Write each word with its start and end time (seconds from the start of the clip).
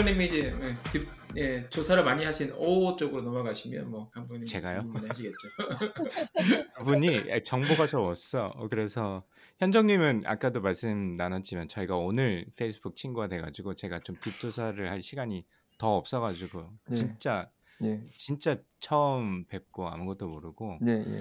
감독님이 0.00 0.26
이제 0.26 0.54
예, 0.62 0.90
딥, 0.90 1.06
예, 1.36 1.68
조사를 1.68 2.02
많이 2.04 2.24
하신 2.24 2.52
O 2.56 2.96
쪽으로 2.96 3.20
넘어가시면 3.22 3.90
뭐 3.90 4.08
감독님 4.10 4.46
제가요? 4.46 4.90
하시겠죠. 4.94 5.36
그분이 6.76 7.44
정보가 7.44 7.86
좀 7.86 8.04
없어. 8.04 8.46
어, 8.56 8.68
그래서 8.68 9.24
현정님은 9.58 10.22
아까도 10.24 10.62
말씀 10.62 11.16
나눴지만 11.16 11.68
저희가 11.68 11.96
오늘 11.96 12.46
페이스북 12.56 12.96
친구가 12.96 13.28
돼가지고 13.28 13.74
제가 13.74 14.00
좀 14.00 14.16
뒷조사를 14.20 14.90
할 14.90 15.02
시간이 15.02 15.44
더 15.76 15.96
없어가지고 15.96 16.70
네. 16.88 16.94
진짜 16.94 17.50
예, 17.84 18.00
진짜 18.10 18.56
처음 18.78 19.44
뵙고 19.46 19.88
아무것도 19.88 20.28
모르고 20.28 20.78
예, 20.86 20.92
예. 20.92 21.16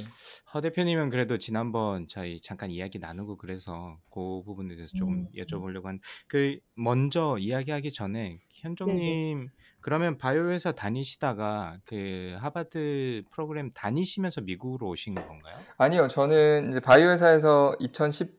허 0.54 0.62
대표님은 0.62 1.10
그래도 1.10 1.38
지난번 1.38 2.08
저희 2.08 2.40
잠깐 2.42 2.72
이야기 2.72 3.00
나누고 3.00 3.38
그래서 3.38 3.98
그 4.10 4.42
부분에 4.44 4.76
대해서 4.76 4.92
조금 4.96 5.14
음. 5.14 5.28
여쭤보려고 5.36 5.86
한 5.86 6.00
그 6.28 6.60
먼저 6.76 7.38
이야기하기 7.40 7.92
전에 7.92 8.40
현정님 8.50 9.50
그러면 9.82 10.18
바이오 10.18 10.50
회사 10.52 10.72
다니시다가 10.72 11.78
그 11.86 12.36
하버드 12.40 13.24
프로그램 13.32 13.72
다니시면서 13.72 14.42
미국으로 14.42 14.90
오신 14.90 15.16
건가요? 15.16 15.56
아니요, 15.78 16.08
저는 16.08 16.70
이제 16.70 16.80
바이오 16.80 17.10
회사에서 17.10 17.76
2010 17.80 18.38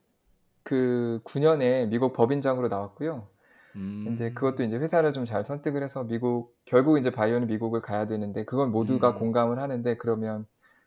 그 0.63 1.21
9년에 1.25 1.89
미국 1.89 2.13
법인장으로 2.13 2.69
나왔고요. 2.69 3.29
음. 3.77 4.11
이제 4.13 4.33
그것도 4.33 4.63
이제 4.65 4.77
회사를 4.77 5.13
좀 5.13 5.25
잘 5.25 5.45
선택을 5.45 5.83
해서 5.83 6.05
미국 6.05 6.57
결국 6.65 6.99
이제 6.99 7.11
바이오는 7.11 7.47
미국을 7.47 7.81
가야 7.81 8.07
되는데 8.07 8.45
그건 8.45 8.73
모두가 8.73 9.11
음. 9.11 9.19
공감을 9.19 9.59
하는데 9.59 9.97
그러면 9.97 10.47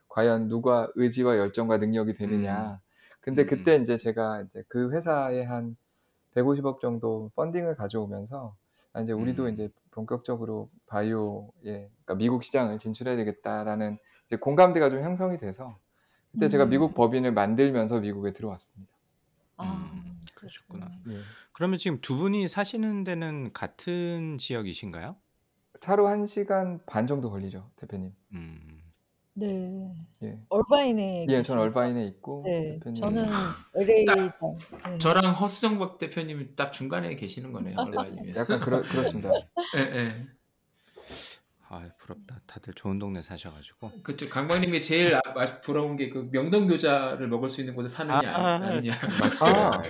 과연 0.09 0.47
누가 0.49 0.89
의지와 0.95 1.37
열정과 1.37 1.77
능력이 1.77 2.13
되느냐. 2.13 2.79
근데 3.21 3.43
음. 3.43 3.47
그때 3.47 3.75
이제 3.77 3.97
제가 3.97 4.41
이제 4.41 4.63
그 4.67 4.91
회사에 4.91 5.43
한 5.43 5.75
150억 6.35 6.81
정도 6.81 7.31
펀딩을 7.35 7.75
가져오면서 7.75 8.55
아, 8.93 9.01
이제 9.01 9.11
우리도 9.13 9.45
음. 9.45 9.53
이제 9.53 9.69
본격적으로 9.91 10.69
바이오에 10.87 11.51
그러니까 11.61 12.15
미국 12.15 12.43
시장을 12.43 12.79
진출해야 12.79 13.15
되겠다라는 13.15 13.97
이제 14.27 14.35
공감대가 14.35 14.89
좀 14.89 15.01
형성이 15.01 15.37
돼서 15.37 15.77
그때 16.31 16.49
제가 16.49 16.65
음. 16.65 16.69
미국 16.69 16.93
법인을 16.95 17.31
만들면서 17.31 17.99
미국에 17.99 18.33
들어왔습니다. 18.33 18.91
아, 19.57 19.91
음, 19.93 20.19
그러셨구나. 20.35 20.89
예. 21.09 21.19
그러면 21.53 21.77
지금 21.77 22.01
두 22.01 22.17
분이 22.17 22.47
사시는 22.47 23.03
데는 23.03 23.53
같은 23.53 24.37
지역이신가요? 24.37 25.15
차로 25.79 26.07
1시간 26.07 26.85
반 26.85 27.07
정도 27.07 27.29
걸리죠, 27.29 27.69
대표님. 27.75 28.11
음. 28.33 28.79
네. 29.35 29.91
예. 30.21 30.39
얼바인에 30.49 31.25
예, 31.27 31.41
전? 31.41 31.57
얼바인에 31.57 32.05
있고 32.05 32.43
네, 32.45 32.73
대표님 32.73 33.01
저는 33.01 33.25
LA 33.75 34.05
네. 34.05 34.99
저랑 34.99 35.33
허수정박 35.33 35.97
대표님이 35.97 36.55
딱 36.55 36.71
중간에 36.71 37.15
계시는 37.15 37.51
거네요. 37.51 37.75
얼마이면. 37.79 38.35
약간 38.35 38.59
그렇, 38.59 38.81
그렇습니다. 38.81 39.29
예, 39.77 39.79
예. 39.79 40.27
아 41.75 41.89
부럽다. 41.97 42.39
다들 42.45 42.73
좋은 42.75 42.99
동네 42.99 43.23
사셔가지고. 43.23 43.91
그쪽 44.03 44.29
강박님이 44.29 44.81
제일 44.83 45.15
아- 45.15 45.21
아- 45.25 45.61
부러운 45.61 45.97
게 45.97 46.09
그 46.11 46.29
명동 46.31 46.67
교자를 46.67 47.27
먹을 47.27 47.49
수 47.49 47.61
있는 47.61 47.73
곳에 47.73 47.89
사느냐 47.89 48.19
아, 48.29 48.55
아 48.55 48.79
니냐. 48.79 48.91
아, 49.41 49.81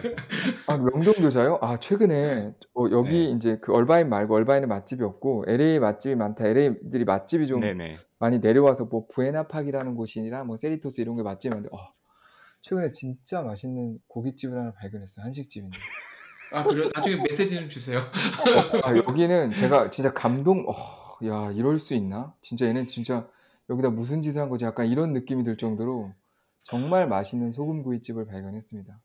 아 0.68 0.78
명동 0.78 1.14
교자요? 1.16 1.60
아 1.62 1.78
최근에 1.80 2.54
어, 2.76 2.86
여기 2.92 3.10
네. 3.28 3.32
이제 3.32 3.58
그 3.62 3.74
얼바인 3.74 4.08
말고 4.08 4.34
얼바인에 4.34 4.66
맛집이 4.68 5.04
없고 5.04 5.44
LA 5.48 5.80
맛집이 5.80 6.16
많다. 6.16 6.46
LA들이 6.48 7.04
맛집이 7.04 7.48
좀 7.48 7.60
네네. 7.60 7.96
많이 8.20 8.40
내려와서 8.40 8.86
뭐 8.86 9.06
부에나팍이라는 9.08 9.96
곳이나 9.96 10.46
뭐 10.46 10.56
세리토스 10.56 11.02
이런 11.02 11.18
게 11.18 11.24
맛집인데 11.24 11.68
어, 11.74 11.78
최근에 12.62 12.92
진짜 12.92 13.42
맛있는 13.42 14.00
고깃집을 14.08 14.58
하나 14.58 14.72
발견했어요. 14.74 15.26
한식집인데. 15.26 15.78
아 16.54 16.64
그래 16.64 16.88
나중에 16.96 17.16
메시지 17.18 17.56
좀 17.56 17.68
주세요. 17.68 18.00
아, 18.84 18.96
여기는 18.96 19.50
제가 19.52 19.90
진짜 19.90 20.14
감동, 20.14 20.60
어, 20.70 20.72
야, 21.26 21.52
이럴 21.52 21.80
수 21.80 21.94
있나? 21.94 22.34
진짜 22.42 22.66
얘는 22.68 22.88
진짜 22.88 23.28
여기다 23.70 23.90
무슨 23.90 24.22
짓을 24.22 24.42
한 24.42 24.50
거지? 24.50 24.66
약간 24.66 24.88
이런 24.88 25.14
느낌이 25.14 25.44
들 25.44 25.58
정도로 25.58 26.14
정말 26.66 27.08
맛있는 27.08 27.52
소금구이집을 27.52 28.26
발견했습니다. 28.26 29.00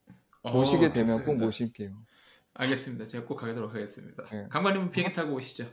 모시게 0.53 0.87
어, 0.87 0.91
되면 0.91 1.12
꼭 1.19 1.19
좋습니다. 1.19 1.45
모실게요. 1.47 1.97
알겠습니다. 2.55 3.07
제가 3.07 3.25
꼭 3.25 3.37
가도록 3.37 3.73
하겠습니다. 3.75 4.25
네. 4.33 4.47
강박님은 4.49 4.91
비행기 4.91 5.15
타고 5.15 5.34
오시죠. 5.34 5.65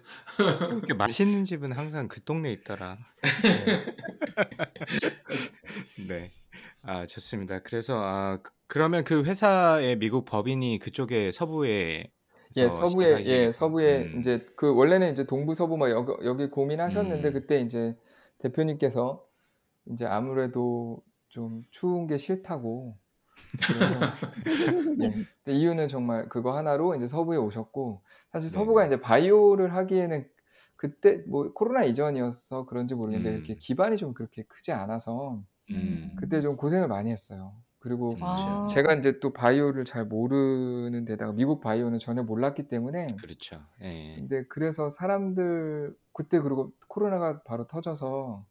이렇게 0.69 0.93
맛있는 0.93 1.43
집은 1.43 1.71
항상 1.71 2.07
그 2.07 2.23
동네에 2.23 2.51
있더라. 2.53 2.97
네. 6.07 6.27
아 6.83 7.05
좋습니다. 7.07 7.59
그래서 7.59 7.99
아 8.03 8.37
그- 8.41 8.51
그러면 8.67 9.03
그 9.03 9.23
회사의 9.23 9.97
미국 9.97 10.25
법인이 10.25 10.77
그쪽에 10.79 11.31
서부에 11.31 12.11
예, 12.57 12.69
서부에, 12.69 13.25
예, 13.25 13.51
서부에 13.51 14.03
음. 14.05 14.19
이제 14.19 14.45
그 14.55 14.73
원래는 14.73 15.11
이제 15.11 15.25
동부 15.25 15.55
서부 15.55 15.77
막 15.77 15.89
여기, 15.89 16.13
여기 16.25 16.49
고민하셨는데 16.49 17.27
음. 17.29 17.33
그때 17.33 17.61
이제 17.61 17.97
대표님께서 18.39 19.25
이제 19.91 20.05
아무래도 20.05 21.03
좀 21.29 21.63
추운 21.69 22.07
게 22.07 22.17
싫다고 22.17 22.97
예. 25.01 25.51
이유는 25.51 25.87
정말 25.87 26.29
그거 26.29 26.55
하나로 26.55 26.95
이제 26.95 27.07
서부에 27.07 27.37
오셨고 27.37 28.01
사실 28.31 28.49
네. 28.49 28.53
서부가 28.53 28.85
이제 28.85 28.99
바이오를 28.99 29.73
하기에는 29.73 30.27
그때 30.75 31.23
뭐 31.27 31.51
코로나 31.53 31.83
이전이어서 31.83 32.65
그런지 32.65 32.95
모르겠는데 32.95 33.29
음. 33.31 33.35
이렇게 33.35 33.55
기반이 33.55 33.97
좀 33.97 34.13
그렇게 34.13 34.43
크지 34.43 34.71
않아서 34.71 35.41
음. 35.71 36.15
그때 36.19 36.41
좀 36.41 36.55
고생을 36.55 36.87
많이 36.87 37.11
했어요. 37.11 37.53
그리고 37.85 38.15
아. 38.19 38.65
제가 38.67 38.95
이제 38.95 39.19
또 39.19 39.31
바이오를 39.31 39.85
잘 39.85 40.05
모르는 40.05 41.05
데다가 41.05 41.33
미국 41.33 41.61
바이오는 41.61 41.99
전혀 41.99 42.23
몰랐기 42.23 42.67
때문에 42.67 43.05
그렇죠. 43.21 43.61
예. 43.83 44.15
근데 44.15 44.43
그래서 44.49 44.89
사람들 44.89 45.95
그때 46.11 46.39
그리고 46.39 46.71
코로나가 46.87 47.43
바로 47.43 47.67
터져서 47.67 48.43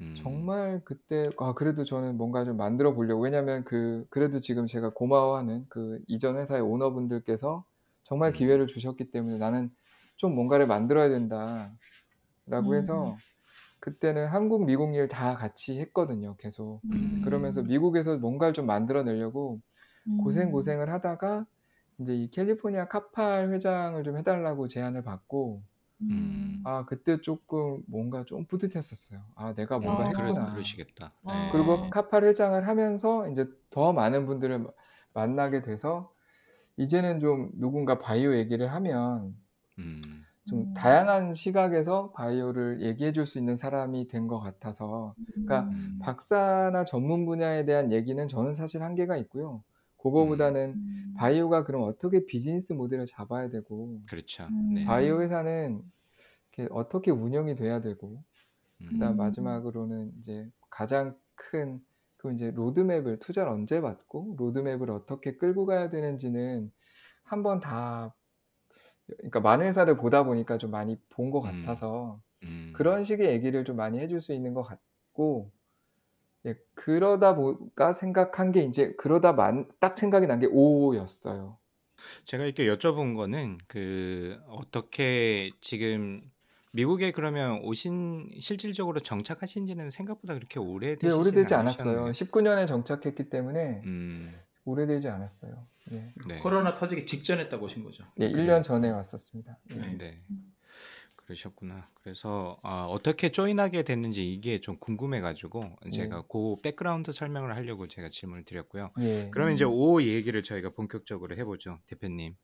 음. 0.00 0.14
정말 0.16 0.80
그때 0.86 1.28
아 1.38 1.52
그래도 1.52 1.84
저는 1.84 2.16
뭔가 2.16 2.46
좀 2.46 2.56
만들어 2.56 2.94
보려고 2.94 3.20
왜냐면 3.20 3.64
그 3.64 4.06
그래도 4.08 4.40
지금 4.40 4.66
제가 4.66 4.94
고마워하는 4.94 5.66
그 5.68 6.00
이전 6.06 6.38
회사의 6.38 6.62
오너분들께서 6.62 7.62
정말 8.04 8.30
음. 8.30 8.32
기회를 8.32 8.66
주셨기 8.66 9.10
때문에 9.10 9.36
나는 9.36 9.70
좀 10.16 10.34
뭔가를 10.34 10.66
만들어야 10.66 11.10
된다라고 11.10 11.76
음. 12.48 12.74
해서 12.74 13.18
그때는 13.80 14.26
한국 14.28 14.64
미국 14.64 14.94
일 14.94 15.08
다 15.08 15.34
같이 15.34 15.80
했거든요 15.80 16.36
계속 16.36 16.80
음. 16.92 17.22
그러면서 17.24 17.62
미국에서 17.62 18.18
뭔가를 18.18 18.52
좀 18.54 18.66
만들어내려고 18.66 19.60
음. 20.06 20.18
고생 20.18 20.50
고생을 20.52 20.90
하다가 20.90 21.46
이제 21.98 22.14
이 22.14 22.30
캘리포니아 22.30 22.88
카팔 22.88 23.50
회장을 23.52 24.02
좀 24.04 24.16
해달라고 24.18 24.68
제안을 24.68 25.02
받고 25.02 25.62
음. 26.02 26.62
아 26.64 26.84
그때 26.86 27.20
조금 27.20 27.82
뭔가 27.86 28.24
좀 28.24 28.46
뿌듯했었어요. 28.46 29.20
아 29.34 29.54
내가 29.54 29.78
뭔가 29.78 30.02
아, 30.08 30.12
그러, 30.12 30.26
했구나. 30.28 30.52
그러시겠다. 30.52 31.12
아. 31.24 31.46
예. 31.48 31.52
그리고 31.52 31.88
카팔 31.90 32.24
회장을 32.24 32.66
하면서 32.66 33.28
이제 33.28 33.46
더 33.70 33.92
많은 33.92 34.26
분들을 34.26 34.58
마- 34.60 34.70
만나게 35.12 35.62
돼서 35.62 36.12
이제는 36.76 37.20
좀 37.20 37.50
누군가 37.54 37.98
바이오 37.98 38.34
얘기를 38.36 38.72
하면 38.72 39.34
음. 39.78 40.00
좀 40.50 40.60
음. 40.60 40.74
다양한 40.74 41.34
시각에서 41.34 42.10
바이오를 42.12 42.82
얘기해 42.82 43.12
줄 43.12 43.26
수 43.26 43.38
있는 43.38 43.56
사람이 43.56 44.08
된 44.08 44.28
것 44.28 44.40
같아서 44.40 45.14
그러니까 45.32 45.62
음. 45.72 45.98
박사나 46.02 46.84
전문 46.84 47.24
분야에 47.26 47.64
대한 47.64 47.92
얘기는 47.92 48.26
저는 48.28 48.54
사실 48.54 48.82
한계가 48.82 49.16
있고요. 49.18 49.62
그거보다는 49.98 50.74
음. 50.76 51.14
바이오가 51.16 51.64
그럼 51.64 51.82
어떻게 51.84 52.24
비즈니스 52.26 52.72
모델을 52.72 53.06
잡아야 53.06 53.48
되고 53.50 54.00
그렇죠. 54.08 54.44
음. 54.50 54.74
네. 54.74 54.84
바이오 54.84 55.20
회사는 55.22 55.82
이렇게 56.56 56.72
어떻게 56.74 57.10
운영이 57.10 57.54
돼야 57.54 57.80
되고 57.80 58.22
그다음 58.88 59.12
음. 59.14 59.16
마지막으로는 59.18 60.12
이제 60.20 60.48
가장 60.70 61.16
큰 61.34 61.82
그 62.22 62.34
이제 62.34 62.50
로드맵을 62.50 63.18
투자를 63.18 63.50
언제 63.50 63.80
받고 63.80 64.34
로드맵을 64.38 64.90
어떻게 64.90 65.38
끌고 65.38 65.64
가야 65.64 65.88
되는지는 65.88 66.70
한번 67.24 67.60
다 67.60 68.14
그러니까 69.18 69.40
많은 69.40 69.66
회사를 69.66 69.96
보다 69.96 70.22
보니까 70.24 70.58
좀 70.58 70.70
많이 70.70 70.96
본것 71.10 71.44
음. 71.44 71.62
같아서 71.64 72.20
음. 72.44 72.72
그런 72.74 73.04
식의 73.04 73.30
얘기를 73.30 73.64
좀 73.64 73.76
많이 73.76 73.98
해줄 73.98 74.20
수 74.20 74.32
있는 74.32 74.54
것 74.54 74.62
같고 74.62 75.50
예, 76.46 76.54
그러다 76.74 77.34
보니까 77.34 77.92
생각한 77.92 78.50
게 78.52 78.62
이제 78.62 78.92
그러다 78.96 79.32
만, 79.34 79.68
딱 79.78 79.98
생각이 79.98 80.26
난 80.26 80.40
게 80.40 80.46
오였어요. 80.50 81.58
제가 82.24 82.44
이렇게 82.44 82.64
여쭤본 82.66 83.14
거는 83.14 83.58
그 83.68 84.38
어떻게 84.48 85.50
지금 85.60 86.22
미국에 86.72 87.12
그러면 87.12 87.60
오신 87.62 88.30
실질적으로 88.40 89.00
정착하신 89.00 89.66
지는 89.66 89.90
생각보다 89.90 90.32
그렇게 90.34 90.58
네, 90.60 90.64
오래되시진 90.66 91.20
오래되지 91.20 91.54
않았어요. 91.54 92.04
않으셨네요. 92.04 92.12
19년에 92.12 92.66
정착했기 92.66 93.28
때문에 93.28 93.82
음. 93.84 94.30
오래되지 94.64 95.08
않았어요. 95.08 95.66
예. 95.92 96.12
네. 96.26 96.38
코로나 96.38 96.74
터지기 96.74 97.06
직전에 97.06 97.48
딱 97.48 97.62
오신 97.62 97.82
거죠. 97.84 98.04
예, 98.20 98.30
1년 98.30 98.62
전에 98.62 98.90
왔었습니다. 98.90 99.58
예. 99.72 99.74
네. 99.76 99.98
네. 99.98 100.22
그러셨구나. 101.16 101.88
그래서 102.02 102.58
아, 102.62 102.84
어떻게 102.86 103.30
join하게 103.30 103.84
됐는지 103.84 104.32
이게 104.32 104.60
좀 104.60 104.78
궁금해가지고 104.78 105.76
제가 105.92 106.22
그 106.22 106.56
백그라운드 106.62 107.12
설명을 107.12 107.54
하려고 107.54 107.86
제가 107.86 108.08
질문을 108.08 108.44
드렸고요. 108.44 108.90
예. 109.00 109.28
그러면 109.30 109.54
이제 109.54 109.64
오 109.64 110.02
얘기를 110.02 110.42
저희가 110.42 110.70
본격적으로 110.70 111.36
해보죠, 111.36 111.78
대표님. 111.86 112.34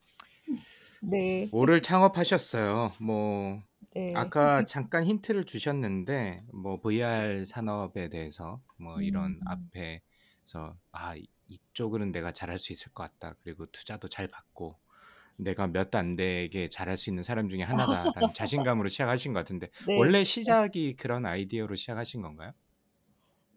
네. 1.03 1.49
오를 1.53 1.83
창업하셨어요. 1.83 2.93
뭐 3.01 3.61
네. 3.95 4.13
아까 4.15 4.65
잠깐 4.65 5.05
힌트를 5.05 5.45
주셨는데 5.45 6.45
뭐 6.53 6.81
VR 6.81 7.45
산업에 7.45 8.09
대해서 8.09 8.61
뭐 8.79 9.01
이런 9.01 9.33
음. 9.33 9.41
앞에서 9.47 10.77
아 10.93 11.15
이- 11.49 11.55
이쪽은 11.73 12.13
내가 12.13 12.33
잘할 12.33 12.59
수 12.59 12.73
있을 12.73 12.93
것 12.93 13.03
같다. 13.05 13.37
그리고 13.43 13.67
투자도 13.67 14.09
잘 14.09 14.29
받고 14.29 14.79
내가 15.39 15.67
몇 15.69 15.95
안 15.97 16.17
되게 16.17 16.69
잘할 16.71 16.97
수 16.99 17.11
있는 17.11 17.23
사람 17.25 17.49
중에 17.51 17.63
하나다라는 17.63 18.33
자신감으로 18.35 18.89
시작하신 18.89 19.33
것 19.35 19.41
같은데 19.41 19.69
네. 19.79 19.97
원래 19.97 20.25
시작이 20.25 20.97
그런 20.97 21.27
아이디어로 21.27 21.75
시작하신 21.77 22.23
건가요? 22.23 22.53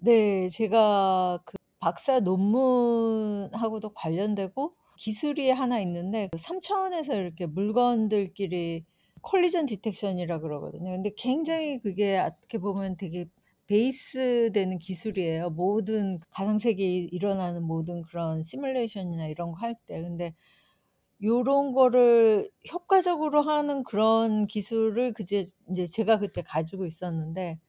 네, 0.01 0.47
제가 0.49 1.39
그 1.45 1.57
박사 1.79 2.19
논문하고도 2.19 3.93
관련되고 3.93 4.75
기술이 4.97 5.49
하나 5.51 5.79
있는데 5.81 6.27
그 6.31 6.37
3차원에서 6.37 7.15
이렇게 7.15 7.45
물건들끼리 7.45 8.85
콜리전 9.21 9.65
디텍션이라 9.65 10.39
그러거든요. 10.39 10.91
근데 10.91 11.11
굉장히 11.17 11.79
그게 11.79 12.17
어떻게 12.17 12.57
보면 12.57 12.95
되게 12.97 13.25
베이스 13.69 14.51
되는 14.53 14.79
기술이에요. 14.79 15.51
모든 15.51 16.19
가상 16.31 16.57
세계에 16.59 17.07
일어나는 17.11 17.63
모든 17.63 18.01
그런 18.03 18.41
시뮬레이션이나 18.43 19.27
이런 19.27 19.51
거 19.53 19.57
할 19.61 19.75
때. 19.87 20.01
근데 20.01 20.35
요런 21.23 21.73
거를 21.73 22.49
효과적으로 22.71 23.41
하는 23.41 23.83
그런 23.83 24.47
기술을 24.47 25.13
그제 25.13 25.47
이제 25.71 25.85
제가 25.85 26.19
그때 26.19 26.41
가지고 26.41 26.85
있었는데 26.85 27.59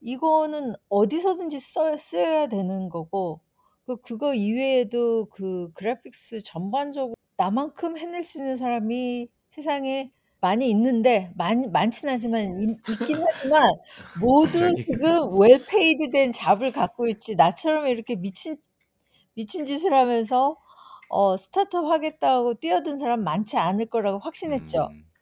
이거는 0.00 0.74
어디서든지 0.88 1.60
써 1.60 1.96
써야 1.98 2.48
되는 2.48 2.88
거고 2.90 3.40
그 3.86 3.96
그거 3.98 4.34
이외에도 4.34 5.26
그 5.30 5.70
그래픽스 5.74 6.42
전반적으로 6.44 7.16
나만큼 7.36 7.98
해낼 7.98 8.22
수 8.24 8.38
있는 8.38 8.56
사람이 8.56 9.28
세상에 9.50 10.12
많이 10.40 10.70
있는데 10.70 11.32
많 11.36 11.70
많진 11.72 12.08
않지만 12.08 12.58
있 12.60 12.78
있긴 12.86 13.16
하지만 13.26 13.70
모두 14.12 14.74
갑자기. 14.74 14.84
지금 14.84 15.38
well 15.40 15.64
paid 15.66 16.10
된 16.10 16.32
job을 16.32 16.72
갖고 16.72 17.08
있지 17.08 17.34
나처럼 17.36 17.86
이렇게 17.88 18.16
미친 18.16 18.56
미친 19.34 19.66
짓을 19.66 19.94
하면서 19.94 20.56
어 21.08 21.36
스타트업 21.36 21.86
하겠다고 21.86 22.54
뛰어든 22.56 22.98
사람 22.98 23.24
많지 23.24 23.56
않을 23.58 23.86
거라고 23.86 24.18
확신했죠. 24.20 24.88
음, 24.96 25.12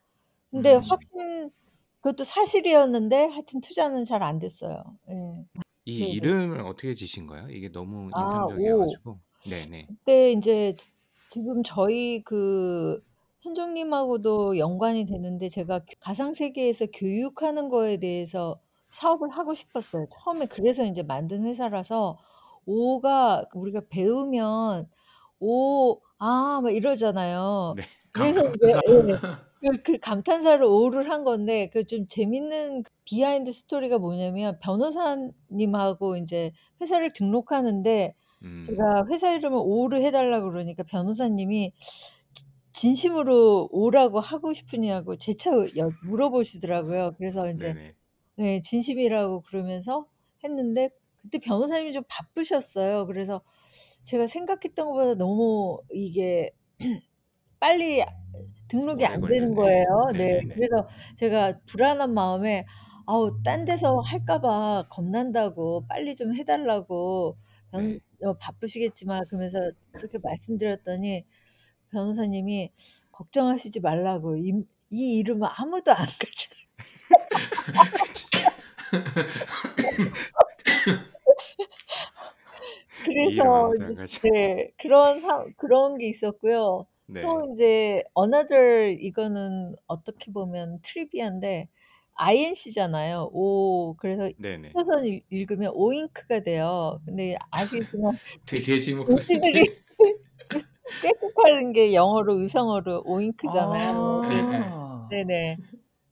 근데 0.51 0.75
음. 0.75 0.81
확신 0.89 1.51
그것도 2.01 2.25
사실이었는데 2.25 3.17
하여튼 3.29 3.61
투자는 3.61 4.05
잘 4.05 4.23
안 4.23 4.39
됐어요. 4.39 4.99
예. 5.11 5.15
이 5.87 6.11
네네. 6.17 6.17
이름을 6.17 6.61
어떻게 6.61 6.95
지신 6.95 7.27
거예요? 7.27 7.49
이게 7.51 7.69
너무 7.71 8.13
아, 8.13 8.17
인상적이어가지고. 8.17 9.21
네네. 9.45 9.89
그때 9.89 10.31
인제 10.33 10.73
지 10.73 10.91
지금 11.29 11.63
저희 11.65 12.23
그 12.25 13.03
현종님하고도 13.45 14.59
연관이 14.59 15.07
되는데 15.07 15.49
제가 15.49 15.81
교 15.81 15.87
가상 16.01 16.33
세계에서 16.33 16.87
교육하는 16.95 17.69
거에 17.69 17.99
대해서 17.99 18.61
사업을 18.91 19.31
하고 19.31 19.55
싶었어요. 19.55 20.07
처음에 20.25 20.47
그래서 20.47 20.85
인제 20.85 21.03
만든 21.03 21.45
회사라서 21.45 22.19
오가 22.67 23.45
우리가 23.55 23.83
배우면 23.91 24.89
오 25.41 26.01
아 26.19 26.61
막 26.63 26.71
이러잖아요. 26.75 27.77
네. 27.77 27.83
감 28.13 28.33
그래서 28.33 28.41
인제 28.47 28.59
감탄사. 28.63 28.81
예. 28.89 29.19
그그 29.63 29.99
감탄사를 30.01 30.63
오를 30.65 31.09
한 31.11 31.25
건데 31.25 31.69
그 31.71 31.85
좀 31.87 32.07
재밌는 32.09 32.85
비하인드 33.05 33.53
스토리가 33.53 33.99
뭐냐면 33.99 34.59
변호사님하고 34.61 36.17
인제 36.17 36.53
회사를 36.81 37.13
등록하는데 37.13 38.15
음. 38.43 38.63
제가 38.63 39.07
회사 39.11 39.33
이름을 39.33 39.59
오를 39.63 40.03
해 40.03 40.11
달라고 40.11 40.51
그러니까 40.51 40.83
변호사님이 40.85 41.73
지 41.79 42.24
진심으로 42.75 43.69
오라고 43.73 44.21
하고 44.21 44.53
싶으냐고 44.55 45.17
재차 45.17 45.53
여 45.79 45.91
물어보시더라고요. 46.05 47.15
그래서 47.19 47.49
인제 47.51 47.75
네네. 47.75 47.97
네 48.37 48.61
진심이라고 48.63 49.43
그러면서 49.43 50.09
했는데 50.45 50.91
그때 51.23 51.39
변호사님이 51.41 51.93
좀 51.93 52.05
바쁘셨어요. 52.09 53.07
그래서 53.07 53.43
제가 54.05 54.27
생각했던 54.29 54.87
것보다 54.89 55.15
너무 55.17 55.81
이게 55.93 56.53
빨리 57.61 58.03
등록이 58.69 59.05
오래 59.05 59.07
안 59.07 59.27
되는 59.27 59.55
걸렸네. 59.55 59.55
거예요. 59.55 59.85
네. 60.17 60.43
네네네. 60.43 60.55
그래서 60.55 60.89
제가 61.17 61.61
불안한 61.67 62.15
마음에 62.15 62.67
아우 63.07 63.43
딴 63.43 63.65
데서 63.67 64.01
할까 64.01 64.41
봐 64.41 64.87
겁난다고 64.91 65.87
빨리 65.89 66.15
좀 66.17 66.35
해 66.37 66.45
달라고 66.45 67.37
변 67.71 67.95
네. 67.95 68.01
어 68.25 68.35
바쁘시겠지만 68.39 69.27
그러면서 69.29 69.59
그렇게 69.95 70.19
말씀드렸더니 70.19 71.25
변호사님이 71.95 72.73
걱정하시지 73.13 73.81
말라고 73.81 74.37
임이 74.37 74.65
이름은 74.91 75.49
아무도 75.51 75.93
안 75.93 76.05
이 79.87 79.93
이름 79.93 80.13
그래서 83.05 83.71
이제. 84.03 84.21
네 84.31 84.71
그런 84.79 85.21
사 85.21 85.45
그런 85.57 85.99
게 85.99 86.09
있었고요. 86.09 86.87
네. 87.07 87.21
또 87.21 87.45
인제 87.47 88.03
another 88.19 88.91
이거는 89.01 89.77
어떻게 89.87 90.33
보면 90.33 90.81
트리비아인데 90.83 91.69
INC잖아요. 92.15 93.31
오 93.33 93.95
그래서 93.97 94.31
네네. 94.39 94.71
펴서 94.73 95.05
읽 95.05 95.25
읽으면 95.31 95.73
오잉크가 95.75 96.41
돼요. 96.41 97.01
근데 97.05 97.37
아시겠지만 97.51 98.17
돼 98.47 98.61
돼지 98.61 98.95
목소리. 98.95 99.84
꾀꼬하는 101.03 101.73
게 101.73 101.95
영어로 101.95 102.39
의성어로 102.41 103.03
오잉크잖아요. 103.07 104.23
아. 104.25 105.09
네네. 105.11 105.57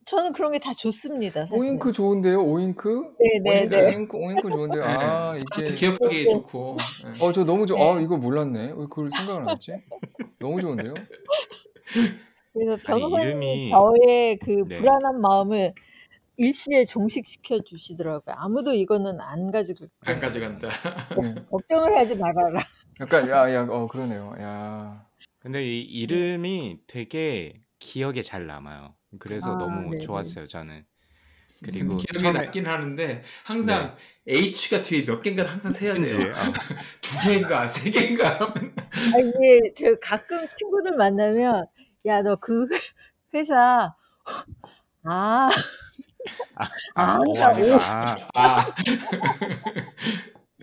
저는 0.05 0.33
그런 0.33 0.51
게 0.53 0.59
다 0.59 0.73
좋습니다 0.75 1.41
사실은. 1.47 1.61
오잉크 1.61 1.93
좋은데요, 1.93 2.43
오잉크? 2.43 3.15
네네네. 3.45 3.95
오잉크, 3.97 4.17
오잉크 4.17 4.51
좋은데요. 4.51 4.85
네. 4.85 4.89
아, 4.93 5.33
이게. 5.37 5.75
기억하기. 5.75 6.25
좋고. 6.31 6.77
예. 7.07 7.25
어, 7.25 7.33
저 7.33 7.45
너무 7.45 7.67
좋, 7.67 7.77
네. 7.77 7.83
아, 7.93 8.01
이거 8.01 8.17
몰랐네. 8.17 8.61
왜 8.73 8.73
그걸 8.75 9.11
생각을 9.17 9.43
안 9.43 9.49
했지? 9.51 9.73
너무 10.41 10.61
좋은데요? 10.61 10.93
그래서 12.53 12.73
아니 12.73 13.01
변호사님이 13.01 13.69
이름이 13.69 13.71
저의 13.71 14.37
그 14.39 14.51
네. 14.69 14.77
불안한 14.79 15.21
마음을 15.21 15.73
일시에 16.37 16.85
종식시켜 16.85 17.61
주시더라고요. 17.61 18.35
아무도 18.37 18.75
이거는 18.75 19.21
안 19.21 19.51
가지고 19.53 19.87
안 20.05 20.19
가져간다. 20.19 20.69
네. 21.23 21.35
걱정을 21.51 21.97
하지 21.97 22.17
말아라. 22.17 22.59
약간, 23.01 23.29
야, 23.29 23.53
야, 23.53 23.67
어, 23.69 23.87
그러네요. 23.87 24.35
야. 24.41 25.07
근데 25.41 25.65
이 25.65 25.81
이름이 25.83 26.81
되게 26.87 27.63
기억에 27.79 28.23
잘 28.23 28.47
남아요. 28.47 28.95
그래서 29.19 29.51
아 29.51 29.57
너무 29.57 29.91
네네. 29.91 29.99
좋았어요, 29.99 30.47
저는. 30.47 30.85
음, 31.65 31.65
그리고 31.65 31.97
기억에 31.97 32.33
처음에 32.33 32.33
남긴 32.33 32.67
하는데 32.67 33.23
네. 33.61 33.91
항상 33.91 33.97
H가 34.27 34.83
뒤에 34.83 35.05
몇 35.07 35.21
개인가를 35.23 35.51
항상 35.51 35.73
세야 35.73 35.95
돼요. 36.01 36.33
아, 36.37 36.53
두 37.03 37.19
개인가 37.21 37.69
세 37.69 37.91
개인가 37.91 38.41
하면 38.41 38.75
아 39.11 39.19
이게 39.21 39.73
제가 39.75 39.97
가끔 40.01 40.47
친구들 40.49 40.97
만나면 40.97 41.67
야 42.07 42.23
너 42.23 42.37
그 42.41 42.67
회사 43.35 43.95
아 45.05 45.51
아, 46.55 46.69
아, 46.95 47.19
오 47.19 47.43
아가 47.43 47.47
오 47.47 47.79
아니라 47.79 47.79
아, 48.35 48.75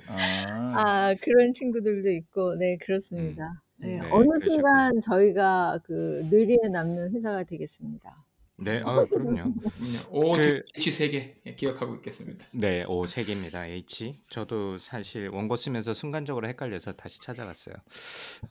아 0.09 0.15
아. 0.17 1.09
아 1.09 1.15
그런 1.21 1.53
친구들도 1.53 2.09
있고 2.11 2.55
네 2.57 2.73
음, 2.73 2.77
그렇습니다. 2.81 3.61
네, 3.77 3.99
네, 3.99 3.99
어느 4.11 4.25
그러셨군요. 4.27 4.39
순간 4.55 4.99
저희가 4.99 5.79
그 5.83 6.25
뇌리에 6.29 6.69
남는 6.71 7.13
회사가 7.15 7.43
되겠습니다. 7.43 8.25
네, 8.61 8.81
아, 8.83 9.05
그럼요. 9.05 9.53
O 10.11 10.33
그, 10.33 10.61
H 10.75 10.91
세개 10.91 11.55
기억하고 11.55 11.95
있겠습니다. 11.95 12.45
네, 12.51 12.83
오, 12.89 13.05
세 13.05 13.23
개입니다. 13.23 13.65
H. 13.65 14.21
저도 14.29 14.77
사실 14.77 15.29
원고 15.29 15.55
쓰면서 15.55 15.93
순간적으로 15.93 16.45
헷갈려서 16.49 16.91
다시 16.93 17.21
찾아봤어요. 17.21 17.75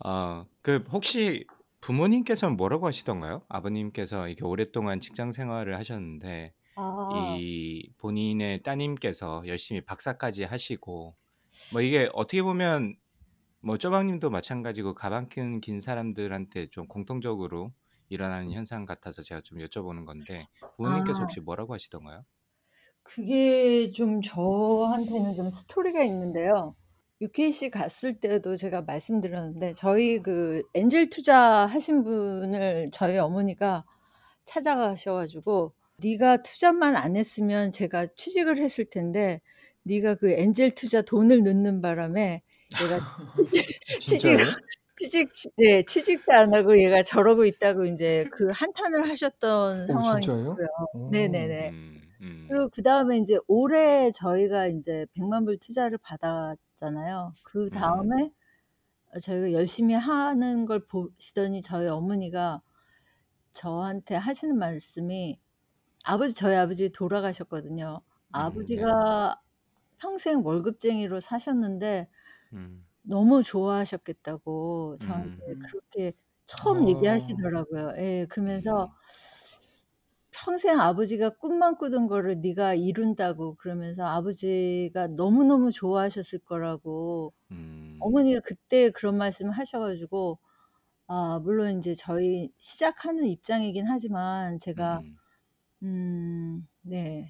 어, 0.06 0.46
그 0.62 0.82
혹시 0.90 1.44
부모님께서는 1.82 2.56
뭐라고 2.56 2.86
하시던가요? 2.86 3.42
아버님께서 3.48 4.28
이렇게 4.28 4.44
오랫동안 4.46 4.98
직장 5.00 5.30
생활을 5.32 5.76
하셨는데 5.76 6.54
아 6.74 7.36
이 7.40 7.90
본인의 7.98 8.62
따님께서 8.62 9.42
열심히 9.46 9.80
박사까지 9.80 10.44
하시고 10.44 11.14
뭐 11.72 11.80
이게 11.82 12.08
어떻게 12.14 12.42
보면 12.42 12.96
뭐 13.60 13.76
쪼박님도 13.78 14.30
마찬가지고 14.30 14.94
가방 14.94 15.28
끈긴 15.28 15.80
사람들한테 15.80 16.68
좀 16.68 16.86
공통적으로 16.88 17.72
일어나는 18.08 18.52
현상 18.52 18.86
같아서 18.86 19.22
제가 19.22 19.42
좀 19.42 19.58
여쭤보는 19.58 20.06
건데 20.06 20.44
부모님께서 20.76 21.20
아. 21.20 21.22
혹시 21.22 21.40
뭐라고 21.40 21.74
하시던가요? 21.74 22.24
그게 23.02 23.90
좀 23.92 24.20
저한테는 24.22 25.34
좀 25.36 25.50
스토리가 25.52 26.02
있는데요. 26.04 26.74
UKC 27.20 27.70
갔을 27.70 28.20
때도 28.20 28.56
제가 28.56 28.82
말씀드렸는데 28.82 29.72
저희 29.74 30.20
그 30.20 30.62
엔젤 30.74 31.10
투자 31.10 31.66
하신 31.66 32.04
분을 32.04 32.90
저희 32.92 33.18
어머니가 33.18 33.84
찾아가셔 34.44 35.14
가지고 35.14 35.72
"네가 35.98 36.42
투자만 36.42 36.96
안 36.96 37.16
했으면 37.16 37.72
제가 37.72 38.06
취직을 38.16 38.58
했을 38.58 38.84
텐데 38.84 39.40
네가 39.88 40.16
그 40.16 40.30
엔젤 40.30 40.74
투자 40.74 41.02
돈을 41.02 41.42
넣는 41.44 41.80
바람에 41.80 42.42
얘가 42.80 43.00
취직? 44.06 44.38
취직 44.98 45.28
네 45.56 45.82
취직도 45.84 46.32
안 46.32 46.54
하고 46.54 46.78
얘가 46.78 47.02
저러고 47.04 47.44
있다."고 47.46 47.84
인제 47.86 48.26
그 48.32 48.48
한탄을 48.52 49.08
하셨던 49.10 49.84
오 49.84 49.86
상황이 49.86 50.26
진짜요? 50.26 50.50
있고요. 50.52 50.66
오. 50.94 51.10
네네네. 51.12 51.70
음. 51.70 52.00
음. 52.20 52.48
그리고 52.48 52.68
그 52.70 52.82
다음에 52.82 53.18
인제 53.18 53.38
올해 53.48 54.10
저희가 54.12 54.66
인제 54.68 55.06
1 55.14 55.24
0 55.32 55.44
0불 55.46 55.60
투자를 55.60 55.98
받았잖아요. 55.98 57.32
음. 57.36 57.42
그다음에 57.44 58.30
어 59.14 59.20
저희가 59.20 59.52
열심히 59.52 59.94
하는 59.94 60.66
걸 60.66 60.86
보시더니 60.86 61.62
저희 61.62 61.88
어머니가 61.88 62.62
저한테 63.52 64.16
하시는 64.16 64.56
말씀이 64.58 65.38
아버지 66.04 66.34
저희 66.34 66.56
아버지 66.56 66.90
돌아가셨거든요. 66.90 68.02
음 68.34 68.68
네. 68.74 68.82
아버지가 68.82 69.40
평생 69.98 70.44
월급쟁이로 70.44 71.20
사셨는데 71.20 72.08
음. 72.52 72.86
너무 73.02 73.42
좋아하셨겠다고 73.42 74.96
저한테 75.00 75.30
음. 75.30 75.70
그렇게 75.70 76.12
처음 76.46 76.88
아. 76.88 76.88
얘기하시더라고요. 76.88 77.94
예. 77.98 78.26
그러면서 78.30 78.72
음. 78.76 78.94
평생 80.30 80.78
아버지가 80.80 81.30
꿈만 81.30 81.76
꾸던 81.78 82.06
거를 82.06 82.40
네가 82.40 82.74
이룬다고 82.74 83.54
그러면서 83.56 84.04
아버지가 84.06 85.08
너무너무 85.08 85.70
좋아하셨을 85.72 86.40
거라고 86.40 87.32
음. 87.50 87.98
어머니가 87.98 88.40
그때 88.44 88.90
그런 88.90 89.18
말씀을 89.18 89.52
하셔 89.52 89.80
가지고 89.80 90.40
아 91.08 91.40
물론 91.40 91.72
인제 91.74 91.94
저희 91.94 92.52
시작하는 92.58 93.26
입장이긴 93.26 93.86
하지만 93.86 94.58
제가 94.58 95.02
음. 95.02 95.18
음 95.84 96.68
네. 96.82 97.26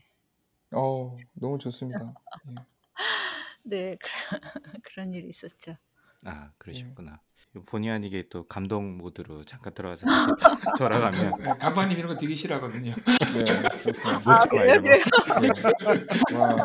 어 0.72 1.16
너무 1.34 1.58
좋습니다. 1.58 2.14
예. 2.50 2.54
네. 3.62 3.96
그런 3.96 4.40
그런 4.82 5.14
일이 5.14 5.28
있었죠. 5.28 5.76
아 6.25 6.46
예. 6.46 6.50
그러셨구나. 6.58 7.20
요 7.56 7.64
본의 7.64 7.90
아니게 7.90 8.28
또 8.28 8.46
감동 8.46 8.98
모드로 8.98 9.44
잠깐 9.44 9.72
들어가서 9.72 10.06
다시 10.06 10.26
돌아가면 10.78 11.32
예, 11.40 11.44
간판님 11.58 11.96
이런 11.98 12.12
거 12.12 12.16
되게 12.18 12.34
싫어하거든요. 12.34 12.94
네. 12.94 13.44
그렇구나. 13.82 14.20
아 14.34 14.38
그래요? 14.38 14.75
이런 14.75 14.82
거. 14.82 14.88
그래요? 15.40 15.52
네. 16.30 16.37
와. 16.37 16.56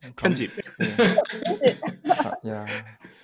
감 0.00 0.14
편집. 0.16 0.50
네. 1.60 1.80
아 2.44 2.48
야. 2.48 2.66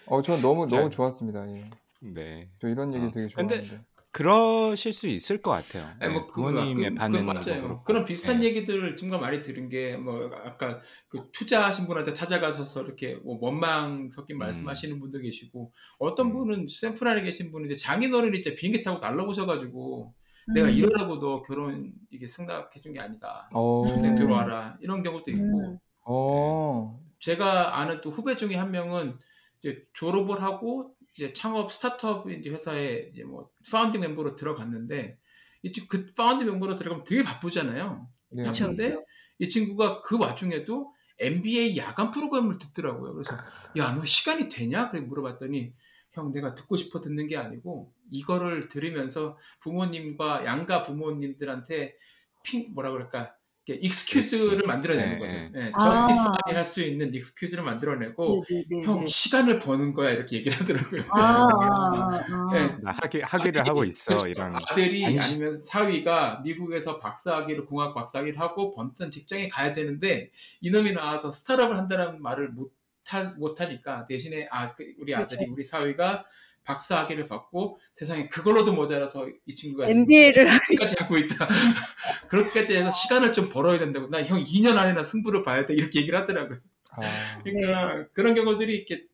어 0.06 0.20
전 0.20 0.42
너무 0.42 0.66
자 0.66 0.76
너무 0.76 0.90
좋았습니다. 0.90 1.48
예. 1.48 1.70
네. 2.00 2.50
저 2.60 2.68
이런 2.68 2.92
얘기 2.92 3.06
어 3.06 3.10
되게 3.10 3.32
근데 3.34 3.60
좋아하는데. 3.60 3.91
그러실 4.12 4.92
수 4.92 5.08
있을 5.08 5.40
것 5.40 5.50
같아요. 5.52 5.88
네. 5.98 6.08
뭐그뭐 6.10 6.48
부모님의 6.48 6.90
그그 6.90 6.94
반응도 6.96 7.24
맞아요. 7.32 7.62
그렇고. 7.62 7.82
그런 7.84 8.04
비슷한 8.04 8.42
예. 8.42 8.48
얘기들을 8.48 8.96
정말 8.96 9.20
많이 9.20 9.40
들은 9.40 9.68
게 9.70 9.96
뭐 9.96 10.30
아까 10.44 10.80
그 11.08 11.30
투자하신 11.32 11.86
분한테 11.86 12.12
찾아가셔서 12.12 12.82
이렇게 12.82 13.14
뭐 13.24 13.38
원망 13.40 14.10
섞인 14.10 14.36
음. 14.36 14.38
말씀하시는 14.40 15.00
분도 15.00 15.18
계시고 15.18 15.72
어떤 15.98 16.26
음. 16.26 16.32
분은 16.34 16.66
샌프란에 16.68 17.22
계신 17.22 17.50
분은 17.50 17.70
이제 17.70 17.80
장인어른이 17.80 18.42
진짜 18.42 18.54
비행기 18.58 18.82
타고 18.82 18.98
날라오셔 18.98 19.46
가지고 19.46 20.14
내가 20.54 20.68
음. 20.68 20.74
이러라고 20.74 21.18
너 21.18 21.40
결혼 21.42 21.92
이게 22.10 22.26
승낙해 22.26 22.80
준 22.82 22.92
게 22.92 23.00
아니다. 23.00 23.48
어. 23.54 23.84
내 24.02 24.08
음. 24.10 24.16
들어와라. 24.16 24.76
이런 24.82 25.02
경우도 25.02 25.30
있고 25.30 25.42
음. 25.60 25.78
어. 26.06 27.00
제가 27.20 27.78
아는 27.78 28.00
또 28.02 28.10
후배 28.10 28.36
중에 28.36 28.56
한 28.56 28.72
명은 28.72 29.16
이제 29.62 29.84
졸업을 29.92 30.42
하고 30.42 30.90
이제 31.14 31.32
창업 31.32 31.70
스타트업 31.70 32.30
이제 32.30 32.50
회사에 32.50 33.08
이제 33.12 33.22
뭐 33.24 33.48
founding 33.70 34.00
멤버로 34.00 34.34
들어갔는데 34.34 35.18
이그 35.62 36.12
founding 36.14 36.46
멤버로 36.48 36.74
들어가면 36.76 37.04
되게 37.04 37.22
바쁘잖아요. 37.22 38.08
네. 38.32 38.42
바쁜데 38.42 38.88
그쵸. 38.90 39.04
이 39.38 39.48
친구가 39.48 40.02
그 40.02 40.18
와중에도 40.18 40.92
MBA 41.20 41.76
야간 41.76 42.10
프로그램을 42.10 42.58
듣더라고요. 42.58 43.12
그래서 43.14 43.34
야 43.76 43.94
너 43.94 44.04
시간이 44.04 44.48
되냐? 44.48 44.90
그래 44.90 45.00
물어봤더니 45.02 45.72
형 46.12 46.32
내가 46.32 46.54
듣고 46.54 46.76
싶어 46.76 47.00
듣는 47.00 47.28
게 47.28 47.36
아니고 47.36 47.92
이거를 48.10 48.68
들으면서 48.68 49.38
부모님과 49.60 50.44
양가 50.44 50.82
부모님들한테 50.82 51.96
핑 52.42 52.74
뭐라 52.74 52.90
그럴까 52.90 53.36
excuse를 53.80 54.66
만들어내는 54.66 55.14
예, 55.14 55.18
거죠. 55.18 55.32
예. 55.32 55.50
예, 55.56 55.70
아. 55.72 55.78
justify 55.78 56.54
할 56.54 56.64
수 56.64 56.82
있는 56.82 57.14
excuse를 57.14 57.62
만들어내고 57.64 58.44
네네네네. 58.48 58.86
형 58.86 59.06
시간을 59.06 59.58
버는 59.58 59.94
거야 59.94 60.10
이렇게 60.10 60.36
얘기를 60.36 60.56
하더라고요. 60.58 61.02
아 61.10 61.46
아아 61.48 62.78
아. 62.84 62.94
학위 63.02 63.20
학위를 63.22 63.66
하고 63.66 63.84
있어 63.84 64.16
이런. 64.28 64.54
아들이 64.56 65.02
안시- 65.04 65.32
아니면 65.34 65.58
사위가 65.60 66.40
미국에서 66.44 66.98
박사학위를 66.98 67.66
공학 67.66 67.94
박사학위를 67.94 68.38
하고 68.40 68.74
번듯한 68.74 69.10
직장에 69.10 69.48
가야 69.48 69.72
되는데 69.72 70.30
이놈이 70.60 70.92
나와서 70.92 71.30
스타트업을 71.32 71.76
한다는 71.76 72.22
말을 72.22 72.48
못, 72.50 72.72
하, 73.08 73.24
못 73.36 73.60
하니까 73.60 74.04
대신에 74.04 74.48
아 74.50 74.74
그, 74.74 74.84
우리 75.00 75.14
아들이 75.14 75.36
그렇죠. 75.38 75.52
우리 75.52 75.64
사위가 75.64 76.24
박사 76.64 77.00
학위를 77.02 77.24
받고 77.24 77.78
세상에 77.94 78.28
그걸로도 78.28 78.72
모자라서 78.72 79.28
이 79.46 79.54
친구가 79.54 79.88
MBA를 79.88 80.46
까지 80.78 80.96
하고 80.98 81.16
있다. 81.16 81.48
그렇게까지 82.28 82.76
해서 82.76 82.90
시간을 82.90 83.32
좀 83.32 83.48
벌어야 83.48 83.78
된다고. 83.78 84.08
나 84.08 84.22
형 84.22 84.42
2년 84.42 84.76
안에나 84.76 85.04
승부를 85.04 85.42
봐야 85.42 85.66
돼. 85.66 85.74
이렇게 85.74 86.00
얘기를 86.00 86.18
하더라고요. 86.18 86.58
아. 86.90 87.00
그러니까 87.42 88.06
그런 88.12 88.34
경우들이 88.34 88.74
이렇게, 88.76 89.06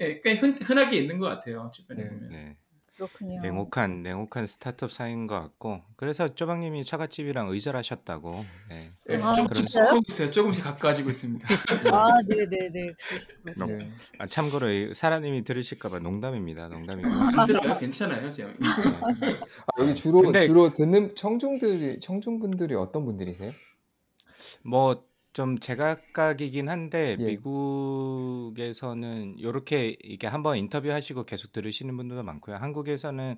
예, 0.00 0.20
꽤 0.20 0.34
흔, 0.34 0.54
흔하게 0.60 0.96
있는 0.98 1.18
것 1.18 1.26
같아요. 1.26 1.68
주변에 1.72 2.02
네. 2.02 2.08
보면. 2.10 2.28
네. 2.30 2.56
그렇군요. 2.96 3.40
냉혹한 3.42 4.02
냉혹한 4.04 4.46
스타트업 4.46 4.92
사인 4.92 5.26
것 5.26 5.40
같고 5.40 5.82
그래서 5.96 6.32
쪼박님이 6.32 6.84
처갓집이랑 6.84 7.48
의절하셨다고. 7.48 8.44
네. 8.68 8.92
예, 9.10 9.16
아, 9.16 9.34
조금씩 9.34 9.66
진짜요? 9.68 9.84
섞고 9.90 10.00
있어요. 10.08 10.30
조금씩 10.30 10.62
가까워지고 10.64 11.10
있습니다. 11.10 11.48
아 11.92 12.22
네 12.22 12.48
네네. 12.48 12.92
그러시구나. 13.08 13.52
농- 13.56 13.78
네. 13.78 13.90
아, 14.18 14.26
참고로 14.26 14.70
이 14.70 14.94
사라님이 14.94 15.42
들으실까봐 15.42 15.98
농담입니다. 15.98 16.68
농담이고. 16.68 17.08
안 17.10 17.46
들어요. 17.46 17.76
괜찮아요. 17.78 18.30
제가. 18.32 18.50
아, 18.60 19.80
여기 19.80 19.94
주로 19.96 20.20
근데- 20.20 20.46
주로 20.46 20.72
듣는 20.72 21.16
청중들이 21.16 21.98
청중분들이 22.00 22.74
어떤 22.76 23.04
분들이세요? 23.04 23.50
뭐 24.62 25.04
좀 25.34 25.58
제각각이긴 25.58 26.68
한데 26.68 27.16
예. 27.18 27.24
미국에서는 28.54 29.40
요렇게 29.42 29.96
이게 30.04 30.28
한번 30.28 30.56
인터뷰하시고 30.56 31.24
계속 31.24 31.52
들으시는 31.52 31.96
분들도 31.96 32.22
많고요. 32.22 32.54
한국에서는 32.56 33.36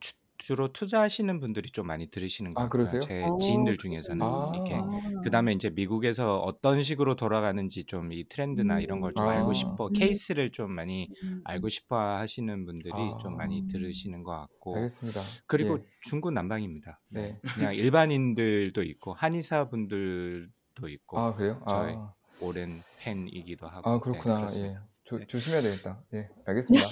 주, 0.00 0.14
주로 0.36 0.72
투자하시는 0.72 1.38
분들이 1.38 1.70
좀 1.70 1.86
많이 1.86 2.08
들으시는 2.08 2.54
것 2.54 2.60
아, 2.60 2.64
같고요. 2.64 2.80
그러세요? 2.86 3.00
제 3.02 3.22
어, 3.22 3.36
지인들 3.38 3.76
중에서는 3.78 4.20
아. 4.26 4.50
이렇게 4.52 4.74
아. 4.74 4.82
그다음에 5.22 5.52
이제 5.52 5.70
미국에서 5.70 6.38
어떤 6.40 6.82
식으로 6.82 7.14
돌아가는지 7.14 7.84
좀 7.84 8.10
이 8.10 8.24
트렌드나 8.28 8.80
이런 8.80 9.00
걸좀 9.00 9.24
아. 9.28 9.30
알고 9.30 9.52
싶어 9.52 9.86
음. 9.86 9.92
케이스를 9.92 10.50
좀 10.50 10.72
많이 10.72 11.08
음. 11.22 11.40
알고 11.44 11.68
싶어 11.68 11.96
하시는 12.16 12.66
분들이 12.66 12.92
아. 12.92 13.16
좀 13.18 13.36
많이 13.36 13.68
들으시는 13.68 14.24
것 14.24 14.32
같고 14.32 14.74
알겠습니다. 14.74 15.20
그리고 15.46 15.78
예. 15.78 15.84
중구 16.02 16.32
난방입니다. 16.32 17.00
네. 17.10 17.22
네. 17.22 17.40
그냥 17.54 17.76
일반인들도 17.76 18.82
있고 18.82 19.14
한의사 19.14 19.68
분들 19.68 20.50
도 20.76 20.88
있고 20.88 21.18
아 21.18 21.34
그래요? 21.34 21.60
저희 21.68 21.94
아, 21.96 22.12
오랜 22.40 22.68
팬이기도 23.00 23.66
하고 23.66 23.88
아 23.90 23.94
네, 23.94 24.00
그렇구나. 24.00 24.36
그렇습니다. 24.36 24.74
예. 24.74 24.78
조, 25.04 25.24
조심해야 25.24 25.62
되겠다. 25.62 26.00
예, 26.14 26.28
알겠습니다. 26.46 26.86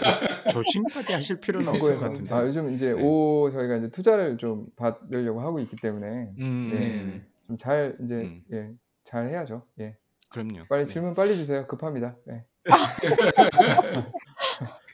조심하게 0.52 1.14
하실 1.14 1.38
필요는 1.38 1.68
없을 1.68 1.96
것 1.96 2.02
같은데. 2.06 2.34
아 2.34 2.42
요즘 2.42 2.68
이제 2.70 2.92
네. 2.94 3.02
오 3.02 3.50
저희가 3.52 3.76
이제 3.76 3.88
투자를 3.90 4.38
좀 4.38 4.66
받으려고 4.76 5.40
하고 5.40 5.60
있기 5.60 5.76
때문에 5.76 6.30
음, 6.38 6.70
예. 6.72 6.78
네. 6.78 7.22
좀 7.46 7.56
잘 7.58 7.96
이제 8.02 8.14
음. 8.16 8.42
예, 8.52 8.70
잘 9.04 9.28
해야죠. 9.28 9.62
예. 9.80 9.96
그럼요. 10.30 10.64
빨리 10.68 10.84
네. 10.86 10.92
질문 10.92 11.14
빨리 11.14 11.34
주세요. 11.36 11.66
급합니다. 11.66 12.16
예. 12.30 12.44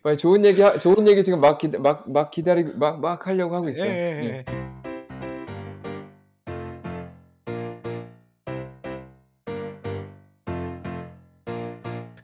빨리 0.03 0.17
좋은 0.19 0.45
얘기 0.45 0.61
하- 0.63 0.79
좋은 0.79 1.09
얘기 1.09 1.25
지금 1.25 1.41
막 1.41 1.59
기다 1.59 1.79
막, 1.79 2.11
막 2.13 2.31
기다리고 2.31 2.77
막, 2.79 3.01
막 3.01 3.27
하려고 3.27 3.55
하고 3.55 3.67
예, 3.67 3.71
있어요. 3.71 3.91
예, 3.91 4.21
예. 4.23 4.45
예. 4.49 4.64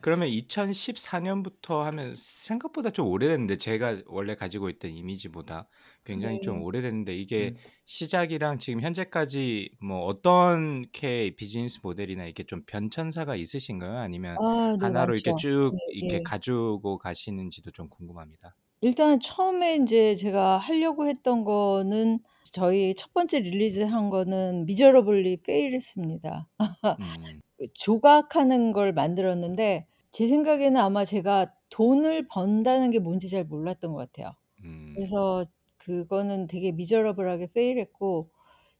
그러면 0.01 0.27
2014년부터 0.29 1.81
하면 1.83 2.13
생각보다 2.15 2.89
좀 2.91 3.07
오래됐는데 3.07 3.57
제가 3.57 3.97
원래 4.07 4.35
가지고 4.35 4.69
있던 4.69 4.91
이미지보다 4.91 5.69
굉장히 6.05 6.39
네. 6.39 6.41
좀 6.41 6.61
오래됐는데 6.63 7.15
이게 7.15 7.53
음. 7.53 7.71
시작이랑 7.85 8.57
지금 8.59 8.81
현재까지 8.81 9.71
뭐 9.81 10.05
어떻게 10.05 11.35
비즈니스 11.35 11.79
모델이나 11.83 12.25
이렇게 12.25 12.43
좀 12.43 12.63
변천사가 12.65 13.35
있으신가요? 13.35 13.97
아니면 13.97 14.39
아, 14.41 14.75
네, 14.79 14.89
하나로 14.89 15.13
이렇게 15.13 15.33
많죠. 15.33 15.35
쭉 15.35 15.71
네, 15.71 15.77
이렇게 15.87 16.19
예. 16.19 16.21
가지고 16.21 16.97
가시는지도 16.97 17.71
좀 17.71 17.89
궁금합니다. 17.89 18.55
일단 18.81 19.19
처음에 19.19 19.75
인제 19.75 20.15
제가 20.15 20.57
하려고 20.57 21.07
했던 21.07 21.43
거는 21.43 22.19
저희 22.51 22.93
첫 22.95 23.13
번째 23.13 23.39
release한 23.39 24.09
거는 24.09 24.65
miserably 24.65 25.37
fail했습니다. 25.43 26.49
음. 26.99 27.41
그 27.61 27.67
조각하는 27.75 28.73
걸 28.73 28.93
만들었는데 28.93 29.87
제 30.11 30.27
생각에는 30.27 30.81
아마 30.81 31.05
제가 31.05 31.53
돈을 31.69 32.27
번다는 32.29 32.91
게 32.91 32.99
뭔지 32.99 33.29
잘 33.29 33.45
몰랐던 33.45 33.93
것 33.93 33.99
같아요. 33.99 34.35
음. 34.63 34.95
그래서 34.95 35.43
그거는 35.77 36.47
되게 36.47 36.71
miserable하게 36.71 37.49
fail했고 37.53 38.29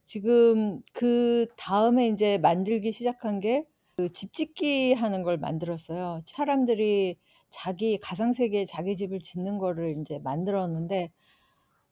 지금 0.06 0.82
그 0.94 1.48
다음에 1.58 2.08
인제 2.08 2.38
만들기 2.40 2.92
시작한 2.92 3.40
게 3.40 3.66
그 3.98 4.10
집짓기 4.10 4.94
하는 4.94 5.22
걸 5.24 5.38
만들었어요. 5.38 6.22
사람들이 6.26 7.18
자기 7.50 8.00
가상 8.00 8.34
세계에 8.34 8.66
자기 8.66 8.96
집을 8.96 9.20
짓는 9.20 9.60
거를 9.60 9.92
인제 9.98 10.20
만들었는데 10.20 11.12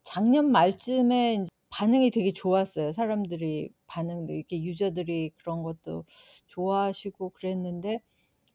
작년 0.04 0.52
말쯤에 0.52 1.34
인제 1.36 1.50
반응이 1.70 2.12
되게 2.12 2.32
좋았어요. 2.34 2.92
사람들이 2.94 3.72
반응도 3.88 4.34
이렇게 4.34 4.62
유저들이 4.64 5.32
그런 5.38 5.64
것도 5.64 6.06
좋아하시고 6.48 7.32
그랬는데 7.32 8.02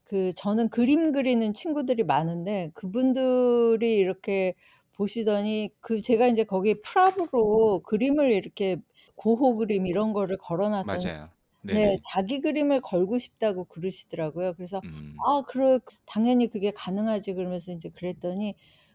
그 0.05 0.33
저는 0.35 0.69
그림 0.71 1.13
그리는 1.13 1.55
친구들이 1.55 2.05
많은데 2.05 2.71
그분들이 2.75 3.97
이렇게 3.99 4.55
보시더니 4.95 5.71
그 5.81 6.01
제가 6.03 6.29
인제 6.29 6.45
거기에 6.45 6.75
프랍으로 6.85 7.81
그림을 7.85 8.33
이렇게 8.33 8.79
고호 9.17 9.57
그림 9.57 9.87
이런 9.87 10.13
거를 10.13 10.37
걸어 10.39 10.69
놨더니 10.71 11.13
맞아요. 11.13 11.33
네 11.69 11.81
네네. 11.81 11.99
자기 12.13 12.41
그림을 12.41 12.81
걸고 12.83 13.19
싶다고 13.19 13.65
그러시더라고요. 13.67 14.55
그래서 14.55 14.83
음. 14.83 15.27
"아 15.27 15.43
그래 15.49 15.81
당연히 16.07 16.49
그게 16.51 16.71
가능하지." 16.73 17.35
그러면서 17.35 17.73
인제 17.73 17.91
그랬더니 17.91 18.55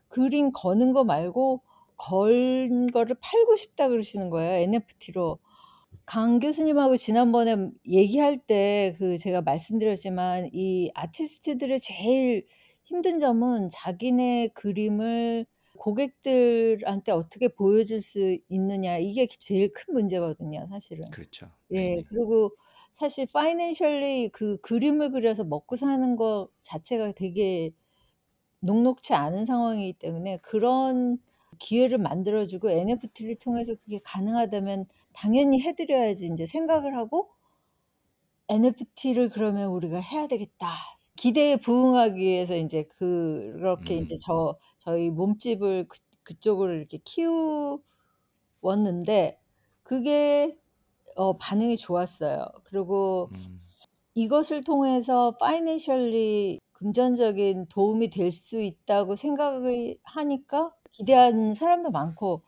그림 0.10 0.52
거는 0.54 0.94
거 0.94 1.04
말고 1.06 1.64
건 2.00 2.88
거를 2.88 3.16
팔고 3.22 3.58
싶다 3.58 3.90
그러시는 3.90 4.32
거예요, 4.32 4.54
NFT로. 4.64 5.40
강 6.06 6.40
교수님하고 6.40 6.98
지난번에 6.98 7.56
얘기할 7.88 8.38
때 8.38 8.96
그 9.00 9.18
제가 9.20 9.42
말씀드렸지만 9.44 10.50
이 10.54 10.92
아티스트들의 10.96 11.80
제일 11.82 12.46
힘든 12.84 13.20
점은 13.20 13.70
자기네 13.70 14.50
그림을 14.56 15.46
고객들한테 15.78 17.12
어떻게 17.14 17.48
보여줄 17.50 18.02
수 18.02 18.38
있느냐 18.50 18.98
이게 18.98 19.28
제일 19.28 19.72
큰 19.74 19.94
문제거든요, 19.96 20.68
사실은. 20.70 21.04
그렇죠. 21.12 21.52
예. 21.72 21.96
네네. 21.96 22.04
그리고 22.10 22.52
사실 22.94 23.24
financially 23.30 24.30
그 24.30 24.58
그림을 24.62 25.12
그려서 25.12 25.44
먹고 25.44 25.76
사는 25.76 26.16
거 26.16 26.50
자체가 26.60 27.14
되게 27.14 27.72
녹록지 28.62 29.14
않은 29.14 29.46
상황이기 29.46 30.00
때문에 30.00 30.38
그런 30.42 31.20
기회를 31.60 31.98
만들어 32.00 32.46
주고 32.46 32.70
NFT를 32.72 33.36
통해서 33.40 33.76
그게 33.76 34.00
가능하다면 34.04 34.88
당연히 35.14 35.62
해 35.62 35.74
드려야지 35.76 36.26
인제 36.28 36.46
생각을 36.46 36.96
하고 36.98 37.30
'NFT를 38.50 39.30
그러면 39.30 39.70
우리가 39.72 40.00
해야 40.02 40.28
되겠다.' 40.28 40.70
기대에 41.18 41.58
부응하기 41.58 42.18
위해서 42.20 42.56
인제 42.56 42.84
그렇게 42.98 44.02
음. 44.02 44.18
저 44.26 44.58
저희 44.80 45.10
몸집을 45.12 45.88
그 45.90 46.00
그쪽으로 46.24 46.74
이렇게 46.76 47.00
키웠는데 48.62 49.40
그게 49.84 50.58
어 51.16 51.38
반응이 51.38 51.78
좋았어요. 51.78 52.46
그리고 52.66 53.32
음. 53.32 53.62
이것을 54.16 54.64
통해서 54.64 55.36
financially 55.42 56.60
금전적인 56.74 57.68
도움이 57.70 58.10
될 58.12 58.32
수 58.32 58.62
있다고 58.62 59.16
생각을 59.16 59.98
하니까 60.04 60.74
기대하는 60.92 61.54
사람도 61.56 61.92
많고 61.92 62.44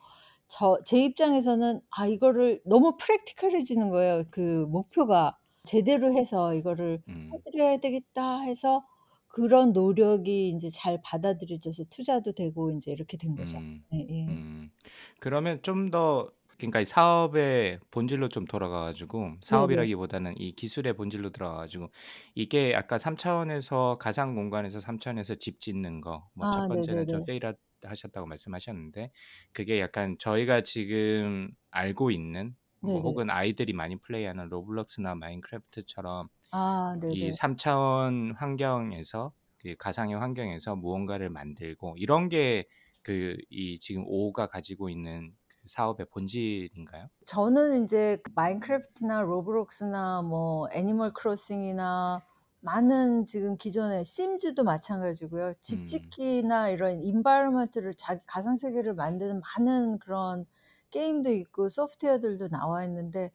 저 0.47 0.79
제 0.85 0.99
입장에서는 1.03 1.81
아 1.91 2.05
이거를 2.07 2.61
너무 2.65 2.97
practical해지는 2.97 3.89
거예요, 3.89 4.25
그 4.31 4.65
목표가. 4.69 5.37
'제대로 5.63 6.13
해서 6.13 6.53
이거를 6.55 6.99
해 6.99 7.03
음. 7.07 7.43
드려야 7.51 7.77
되겠다.' 7.77 8.41
해서 8.41 8.85
그런 9.27 9.71
노력이 9.73 10.49
인제 10.49 10.69
잘 10.71 11.01
받아들여져서 11.03 11.85
투자도 11.89 12.33
되고 12.33 12.69
인제 12.71 12.91
이렇게 12.91 13.17
된 13.17 13.35
거죠. 13.37 13.59
음. 13.59 13.85
예예. 13.93 14.27
음. 14.27 14.71
그러면 15.19 15.61
좀 15.63 15.89
더 15.91 16.27
그러니까 16.57 16.79
이 16.81 16.85
사업의 16.85 17.79
본질로 17.89 18.27
좀 18.29 18.45
돌아가 18.45 18.81
가지고 18.81 19.33
네네. 19.49 19.91
사업이라기보다는 19.95 20.35
이 20.39 20.53
기술의 20.55 20.93
본질로 20.95 21.31
들어가 21.31 21.55
가지고 21.57 21.89
이게 22.35 22.75
아까 22.75 22.99
3 22.99 23.17
차원에서 23.17 23.97
가상 23.99 24.35
공간에서 24.35 24.79
3 24.79 24.99
차원에서 24.99 25.35
집 25.35 25.59
짓는 25.59 26.01
거 26.01 26.29
뭐 26.35 26.45
첫 26.51 26.63
아 26.63 26.67
번째는 26.67 27.07
저 27.09 27.19
네네네. 27.19 27.25
페일 27.25 27.43
하셨다고 27.89 28.27
말씀하셨는데 28.27 29.11
그게 29.53 29.79
약간 29.79 30.17
저희가 30.19 30.61
지금 30.61 31.51
알고 31.71 32.11
있는 32.11 32.55
뭐. 32.81 33.01
혹은 33.01 33.29
아이들이 33.29 33.73
많이 33.73 33.97
플레이하는 33.99 34.49
로블록스나 34.49 35.15
마인크래프트처럼 35.15 36.29
아이 36.51 36.99
네네. 36.99 37.31
3 37.31 37.55
차원 37.57 38.33
환경에서 38.35 39.33
그 39.57 39.75
가상의 39.77 40.17
환경에서 40.17 40.75
무언가를 40.75 41.29
만들고 41.29 41.95
이런 41.97 42.29
게 42.29 42.65
그 43.03 43.35
이 43.49 43.79
지금 43.79 44.03
오가 44.05 44.45
가지고 44.47 44.89
있는 44.89 45.35
그 45.47 45.57
사업의 45.67 46.05
본질인가요? 46.11 47.09
저는 47.25 47.85
그 47.87 48.31
마인크래프트나 48.35 49.21
로블록스나 49.21 50.21
뭐 50.23 50.67
애니멀 50.71 51.13
크로싱이나 51.13 52.23
많은 52.61 53.23
지금 53.23 53.57
기존의 53.57 54.05
심즈도 54.05 54.63
마찬가지고요. 54.63 55.53
음. 55.69 56.15
집짓기나 56.15 56.69
이런 56.69 57.01
environment를 57.01 57.93
자기 57.95 58.21
가상 58.27 58.55
세계를 58.55 58.93
만드는 58.95 59.41
많은 59.57 59.99
그런 59.99 60.45
게임도 60.91 61.31
있고 61.31 61.69
소프트웨어들도 61.69 62.49
나와 62.49 62.83
있는데 62.85 63.31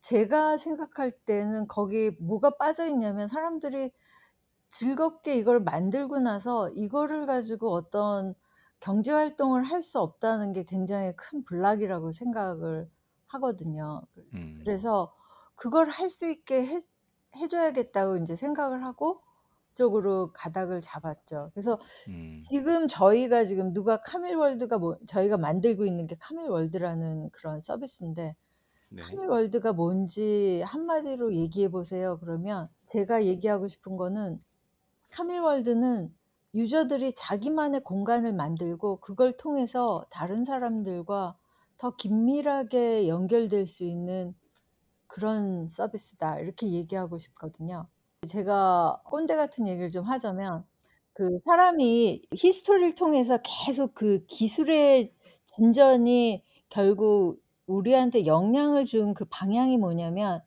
제가 0.00 0.58
생각할 0.58 1.10
때는 1.12 1.66
거기에 1.68 2.12
뭐가 2.20 2.52
빠져 2.58 2.86
있냐면 2.88 3.28
사람들이 3.28 3.92
즐겁게 4.68 5.36
이걸 5.36 5.60
만들고 5.60 6.18
나서 6.20 6.68
이거를 6.70 7.26
가지고 7.26 7.72
어떤 7.72 8.34
경제 8.80 9.12
활동을 9.12 9.62
할 9.64 9.82
수 9.82 10.00
없다는 10.00 10.52
게 10.52 10.64
굉장히 10.64 11.14
큰 11.16 11.44
블락이라고 11.44 12.10
생각을 12.12 12.90
하거든요. 13.28 14.02
그 14.14 14.24
음. 14.32 14.64
그래서 14.64 15.14
그걸 15.54 15.88
할 15.88 16.08
수 16.08 16.26
있게 16.28 16.64
해 16.66 16.80
해 17.36 17.48
줘야겠다고 17.48 18.16
인제 18.16 18.36
생각을 18.36 18.84
하고 18.84 19.20
그쪽으로 19.74 20.32
가닥을 20.32 20.80
잡았죠. 20.82 21.50
그래서 21.52 21.78
음. 22.08 22.38
지금 22.40 22.86
저희가 22.86 23.44
지금 23.44 23.72
누가 23.72 23.98
카밀월드가 23.98 24.78
뭐 24.78 24.96
저희가 25.06 25.36
만들고 25.36 25.84
있는 25.84 26.06
게 26.06 26.16
카밀월드라는 26.18 27.30
그런 27.30 27.60
서비스인데 27.60 28.36
네. 28.90 29.02
카밀월드가 29.02 29.72
뭔지 29.72 30.62
한마디로 30.64 31.34
얘기해 31.34 31.68
보세요 31.68 32.18
그러면 32.20 32.68
제가 32.90 33.24
얘기하고 33.24 33.66
싶은 33.66 33.96
거는 33.96 34.38
카밀월드는 35.10 36.14
유저들이 36.54 37.12
자기만의 37.14 37.82
공간을 37.82 38.32
만들고 38.32 39.00
그걸 39.00 39.36
통해서 39.36 40.06
다른 40.10 40.44
사람들과 40.44 41.36
더 41.76 41.96
긴밀하게 41.96 43.08
연결될 43.08 43.66
수 43.66 43.82
있는 43.82 44.34
그런 45.14 45.68
서비스다. 45.68 46.40
이렇게 46.40 46.68
얘기하고 46.72 47.18
싶거든요. 47.18 47.86
제가 48.28 49.02
꼰대 49.04 49.36
같은 49.36 49.68
얘기를 49.68 49.88
좀 49.90 50.04
하자면 50.06 50.64
그 51.12 51.38
사람이 51.44 52.22
히스토리를 52.34 52.94
통해서 52.96 53.38
계속 53.44 53.94
그 53.94 54.24
기술의 54.26 55.12
진전이 55.46 56.42
결국 56.68 57.40
우리한테 57.66 58.26
영향을 58.26 58.84
준 58.86 59.14
그 59.14 59.24
방향이 59.30 59.76
뭐냐면 59.78 60.42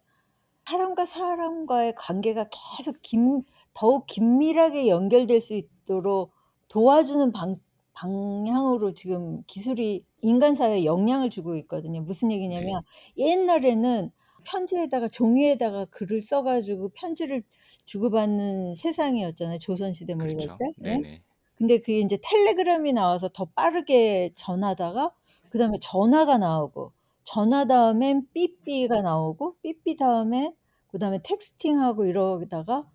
사람과 0.66 1.06
사람과의 1.06 1.96
관계가 1.96 2.50
계속 2.78 2.98
긴 3.02 3.44
더욱 3.74 4.06
긴밀하게 4.08 4.88
연결될 4.88 5.40
수 5.42 5.54
있도록 5.56 6.34
도와주는 6.68 7.32
방 7.32 7.58
방향으로 7.94 8.94
지금 8.94 9.44
기술이 9.48 10.06
인간 10.22 10.54
사회에 10.56 10.86
영향을 10.86 11.30
주고 11.32 11.56
있거든요. 11.58 12.02
무슨 12.02 12.32
네. 12.32 12.32
얘기냐면 12.32 12.82
옛날에는 13.18 14.12
편지에다가 14.48 15.08
종이에다가 15.10 15.86
글을 15.86 16.22
써 16.24 16.44
가지고 16.44 16.90
편지를 16.90 17.44
주고받는 17.86 18.76
세상이었잖아요, 18.76 19.60
조선시대 19.60 20.16
뭐 20.16 20.30
이럴 20.30 20.50
그렇죠. 20.50 20.58
때. 20.60 20.74
예. 20.86 21.00
네네. 21.00 21.24
근데 21.56 21.80
그게 21.80 22.00
인제 22.00 22.20
텔레그램이 22.24 22.94
나와서 22.94 23.30
더 23.30 23.46
빠르게 23.46 24.32
전하다가 24.36 25.12
그다음에 25.50 25.78
전화가 25.82 26.38
나오고 26.38 26.94
전화 27.24 27.66
다음엔 27.66 28.28
삐삐가 28.34 29.02
나오고 29.02 29.58
삐삐 29.64 29.98
다음에 29.98 30.54
그다음에 30.90 31.20
텍스팅하고 31.24 32.06
이러다가 32.06 32.86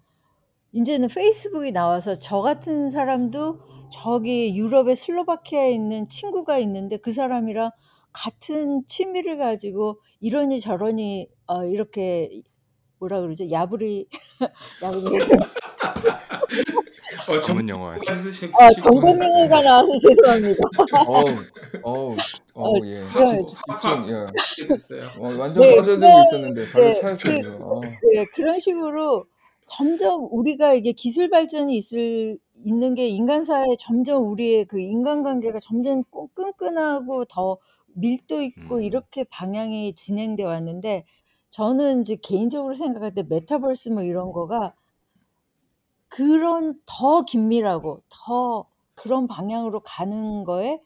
인제는 0.73 1.09
페이스북이 1.09 1.73
나와서 1.73 2.15
저 2.17 2.41
같은 2.43 2.91
사람도 2.91 3.61
저기 3.93 4.57
유럽의 4.57 4.97
슬로바키아에 4.97 5.73
있는 5.73 6.09
친구가 6.09 6.59
있는데 6.61 6.97
그 6.99 7.13
사람이랑 7.13 7.71
같은 8.13 8.83
취미를 8.89 9.37
가지고 9.39 10.01
이러니 10.21 10.61
저러니 10.61 11.29
어 11.47 11.65
이렇게 11.65 12.43
뭐라 12.99 13.21
그러죠? 13.21 13.51
야부리 13.51 14.07
야부리 14.83 15.19
어, 17.29 17.41
전문. 17.41 17.67
쓰시고 18.15 18.53
아, 18.63 18.71
정보능력가 18.73 19.63
나와서 19.63 19.89
죄송합니다. 19.99 20.61
어우, 21.07 21.25
어우, 21.83 22.17
어우, 22.55 22.87
예. 22.87 22.95
네. 22.97 23.03
집중, 23.47 24.09
예. 24.09 24.67
됐어요. 24.69 25.09
어, 25.19 25.37
완전 25.39 25.63
네, 25.63 25.77
빠져들고 25.77 26.01
그런- 26.01 26.25
있었는데 26.27 26.71
발로 26.73 26.85
네, 26.85 26.95
차였어요. 26.95 27.41
그-. 27.43 27.59
어. 27.61 27.81
네, 28.13 28.25
그런 28.35 28.59
식으로 28.59 29.25
점점 29.67 30.29
우리가 30.31 30.75
이게 30.75 30.93
기술 30.93 31.31
발전이 31.31 31.77
있을 31.77 32.39
있는 32.65 32.95
게 32.95 33.07
인간사에 33.09 33.65
점점 33.79 34.31
우리의 34.31 34.67
그 34.67 34.81
인간관계가 34.81 35.61
점점 35.61 36.03
끈- 36.11 36.29
끈끈하고 36.35 37.25
더 37.27 37.57
밀도 37.95 38.43
있고 38.43 38.77
음. 38.77 38.83
이렇게 38.83 39.25
방향이 39.25 39.95
진행돼 39.95 40.43
왔는데 40.45 41.05
저는 41.51 42.03
이제 42.03 42.17
개인적으로 42.17 42.75
생각할 42.75 43.15
때 43.15 43.23
메타버스 43.23 43.91
뭐 43.91 44.03
이런 44.03 44.33
거가 44.33 44.75
그런 46.09 46.81
더 46.87 47.25
긴밀하고 47.25 48.03
더 48.11 48.67
그런 48.95 49.27
방향으로 49.27 49.81
가는 49.81 50.45
거에 50.45 50.81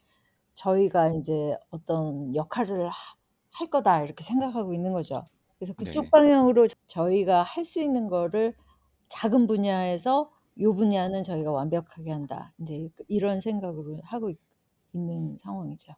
저희가 0.54 1.08
이제 1.10 1.56
어떤 1.70 2.34
역할을 2.34 2.88
하- 2.88 3.16
할 3.52 3.66
거다 3.68 4.02
이렇게 4.04 4.22
생각하고 4.24 4.72
있는 4.74 4.92
거죠. 4.92 5.24
그래서 5.58 5.74
그쪽 5.74 6.04
네. 6.04 6.10
방향으로 6.10 6.66
저희가 6.86 7.42
할 7.42 7.64
수 7.64 7.80
있는 7.82 8.08
거를 8.08 8.54
작은 9.08 9.46
분야에서 9.46 10.30
요 10.60 10.74
분야는 10.74 11.22
저희가 11.24 11.50
완벽하게 11.52 12.10
한다. 12.12 12.52
이제 12.60 12.88
이런 13.08 13.40
생각으로 13.40 13.98
하고 14.04 14.30
있, 14.30 14.38
는 14.94 15.36
상황이죠. 15.38 15.94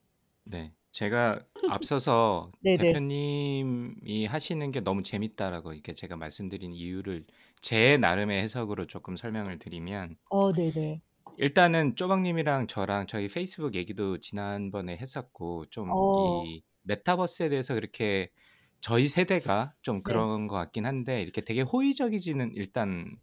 네. 0.51 0.75
제가 0.93 1.47
앞서서 1.67 2.53
네네. 2.61 3.01
대표님이 3.03 4.25
하시는 4.27 4.71
게 4.71 4.81
너무 4.81 5.03
재밌다라고 5.03 5.73
이렇게 5.75 5.93
제가 5.95 6.17
말씀드린 6.17 6.73
이유를 6.73 7.27
제 7.61 7.99
나름의 7.99 8.41
해석으로 8.43 8.87
조금 8.87 9.17
설명을 9.17 9.59
드리면 9.59 10.17
어, 10.31 10.53
네네. 10.53 11.03
일단은 11.37 11.95
쪼박님이랑 11.97 12.67
저랑 12.67 13.07
저희 13.07 13.29
페이스북 13.29 13.75
얘기도 13.75 14.19
지난번에 14.19 14.97
했었고 14.97 15.67
좀 15.71 15.97
어. 15.97 16.49
이 16.51 16.63
메타버스에 16.83 17.49
대해서 17.49 17.75
그렇게 17.75 18.31
저희 18.81 19.07
세대가 19.07 19.75
좀 19.83 20.03
네. 20.03 20.25
그런 20.25 20.47
것 20.47 20.57
같긴 20.57 20.87
한데 20.87 21.23
이렇게 21.23 21.41
되게 21.43 21.61
호의적이지는 21.63 22.53
일단 22.55 23.17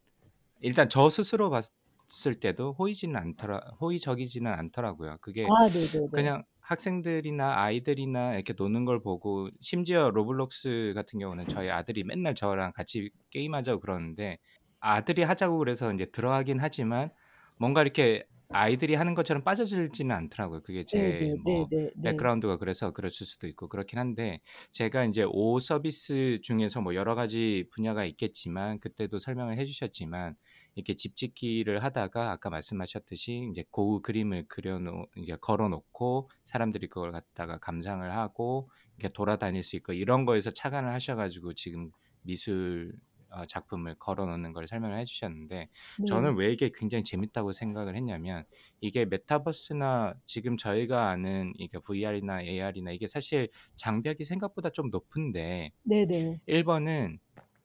일단 0.61 0.89
저 0.89 1.09
스스로 1.09 1.49
봤을 1.51 2.39
때도 2.41 2.73
호의지는 2.79 3.17
않더라 3.17 3.59
호의적이지는 3.81 4.51
않더라고요. 4.53 5.17
그게 5.21 5.55
아, 5.57 5.69
네네네. 5.73 6.09
그냥 6.11 6.43
학생들이나 6.65 7.61
아이들이나 7.61 8.33
이렇게 8.33 8.53
노는 8.57 8.85
걸 8.85 9.01
보고 9.01 9.49
심지어 9.61 10.09
로블록스 10.09 10.93
같은 10.95 11.19
경우는 11.19 11.45
저희 11.45 11.69
아들이 11.69 12.03
맨날 12.03 12.33
저랑 12.33 12.71
같이 12.73 13.11
게임하자고 13.29 13.79
그러는데 13.81 14.39
아들이 14.79 15.23
하자고 15.23 15.59
그래서 15.59 15.93
이제 15.93 16.05
들어가긴 16.05 16.59
하지만 16.59 17.11
뭔가 17.57 17.81
이렇게 17.81 18.25
아이들이 18.49 18.95
하는 18.95 19.15
것처럼 19.15 19.43
빠져들지는 19.43 20.15
않더라고요. 20.15 20.61
그게 20.63 20.83
제 20.85 20.97
네네, 21.19 21.35
뭐 21.43 21.69
네네, 21.69 21.91
네. 21.95 22.11
백그라운드가 22.11 22.57
그래서 22.57 22.91
그랬을 22.91 23.25
수도 23.25 23.47
있고 23.47 23.67
그렇긴 23.67 23.99
한데 23.99 24.41
제가 24.71 25.05
이제 25.05 25.25
오 25.27 25.59
서비스 25.59 26.39
중에서 26.41 26.81
뭐 26.81 26.95
여러 26.95 27.15
가지 27.15 27.67
분야가 27.71 28.05
있겠지만 28.05 28.79
그때도 28.79 29.19
설명을 29.19 29.57
해주셨지만 29.57 30.35
이렇게 30.75 30.95
집짓기를 30.95 31.83
하다가 31.83 32.31
아까 32.31 32.49
말씀하셨듯이 32.49 33.47
이제 33.51 33.63
고우 33.71 34.01
그림을 34.01 34.47
그려놓 34.47 35.09
이제 35.17 35.35
걸어놓고 35.41 36.29
사람들이 36.45 36.87
그걸 36.87 37.11
갖다가 37.11 37.57
감상을 37.57 38.09
하고 38.15 38.69
이렇게 38.97 39.11
돌아다닐 39.13 39.63
수 39.63 39.75
있고 39.77 39.93
이런 39.93 40.25
거에서 40.25 40.51
착안을 40.51 40.91
하셔가지고 40.93 41.53
지금 41.53 41.91
미술 42.21 42.93
어, 43.35 43.45
작품을 43.45 43.95
걸어놓는 43.95 44.53
걸 44.53 44.67
설명을 44.67 44.97
해주셨는데 44.99 45.69
네. 45.95 46.05
저는 46.05 46.35
왜 46.37 46.51
이게 46.53 46.71
굉장히 46.73 47.03
재밌다고 47.03 47.51
생각을 47.51 47.95
했냐면 47.95 48.45
이게 48.81 49.05
메타버스나 49.05 50.15
지금 50.25 50.57
저희가 50.57 51.09
아는 51.09 51.53
이게 51.57 51.77
VR이나 51.79 52.41
AR이나 52.43 52.91
이게 52.91 53.07
사실 53.07 53.49
장벽이 53.75 54.23
생각보다 54.23 54.69
좀 54.69 54.89
높은데 54.89 55.71
네네. 55.83 56.41
1번은 56.47 57.19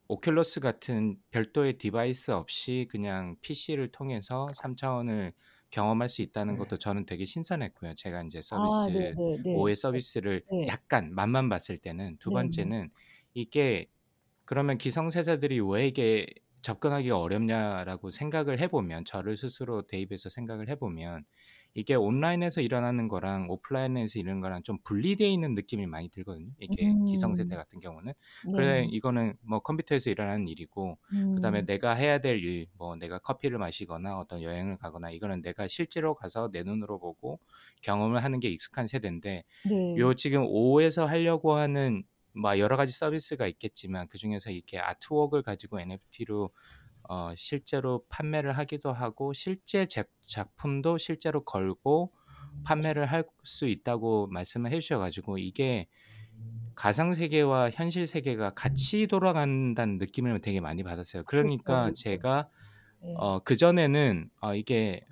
오큘러스 0.09 0.61
같은 0.61 1.19
별도의 1.31 1.79
디바이스 1.79 2.33
없이 2.33 2.87
그냥 2.91 3.37
PC를 3.43 3.93
통해서 3.93 4.53
3차원을 4.55 5.33
경험할 5.71 6.09
수 6.09 6.23
있다는 6.23 6.57
것도 6.57 6.79
저는 6.79 7.07
되게 7.07 7.25
신선했고요. 7.25 7.95
제가 7.95 8.23
이제 8.25 8.43
아, 8.51 8.59
서비스 8.59 9.17
네네네. 9.17 9.49
오의 9.53 9.77
서비스를 9.77 10.45
네. 10.51 10.65
약간 10.67 11.15
맛만 11.15 11.49
봤을 11.49 11.79
때는 11.79 12.17
두 12.19 12.31
네네. 12.31 12.33
번째는 12.33 12.91
이게 13.35 13.87
그러면 14.51 14.79
기성세대들이 14.79 15.61
왜 15.61 15.87
이게 15.87 16.27
접근하기가 16.63 17.17
어렵냐라고 17.17 18.11
생각을 18.11 18.59
해보면 18.59 19.05
저를 19.05 19.37
스스로 19.37 19.83
대입해서 19.83 20.29
생각을 20.29 20.69
해보면 20.71 21.25
이게 21.75 21.95
온라인에서 21.95 22.61
일어나는 22.61 23.07
거랑 23.07 23.49
오프라인에서 23.49 24.19
일어나는 24.19 24.41
거랑 24.41 24.63
좀 24.65 24.79
분리되어 24.83 25.29
있는 25.29 25.55
느낌이 25.55 25.87
많이 25.87 26.09
들거든요. 26.09 26.51
이게 26.59 26.93
기성세대 27.07 27.55
음. 27.55 27.57
같은 27.57 27.79
경우는 27.79 28.13
그래 28.57 28.81
네. 28.81 28.89
이거는 28.91 29.35
뭐 29.41 29.61
컴퓨터에서 29.61 30.11
일어나는 30.11 30.49
일이고 30.49 30.99
그다음에 31.37 31.61
음. 31.61 31.67
내가 31.67 31.95
해야 31.95 32.19
될 32.19 32.45
일, 32.45 32.67
뭐 32.77 32.97
내가 32.97 33.21
커피를 33.21 33.59
마시거나 33.59 34.19
어떤 34.19 34.43
여행을 34.43 34.79
가거나 34.79 35.13
이거는 35.13 35.43
내가 35.43 35.69
실제로 35.69 36.17
가서 36.17 36.51
내 36.51 36.65
눈으로 36.65 36.99
보고 36.99 37.39
경험을 37.83 38.25
하는 38.25 38.41
게 38.41 38.49
익숙한 38.49 38.89
세대인데 38.89 39.45
네. 39.69 39.97
요 39.97 40.15
지금 40.15 40.43
5에서 40.43 41.07
하려고 41.07 41.55
하는 41.55 42.03
뭐 42.35 42.59
여러 42.59 42.77
가지 42.77 42.93
서비스가 42.93 43.47
있겠지만 43.47 44.09
그 44.09 44.19
중에서 44.19 44.51
이렇게 44.51 44.79
아트웍을 44.79 45.43
가지고 45.43 45.81
NFT로 45.81 46.51
어, 47.09 47.35
실제로 47.37 48.05
판매를 48.09 48.57
하기도 48.59 48.93
하고 48.93 49.33
실제 49.33 49.87
제- 49.87 50.05
작품도 50.27 50.99
실제로 50.99 51.45
걸고 51.45 52.13
판매를 52.65 53.07
할 53.07 53.25
수 53.45 53.67
있다고 53.67 54.29
말씀을 54.29 54.71
해주셔가지고 54.73 55.39
이게 55.39 55.89
가상 56.75 57.13
세계와 57.13 57.71
현실 57.71 58.07
세계가 58.07 58.51
같이 58.51 59.07
돌아간다는 59.07 59.99
느낌을 59.99 60.41
되게 60.41 60.61
많이 60.61 60.83
받았어요. 60.83 61.25
그러니까. 61.25 61.91
제가 61.95 62.49
네. 63.03 63.15
어, 63.15 63.41
그 63.41 63.57
전에는 63.57 64.31
어, 64.43 64.55
이게 64.55 65.03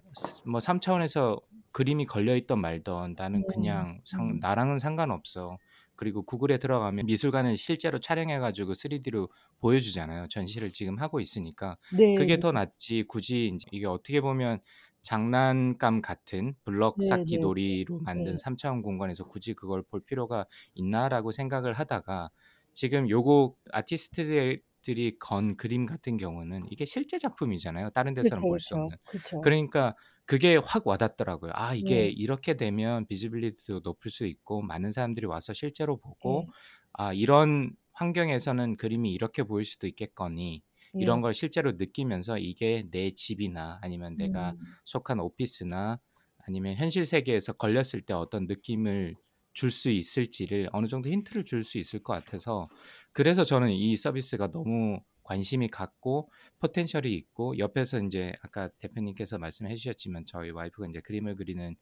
뭐 0.46 0.60
3차원에서 0.60 1.40
그림이 1.72 2.06
걸려 2.06 2.36
있던 2.36 2.60
말던 2.60 3.14
나는 3.18 3.40
네. 3.40 3.46
그냥 3.46 4.00
상, 4.04 4.36
음. 4.36 4.38
나랑은 4.40 4.78
상관없어. 4.78 5.58
그리고 5.98 6.22
구글에 6.24 6.58
들어가면 6.58 7.06
미술관을 7.06 7.56
실제로 7.58 7.98
촬영해가지고 8.00 8.74
3D로 8.74 9.30
보여주잖아요. 9.60 10.28
전시를 10.28 10.72
지금 10.72 10.98
하고 11.00 11.20
있으니까 11.20 11.76
네. 11.88 12.04
그게 12.14 12.38
더 12.38 12.52
낫지. 12.52 13.04
굳이 13.08 13.58
이게 13.72 13.86
어떻게 13.86 14.20
보면 14.22 14.60
장난감 15.02 16.00
같은 16.02 16.54
블럭 16.64 16.98
네, 16.98 17.02
쌓기 17.02 17.38
네, 17.38 17.38
놀이로 17.38 18.00
만든 18.04 18.36
네. 18.36 18.38
3차원 18.38 18.82
공간에서 18.82 19.24
굳이 19.24 19.54
그걸 19.54 19.82
볼 19.82 20.00
필요가 20.04 20.46
있나라고 20.74 21.32
생각을 21.32 21.72
하다가 21.74 22.30
지금 22.72 23.08
요거 23.10 23.56
아티스트들이 23.72 25.18
건 25.20 25.56
그림 25.56 25.86
같은 25.86 26.16
경우는 26.16 26.64
이게 26.70 26.84
실제 26.84 27.18
작품이잖아요. 27.18 27.90
다른 27.90 28.14
데서는 28.14 28.46
볼 28.46 28.60
수. 28.60 28.74
없는. 28.74 28.96
그쵸. 29.06 29.38
그러니까 29.40 29.94
그게 30.28 30.56
확 30.56 30.86
와닿더라고요. 30.86 31.52
아, 31.54 31.74
이게 31.74 32.06
네. 32.06 32.10
이렇게 32.10 32.56
되면 32.56 33.06
비지빌리티도 33.06 33.80
높을 33.84 34.10
수 34.10 34.26
있고 34.26 34.62
많은 34.62 34.92
사람들이 34.92 35.26
와서 35.26 35.54
실제로 35.54 35.96
보고 35.98 36.46
네. 36.46 36.52
아, 36.92 37.12
이런 37.14 37.72
환경에서는 37.92 38.76
그림이 38.76 39.12
이렇게 39.12 39.42
보일 39.44 39.64
수도 39.64 39.86
있겠거니 39.88 40.62
이런 40.98 41.20
예. 41.20 41.22
걸 41.22 41.34
실제로 41.34 41.72
느끼면서 41.72 42.38
이게 42.38 42.84
내 42.90 43.12
집이나 43.12 43.78
아니면 43.82 44.16
내가 44.18 44.54
음. 44.54 44.76
속한 44.84 45.20
오피스나 45.20 46.00
아니면 46.46 46.76
현실 46.76 47.06
세계에서 47.06 47.54
걸렸을 47.54 48.02
때 48.02 48.14
어떤 48.14 48.46
느낌을 48.46 49.16
줄 49.54 49.70
수 49.72 49.90
있을지를 49.90 50.68
어느 50.72 50.86
정도 50.88 51.08
힌트를 51.10 51.42
줄 51.44 51.64
수 51.64 51.78
있을 51.78 52.02
것 52.02 52.12
같아서 52.12 52.68
그래서 53.12 53.44
저는 53.44 53.70
이 53.70 53.96
서비스가 53.96 54.50
너무 54.50 55.00
관심이 55.28 55.68
갔고 55.68 56.30
포텐셜이 56.60 57.12
있고 57.14 57.58
옆에서 57.58 58.00
이제 58.00 58.32
아까 58.42 58.68
대표님께서 58.78 59.38
말씀해 59.38 59.76
주셨지만 59.76 60.24
저희 60.26 60.50
와이프가 60.50 60.88
이제 60.88 61.00
그림을 61.00 61.36
그리는 61.36 61.76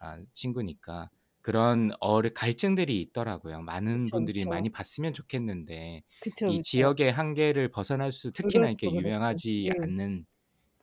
아, 0.00 0.18
친구니까 0.34 1.10
그런 1.42 1.90
어려 2.00 2.30
갈증들이 2.34 3.00
있더라고요. 3.02 3.62
많은 3.62 4.10
그쵸, 4.10 4.10
분들이 4.10 4.44
그쵸. 4.46 4.46
많이 4.46 4.70
봤으면 4.70 5.12
좋겠는데 5.12 6.02
그쵸, 6.20 6.46
이 6.46 6.60
그쵸. 6.60 6.62
지역의 6.62 7.12
한계를 7.12 7.70
벗어날 7.70 8.12
수 8.12 8.32
특히나 8.32 8.70
이렇게. 8.70 8.88
유명하지 8.94 9.70
네. 9.70 9.74
않는. 9.82 10.26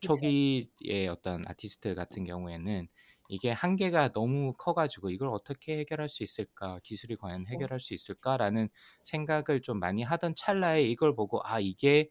초기의 0.02 1.08
어떤 1.10 1.44
아티스트 1.48 1.96
같은 1.96 2.26
경우에는 2.26 2.88
이게 3.30 3.52
한계가 3.52 4.10
너무 4.14 4.54
커가지고 4.54 5.10
이걸 5.12 5.30
어떻게 5.30 5.78
해결할 5.80 6.10
수 6.10 6.24
있을까? 6.24 6.80
기술이 6.84 7.16
과연 7.18 7.48
그쵸. 7.48 7.48
해결할 7.48 7.80
수 7.80 7.94
있을까라는 7.94 8.70
생각을 9.04 9.62
좀 9.62 9.80
많이 9.80 10.04
하던 10.04 10.36
찰나에 10.36 10.84
이걸 10.84 11.16
보고 11.16 11.42
아 11.44 11.60
이게 11.60 12.10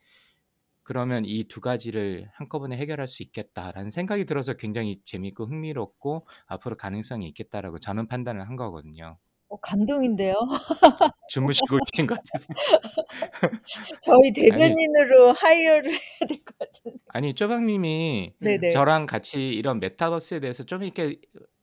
그러면 0.83 1.24
이 1.27 1.44
두 1.48 1.61
가지를 1.61 2.29
한꺼번에 2.35 2.77
해결할 2.77 3.09
수 3.09 3.22
있겠다라는 3.22 3.90
생각이 3.90 4.24
들어서 4.27 4.55
굉장히 4.55 5.03
재밌고 5.05 5.46
흥미롭고 5.46 6.27
앞으로 6.46 6.77
가능성이 6.77 7.29
있겠다라고 7.29 7.79
저는 7.79 8.09
판단을 8.09 8.48
한 8.48 8.57
거거든요. 8.57 9.18
어, 9.55 9.59
감동인데요. 9.61 10.35
주무시고 11.29 11.79
계신 11.93 12.07
것 12.07 12.14
같아서. 12.17 12.47
저희 14.03 14.33
아니 14.51 14.77
대변인으로 14.77 15.33
hire를 15.35 15.90
해야 15.93 16.27
될 16.29 16.38
것 16.45 16.59
같은데. 16.59 16.99
아니 17.09 17.35
쪼박님이 17.35 18.35
네네. 18.40 18.69
저랑 18.69 19.07
같이 19.07 19.49
이런 19.51 19.79
메타버스에 19.81 20.40
대해서 20.40 20.64
좀 20.64 20.83
이렇게 20.83 21.21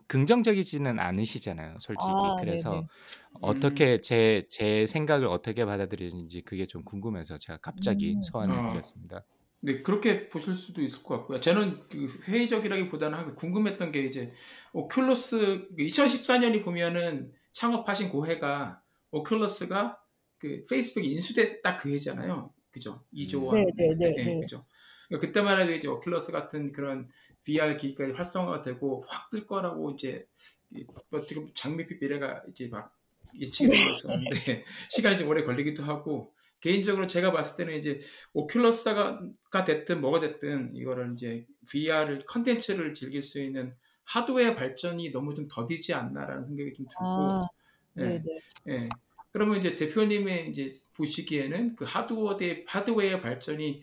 긍정적이지는 0.08 1.00
않으시잖아요, 1.00 1.78
솔직히. 1.80 2.34
아 2.34 2.36
그래서 2.36 2.86
네네. 2.86 2.88
음. 3.36 3.42
어떻게 3.42 4.02
제제 4.02 4.86
생각을 4.88 5.28
어떻게 5.28 5.66
받아들이는지 5.66 6.42
그게 6.44 6.68
좀 6.68 6.84
궁금해서 6.86 7.38
제가 7.40 7.60
갑자기 7.60 8.18
음. 8.18 8.22
소환을 8.22 8.66
어. 8.66 8.66
드렸습니다. 8.66 9.26
네, 9.62 9.82
그렇게 9.84 10.30
보실 10.30 10.56
수도 10.56 10.82
있을 10.82 11.04
것 11.04 11.18
같고요. 11.20 11.40
저는 11.40 11.88
그 11.90 12.08
회의적이라기보다는 12.28 13.36
궁금했던 13.36 13.92
게 13.92 14.02
이제 14.06 14.34
오큘러스 14.74 15.68
2014년이 15.80 16.64
보면은 16.64 17.34
창업하신 17.54 18.10
그 18.10 18.37
해가 18.37 18.82
오큘러스가 19.12 19.98
그 20.38 20.64
페이스북에 20.70 21.06
인수됐다 21.08 21.78
그 21.78 21.92
해잖아요. 21.94 22.54
그죠? 22.72 23.04
2조 23.12 23.46
원. 23.46 23.66
네, 23.66 23.72
네네네. 23.76 24.16
네, 24.16 24.24
네. 24.36 24.40
그죠? 24.42 24.66
그러니까 25.08 25.28
그때만 25.28 25.60
해도 25.62 25.74
이제 25.74 25.88
오큘러스 25.88 26.32
같은 26.32 26.72
그런 26.72 27.10
VR 27.44 27.78
기기가 27.78 28.06
활성화가 28.16 28.62
되고 28.62 29.04
확 29.08 29.30
뜰 29.30 29.46
거라고 29.46 29.92
이제 29.92 30.26
이- 30.74 30.86
어떻게 31.12 31.36
보면 31.36 31.52
장밋빛 31.54 32.00
미래가 32.02 32.44
이제 32.50 32.70
막 32.70 32.96
예측이 33.38 33.70
되고 33.70 33.90
있었는데 33.92 34.64
시간이 34.90 35.18
좀 35.18 35.28
오래 35.30 35.44
걸리기도 35.44 35.84
하고 35.84 36.34
개인적으로 36.62 37.08
제가 37.08 37.32
봤을 37.32 37.58
때는 37.58 37.78
이제 37.78 38.00
오큘러스가 38.34 39.66
됐든 39.66 40.00
뭐가 40.02 40.20
됐든 40.20 40.76
이거를 40.76 41.14
이제 41.14 41.46
VR을 41.70 42.26
컨텐츠를 42.26 42.94
즐길 42.94 43.22
수 43.22 43.42
있는 43.42 43.76
하드웨어 44.12 44.56
발전이 44.56 45.12
너무 45.12 45.34
좀 45.34 45.48
더디지 45.48 45.94
않나라는 45.94 46.46
생각이 46.48 46.74
좀 46.74 46.86
들고 46.86 47.30
아 47.30 47.48
예, 48.00 48.02
네네. 48.02 48.24
예. 48.70 48.90
그러면 49.32 49.58
이제 49.60 49.76
대표님의 49.76 50.50
이제 50.50 50.70
보시기에는 50.94 51.78
그 51.78 51.86
하드웨어 51.86 52.38
하드웨어 52.68 53.22
발전이 53.22 53.82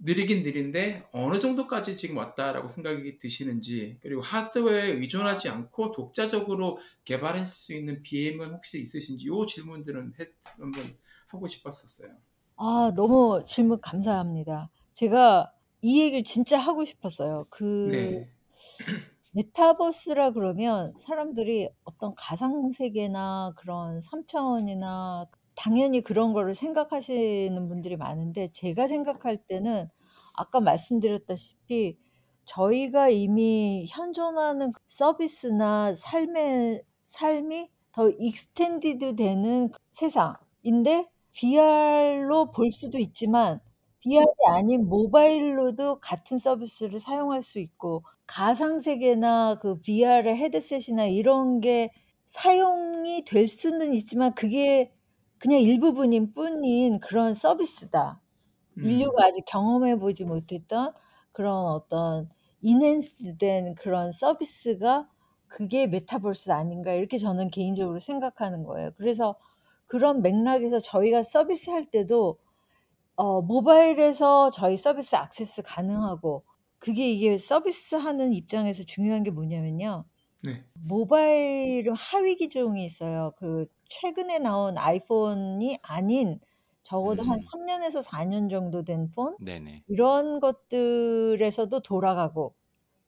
느리긴 0.00 0.42
느린데 0.42 1.08
어느 1.12 1.38
정도까지 1.38 1.96
지금 1.96 2.16
왔다라고 2.16 2.68
생각이 2.68 3.18
드시는지 3.18 3.98
그리고 4.02 4.20
하드웨어에 4.20 4.90
의존하지 4.94 5.48
않고 5.48 5.92
독자적으로 5.92 6.78
개발할 7.04 7.46
수 7.46 7.72
있는 7.72 8.02
BM은 8.02 8.52
혹시 8.52 8.82
있으신지 8.82 9.26
이 9.26 9.46
질문들은 9.46 10.14
해, 10.18 10.26
한번 10.58 10.84
하고 11.28 11.46
싶었었어요. 11.46 12.14
아 12.56 12.92
너무 12.96 13.42
질문 13.46 13.80
감사합니다. 13.80 14.70
제가 14.94 15.52
이 15.82 16.00
얘기를 16.00 16.24
진짜 16.24 16.58
하고 16.58 16.84
싶었어요. 16.84 17.46
그 17.48 17.84
네. 17.88 18.28
메타버스라 19.36 20.30
그러면 20.30 20.94
사람들이 20.96 21.68
어떤 21.84 22.14
가상 22.16 22.72
세계나 22.72 23.52
그런 23.56 24.00
3 24.00 24.24
차원이나 24.24 25.26
당연히 25.54 26.00
그런 26.00 26.32
거를 26.32 26.54
생각하시는 26.54 27.68
분들이 27.68 27.96
많은데 27.96 28.50
제가 28.52 28.88
생각할 28.88 29.36
때는 29.46 29.90
아까 30.34 30.60
말씀드렸다시피 30.60 31.98
저희가 32.46 33.10
이미 33.10 33.84
현존하는 33.90 34.72
그 34.72 34.80
서비스나 34.86 35.94
삶의 35.94 36.82
삶이 37.04 37.68
더 37.92 38.08
extended 38.08 39.16
되는 39.16 39.70
세상인데 39.92 41.10
VR로 41.32 42.52
볼 42.52 42.70
수도 42.70 42.98
있지만 42.98 43.60
VR이 44.06 44.26
아닌 44.46 44.88
모바일로도 44.88 45.98
같은 45.98 46.38
서비스를 46.38 47.00
사용할 47.00 47.42
수 47.42 47.58
있고 47.58 48.04
가상 48.26 48.78
세계나 48.78 49.58
그 49.60 49.78
VR의 49.80 50.36
헤드셋이나 50.36 51.06
이런 51.06 51.60
게 51.60 51.90
사용이 52.28 53.24
될 53.24 53.48
수는 53.48 53.92
있지만 53.94 54.32
그게 54.34 54.92
그냥 55.38 55.60
일부분인 55.60 56.32
뿐인 56.34 57.00
그런 57.00 57.34
서비스다. 57.34 58.20
음, 58.78 58.84
인류가 58.84 59.24
아직 59.26 59.44
경험해 59.46 59.98
보지 59.98 60.24
못했던 60.24 60.92
그런 61.32 61.66
어떤 61.66 62.28
인핸스된 62.62 63.74
그런 63.74 64.12
서비스가 64.12 65.08
그게 65.48 65.86
메타버스 65.88 66.50
아닌가 66.52 66.92
이렇게 66.92 67.18
저는 67.18 67.50
개인적으로 67.50 67.98
생각하는 67.98 68.62
거예요. 68.64 68.92
그래서 68.96 69.36
그런 69.86 70.22
맥락에서 70.22 70.78
저희가 70.78 71.22
서비스 71.24 71.70
할 71.70 71.84
때도 71.84 72.38
어 73.16 73.40
모바일에서 73.42 74.50
저희 74.50 74.76
서비스 74.76 75.16
액세스 75.16 75.62
가능하고 75.62 76.44
그게 76.78 77.10
이게 77.10 77.38
서비스하는 77.38 78.32
입장에서 78.34 78.84
중요한 78.84 79.22
게 79.22 79.30
뭐냐면요. 79.30 80.04
네. 80.42 80.64
모바일은 80.88 81.94
하위 81.96 82.36
기종이 82.36 82.84
있어요. 82.84 83.32
그 83.38 83.66
최근에 83.88 84.38
나온 84.40 84.76
아이폰이 84.78 85.78
아닌 85.82 86.40
적어도 86.82 87.22
한 87.24 87.38
음. 87.38 87.40
3 87.40 87.64
년에서 87.66 88.02
4 88.02 88.24
년 88.26 88.48
정도 88.48 88.84
된 88.84 89.10
폰 89.12 89.38
네네. 89.38 89.84
이런 89.88 90.40
것들에서도 90.40 91.80
돌아가고 91.82 92.54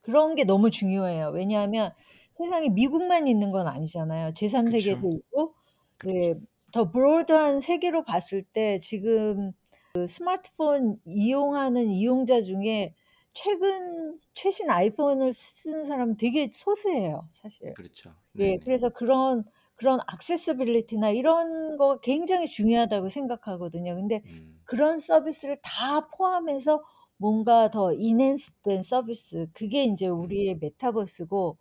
그런 0.02 0.34
게 0.34 0.44
너무 0.44 0.70
중요해요. 0.70 1.30
왜냐하면 1.30 1.92
세상에 2.38 2.68
미국만 2.70 3.26
있는 3.28 3.52
건 3.52 3.66
아니잖아요. 3.68 4.32
제3세계도 4.34 5.02
그쵸. 5.02 5.18
있고 5.18 5.54
네, 6.02 6.34
더 6.72 6.90
브로드한 6.90 7.60
세계로 7.60 8.04
봤을 8.04 8.42
때 8.44 8.78
지금 8.78 9.52
그 9.98 10.06
스마트폰 10.06 11.00
이용하는 11.06 11.90
이용자 11.90 12.42
중에 12.42 12.94
최근 13.32 14.14
최신 14.32 14.70
아이폰을 14.70 15.32
쓰는 15.32 15.84
사람은 15.84 16.16
되게 16.16 16.48
소수예요, 16.50 17.28
사실. 17.32 17.74
그렇죠. 17.74 18.14
예, 18.37 18.50
네네. 18.50 18.58
그래서 18.64 18.88
그런 18.90 19.44
그런 19.74 19.98
액세서빌리티나 20.12 21.11
이런 21.11 21.76
거 21.76 21.98
굉장히 22.00 22.46
중요하다고 22.46 23.08
생각하거든요. 23.08 23.96
근데 23.96 24.22
음. 24.26 24.61
그런 24.64 24.98
서비스를 24.98 25.56
다 25.62 26.08
포함해서 26.08 26.82
뭔가 27.16 27.70
더 27.70 27.92
인핸스된 27.92 28.82
서비스 28.82 29.48
그게 29.52 29.84
이제 29.84 30.08
음. 30.08 30.20
우리의 30.20 30.58
메타버스고 30.61 31.56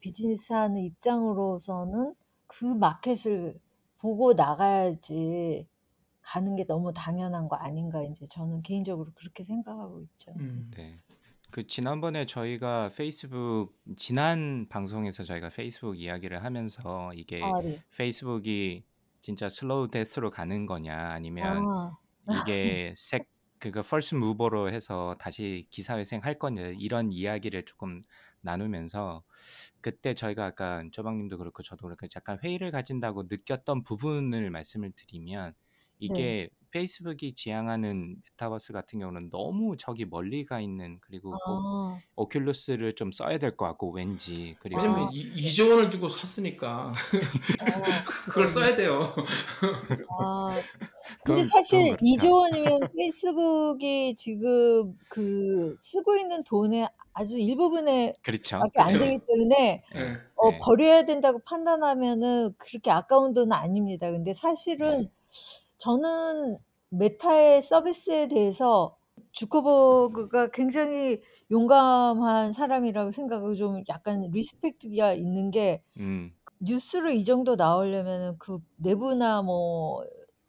비즈니스 0.00 0.52
하는 0.52 0.82
입장으로서는 0.82 2.14
그 2.46 2.64
마켓을 2.64 3.58
보고 3.98 4.32
나가야지 4.34 5.66
가는 6.24 6.56
게 6.56 6.64
너무 6.64 6.92
당연한 6.92 7.48
거 7.48 7.56
아닌가 7.56 8.02
이제 8.02 8.26
저는 8.26 8.62
개인적으로 8.62 9.12
그렇게 9.14 9.44
생각하고 9.44 10.00
있죠. 10.00 10.32
음, 10.40 10.70
네. 10.74 11.00
그 11.52 11.66
지난번에 11.66 12.26
저희가 12.26 12.90
페이스북 12.96 13.74
지난 13.96 14.66
방송에서 14.68 15.22
저희가 15.22 15.50
페이스북 15.50 16.00
이야기를 16.00 16.42
하면서 16.42 17.12
이게 17.14 17.42
아, 17.42 17.60
네. 17.62 17.78
페이스북이 17.96 18.84
진짜 19.20 19.48
slow 19.48 19.88
death로 19.88 20.30
가는 20.30 20.66
거냐 20.66 21.10
아니면 21.12 21.64
아, 21.68 21.96
이게 22.32 22.92
색 22.98 23.28
그거 23.60 23.82
first 23.82 24.16
mover로 24.16 24.70
해서 24.70 25.16
다시 25.18 25.66
기사회생 25.70 26.22
할 26.24 26.38
거냐 26.38 26.72
이런 26.78 27.12
이야기를 27.12 27.64
조금 27.64 28.02
나누면서 28.40 29.22
그때 29.80 30.12
저희가 30.12 30.44
아까 30.46 30.84
쪼박님도 30.92 31.38
그렇고 31.38 31.62
저도 31.62 31.84
그렇고 31.86 32.06
약간 32.16 32.38
회의를 32.42 32.72
가진다고 32.72 33.24
느꼈던 33.30 33.84
부분을 33.84 34.50
말씀을 34.50 34.92
드리면 34.94 35.52
네. 35.52 35.63
이게 35.98 36.48
페이스북이 36.70 37.34
지향하는 37.34 38.16
메타버스 38.32 38.72
같은 38.72 38.98
경우는 38.98 39.30
너무 39.30 39.76
저기 39.78 40.04
멀리 40.06 40.44
가 40.44 40.60
있는 40.60 40.98
그리고 41.00 41.38
꼭 41.44 41.66
아, 41.66 42.00
오큘러스를 42.16 42.96
좀 42.96 43.12
써야 43.12 43.38
될 43.38 43.56
것 43.56 43.66
같고 43.66 43.92
왠지 43.92 44.56
그리고 44.60 44.82
왜냐면 44.82 45.04
아, 45.06 45.08
이, 45.10 45.22
2조 45.36 45.70
원을 45.70 45.90
주고 45.90 46.08
샀으니까 46.08 46.92
어, 47.60 48.04
그걸 48.28 48.46
네. 48.46 48.52
써야 48.52 48.76
돼요. 48.76 49.14
아, 50.08 50.62
근데 51.24 51.42
사실 51.44 51.96
그렇다. 51.96 52.02
2조 52.02 52.32
원이면 52.32 52.88
페이스북이 52.96 54.14
지금 54.16 54.98
그 55.08 55.76
쓰고 55.80 56.16
있는 56.16 56.44
돈의 56.44 56.88
아주 57.14 57.38
일부분에 57.38 58.14
그렇죠. 58.22 58.58
밖에 58.58 58.80
안 58.82 58.86
그쵸? 58.86 58.98
되기 58.98 59.18
때문에 59.26 59.84
네. 59.94 60.00
예. 60.00 60.04
어, 60.36 60.50
네. 60.50 60.58
버려야 60.58 61.04
된다고 61.06 61.40
판단하면은 61.40 62.54
그렇게 62.58 62.90
아까운 62.90 63.34
돈은 63.34 63.52
아닙니다. 63.52 64.10
근데 64.10 64.32
사실은 64.34 65.02
네. 65.02 65.10
저는 65.84 66.56
메타의 66.88 67.60
서비스에 67.62 68.28
대해서 68.28 68.96
주커버그가 69.32 70.48
굉장히 70.50 71.20
용감한 71.50 72.52
사람이라고 72.54 73.10
생각하고 73.10 73.54
좀 73.54 73.82
약간 73.90 74.22
respect가 74.30 75.12
있는 75.12 75.50
게 75.50 75.82
음. 75.98 76.32
뉴스로 76.60 77.10
이 77.10 77.22
정도 77.24 77.56
나오려면은 77.56 78.38
그 78.38 78.60
내부나 78.76 79.42
뭐 79.42 80.02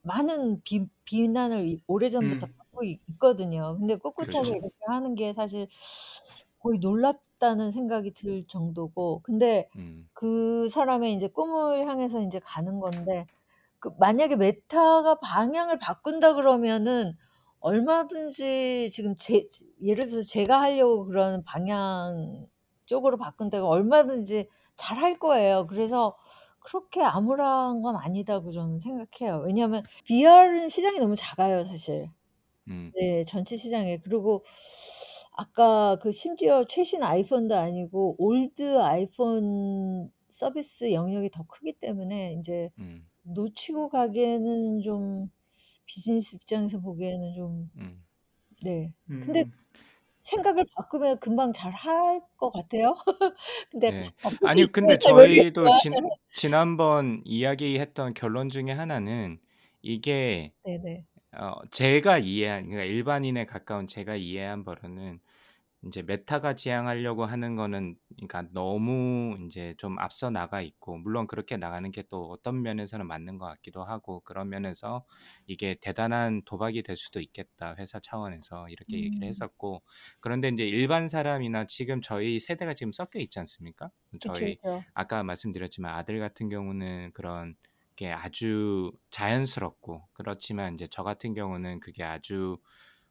많은 0.04 0.62
비, 0.63 0.86
비난을 1.04 1.67
이- 1.67 1.82
오래전부터 1.88 2.48
음, 2.48 2.54
받고 2.58 2.84
있- 2.86 3.02
있거든요. 3.10 3.76
근데 3.78 3.98
꿋꿋하게 3.98 4.32
그렇죠. 4.32 4.56
이렇게 4.56 4.76
하는 4.88 5.15
게 5.15 5.34
사실 5.34 5.67
거의 6.60 6.80
놀랍다는 6.80 7.71
생각이 7.71 8.12
들 8.13 8.45
정도고 8.48 9.19
근데 9.24 9.67
음. 9.76 10.08
그 10.13 10.69
사람의 10.69 11.13
이제 11.15 11.28
꿈을 11.28 11.86
향해서 11.88 12.21
이제 12.21 12.39
가는 12.39 12.80
건데 12.80 13.28
그 13.86 13.91
만약에 14.00 14.36
메타가 14.36 15.19
방향을 15.19 15.78
바꾼다 15.80 16.34
그러면은 16.36 17.13
얼마든지 17.60 18.89
지금 18.91 19.15
제 19.17 19.45
예를 19.82 20.08
들어서 20.08 20.28
제가 20.28 20.60
하려고 20.62 21.06
그러는 21.06 21.43
방향 21.43 22.48
쪽으로 22.88 23.17
바꾼다고 23.17 23.67
얼마든지 23.67 24.50
잘 24.76 24.98
할 24.98 25.19
거예요. 25.19 25.67
그래서 25.67 26.15
그렇게 26.60 27.02
암울한 27.04 27.82
건 27.82 27.95
아니다고 27.95 28.52
저는 28.54 28.80
생각해요. 28.80 29.41
왜냐하면 29.45 29.84
VR은 30.08 30.69
시장이 30.69 31.00
너무 31.00 31.15
작아요, 31.15 31.63
사실. 31.63 32.10
음. 32.67 32.91
네, 32.95 33.24
전체 33.26 33.56
시장에. 33.58 34.00
그리고 34.00 34.43
아까 35.38 35.98
그 36.02 36.12
심지어 36.12 36.65
최신 36.65 37.04
아이폰도 37.04 37.56
아니고 37.56 38.15
old 38.19 38.80
아이폰 38.80 40.12
서비스 40.30 40.91
영역이 40.93 41.30
더 41.32 41.43
크기 41.48 41.74
때문에 41.74 42.34
인제 42.34 42.71
음. 42.80 43.08
놓치고 43.26 43.90
가기에는 43.90 44.82
좀 44.82 45.30
비즈니스 45.86 46.36
입장에서 46.36 46.80
보기에는 46.80 47.36
좀 47.36 47.72
음. 47.78 48.06
네. 48.64 48.94
근데 49.20 49.46
음. 49.46 49.52
생각을 50.20 50.66
바꾸면 50.76 51.20
금방 51.20 51.54
잘 51.54 51.74
할 51.74 52.22
것 52.38 52.52
같아요. 52.52 52.96
근데 53.72 53.92
네. 53.92 54.14
아니요. 54.42 54.68
근데 54.74 54.98
저희도. 54.98 55.70
진 55.76 56.02
지난번 56.34 57.22
이야기했던 57.26 58.14
결론 58.16 58.50
중에 58.50 58.72
하나는 58.72 59.40
이게 59.82 60.54
네네. 60.64 61.06
어 61.38 61.54
제가 61.72 62.20
이해한 62.20 62.66
그러니까 62.70 62.84
일반인에 62.86 63.46
가까운 63.46 63.88
제가 63.88 64.16
이해한 64.16 64.64
바로는 64.66 65.20
인제 65.86 66.02
메타가 66.04 66.56
지향하려고 66.56 67.26
하는 67.26 67.56
거는 67.56 67.95
그러니까 68.17 68.43
너무 68.54 69.36
인제 69.39 69.76
좀 69.78 70.00
앞서 70.00 70.30
나가 70.32 70.62
있고 70.62 70.98
물론 70.98 71.28
그렇게 71.28 71.58
나가는 71.58 71.89
게 71.91 72.04
또 72.10 72.30
어떤 72.32 72.62
면에서는 72.63 73.08
맞는 73.08 73.38
것 73.38 73.45
같기도 73.48 73.84
하고 73.84 74.21
그런 74.21 74.50
면에서 74.50 75.06
이게 75.48 75.76
대단한 75.82 76.41
도박이 76.45 76.84
될 76.84 76.98
수도 76.98 77.19
있겠다 77.21 77.76
회사 77.80 78.00
차원에서 78.00 78.69
이렇게 78.69 78.98
얘기를 78.98 79.28
음. 79.28 79.28
했었고 79.28 79.84
그런데 80.19 80.50
인제 80.50 80.65
일반 80.67 81.08
사람이나 81.08 81.65
지금 81.65 82.02
저희 82.02 82.39
세대가 82.39 82.74
지금 82.74 82.91
섞여 82.91 83.19
있지 83.19 83.39
않습니까? 83.39 83.89
그쵸, 84.19 84.30
저희 84.34 84.58
그쵸. 84.58 84.86
아까 84.93 85.24
말씀드렸지만 85.24 85.93
아들 85.95 86.19
같은 86.19 86.50
경우는 86.50 87.12
그런 87.13 87.56
게 87.95 88.12
아주 88.12 88.91
자연스럽고 89.10 90.08
그렇지만 90.13 90.74
인제 90.74 90.88
저 90.88 91.04
같은 91.04 91.34
경우는 91.34 91.80
그게 91.80 92.04
아주 92.04 92.58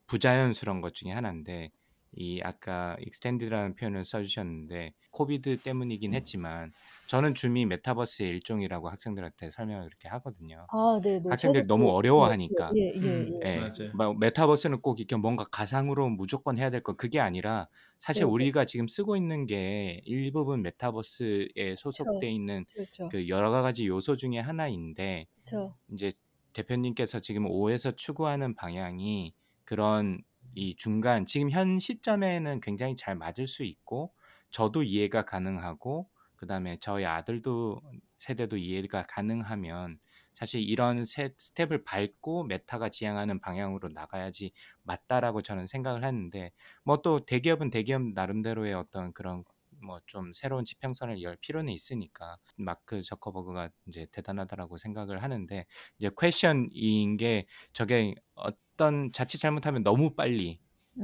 부자연스러운 0.07 0.81
것 0.81 0.95
중에 0.95 1.11
하나인데 1.13 1.71
이 2.17 2.41
아까 2.43 2.97
extended라는 3.01 3.75
표현을 3.77 4.05
써 4.05 4.23
주셨는데 4.23 4.93
COVID 5.11 5.61
때문이긴 5.63 6.15
했지만 6.15 6.73
저는 7.07 7.35
줌이 7.35 7.67
메타버스의 7.67 8.29
일종이라고 8.31 8.89
학생들한테 8.91 9.51
설명을 9.51 9.87
그렇게 9.89 10.09
하거든요. 10.09 10.69
아 10.69 11.01
네 11.03 11.21
네. 11.23 11.29
학생들이 11.29 11.65
저도 11.65 11.67
너무 11.67 11.91
그 11.93 11.93
어려워하니까. 11.93 12.77
예 12.77 12.81
예 12.81 13.03
예 13.05 13.07
예. 13.07 13.07
음. 13.07 13.27
예. 13.33 13.45
예. 13.45 13.55
맞아요. 13.55 13.93
막 13.93 14.19
메타버스는 14.19 14.81
꼭 14.83 14.99
이렇게 15.01 15.17
뭔가 15.17 15.45
가상으로 15.45 16.09
무조건 16.11 16.59
해야 16.59 16.71
될것 16.71 16.97
그게 16.97 17.21
아니라 17.21 17.69
사실 17.99 18.25
네네. 18.25 18.27
우리가 18.27 18.65
지금 18.65 18.89
쓰고 18.89 19.17
있는 19.17 19.47
게 19.47 20.01
일부분 20.05 20.63
메타버스에. 20.63 21.77
소속돼 21.77 22.31
있는 22.31 22.67
그렇죠. 22.73 23.09
그 23.09 23.29
여러 23.29 23.51
가지 23.53 23.87
요소 23.87 24.17
중에 24.17 24.39
하나인데 24.39 25.27
그쵸. 25.45 25.77
인제 25.89 26.13
대표님께서 26.53 27.21
지금 27.21 27.47
5에서 27.47 27.93
추구하는 27.93 28.55
방향이 28.55 29.35
그런 29.65 30.23
이 30.55 30.77
중간 30.77 31.27
지금 31.27 31.51
현 31.51 31.79
시점에는 31.79 32.61
굉장히 32.61 32.97
잘 32.97 33.17
맞을 33.17 33.47
수 33.47 33.65
있고 33.65 34.15
저도 34.51 34.83
이해가 34.83 35.25
가능하고 35.25 36.11
그다음에 36.37 36.79
저희 36.79 37.05
아들도 37.05 37.81
세대도 38.19 38.57
이해가 38.57 39.05
가능하면 39.05 39.99
사실 40.33 40.63
이런 40.63 41.05
세 41.07 41.35
스텝을 41.39 41.85
밟고 41.85 42.45
메타가 42.45 42.89
지향하는 42.89 43.41
방향으로 43.41 43.89
나가야지 43.91 44.53
맞다라고 44.83 45.43
저는 45.43 45.67
생각을 45.67 46.05
하는데 46.05 46.51
뭐 46.85 47.03
또 47.03 47.25
대기업은 47.25 47.71
대기업 47.71 48.03
나름대로의 48.15 48.75
어떤 48.75 49.13
그런 49.13 49.45
뭐 49.85 50.01
좀 50.07 50.33
새로운 50.33 50.65
지평선을 50.65 51.23
열 51.23 51.37
필요는 51.37 51.73
있으니까 51.73 52.39
마크 52.57 53.03
저커버그가 53.03 53.71
인제 53.87 54.07
대단하다라고 54.13 54.79
생각을 54.79 55.23
하는데 55.23 55.67
이제 55.99 56.11
question인 56.19 57.17
게 57.17 57.47
저게 57.73 58.15
어떤 58.35 59.13
자칫 59.13 59.39
잘못하면 59.39 59.83
너무 59.83 60.15
빨리 60.15 60.61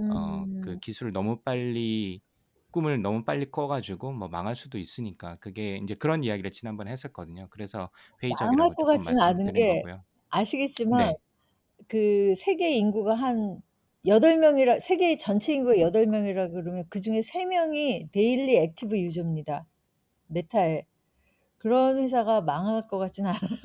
어그 0.08 0.76
음. 0.76 0.80
기술을 0.80 1.12
너무 1.12 1.42
빨리 1.42 2.22
꿈을 2.72 3.02
너무 3.02 3.24
빨리 3.24 3.50
꿔 3.50 3.66
가지고 3.68 4.12
뭐 4.12 4.28
망할 4.28 4.54
수도 4.56 4.78
있으니까 4.78 5.36
그게 5.40 5.76
인제 5.76 5.94
그런 5.96 6.24
이야기를 6.24 6.50
지난번에 6.52 6.90
했었거든요. 6.92 7.48
그래서 7.50 7.90
회의적이라고 8.22 8.74
것 8.74 8.84
쪼끔 8.84 9.02
같지는 9.02 9.04
말씀을 9.04 9.38
않은 9.38 9.44
드린 9.44 9.64
게 9.64 9.66
거고요. 9.66 10.04
아시겠지만 10.30 10.90
네. 10.90 11.16
그 11.88 12.34
세계 12.36 12.72
인구가 12.72 13.14
한 13.16 13.62
8 14.06 14.38
명이라 14.38 14.80
세계 14.80 15.16
전체 15.16 15.54
인구가 15.54 15.76
8 15.78 16.06
명이라 16.06 16.48
그러면 16.48 16.84
그중에 16.88 17.22
3 17.22 17.46
명이 17.46 18.08
daily 18.12 18.56
active 18.58 18.98
user입니다, 18.98 19.66
메타에. 20.28 20.86
그런 21.58 21.98
회사가 22.02 22.40
망할 22.42 22.88
것 22.88 22.98
같지는 22.98 23.30
않아요. 23.30 23.58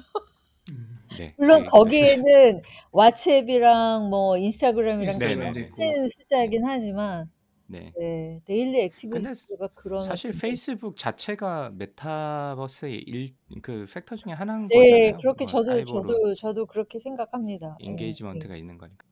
음. 0.71 1.00
네. 1.17 1.34
물론 1.38 1.63
그 1.65 1.71
거기에는 1.71 2.62
왓츠앱이랑 2.91 4.10
뭐 4.10 4.38
인스타그램이랑. 4.38 5.13
합친 5.13 5.69
네. 5.78 6.08
숫자이긴 6.08 6.65
하지만 6.65 7.32
네. 7.67 7.91
네. 8.00 8.41
daily 8.46 8.82
user가 9.04 9.70
그런 9.76 10.02
사실 10.02 10.32
페이스북 10.39 10.98
자체가 10.98 11.71
메타버스의 11.76 13.00
일 13.08 13.36
그 13.62 13.86
factor 13.91 14.15
중에 14.15 14.34
하나인 14.34 14.67
네. 14.67 14.78
거잖아요. 14.78 15.17
그렇게 15.17 15.45
뭐 15.45 15.48
저도 15.48 15.63
사이버로 15.65 16.08
저도 16.08 16.36
저도 16.36 16.65
그렇게 16.67 17.00
생각합니다. 17.00 17.78
예. 17.82 17.86
예. 17.86 17.89
engagement가 17.91 18.56
있는 18.56 18.78
거니까. 18.78 19.08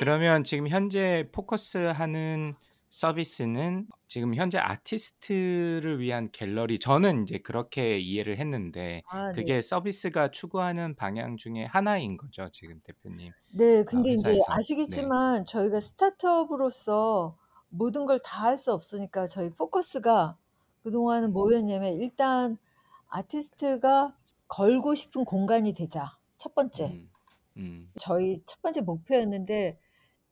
그러면 0.00 0.44
지금 0.44 0.66
현재 0.68 1.28
포커스하는 1.32 2.54
서비스는 2.88 3.86
지금 4.08 4.34
현재 4.34 4.58
아티스트를 4.58 6.00
위한 6.00 6.30
갤러리 6.32 6.78
저는 6.78 7.20
인제 7.20 7.38
그렇게 7.38 7.98
이해를 7.98 8.38
했는데 8.38 9.02
아 9.08 9.32
네. 9.32 9.32
그게 9.32 9.60
서비스가 9.62 10.28
추구하는 10.30 10.96
방향 10.96 11.36
중에 11.36 11.64
하나인 11.64 12.16
거죠, 12.16 12.48
지금 12.50 12.80
대표님 12.82 13.32
네. 13.54 13.80
어 13.80 13.84
근데 13.84 14.10
회사에서. 14.12 14.54
네. 14.56 14.56
아시겠지만 14.58 15.44
저희가 15.44 15.80
스타트업으로서 15.80 17.36
모든 17.68 18.06
걸 18.06 18.18
다 18.18 18.42
할 18.46 18.56
수 18.56 18.72
없으니까 18.72 19.26
저희 19.26 19.50
포커스가 19.50 20.36
그동안은 20.82 21.32
뭐였냐면 21.32 21.92
일단 21.94 22.58
'아티스트가 23.08 24.16
걸고 24.48 24.94
싶은 24.94 25.24
공간이 25.24 25.72
되자.' 25.72 26.18
첫 26.38 26.54
번째. 26.54 26.86
음. 26.86 27.10
음. 27.56 27.92
저희 27.98 28.42
첫 28.46 28.62
번째 28.62 28.80
목표였는데 28.82 29.78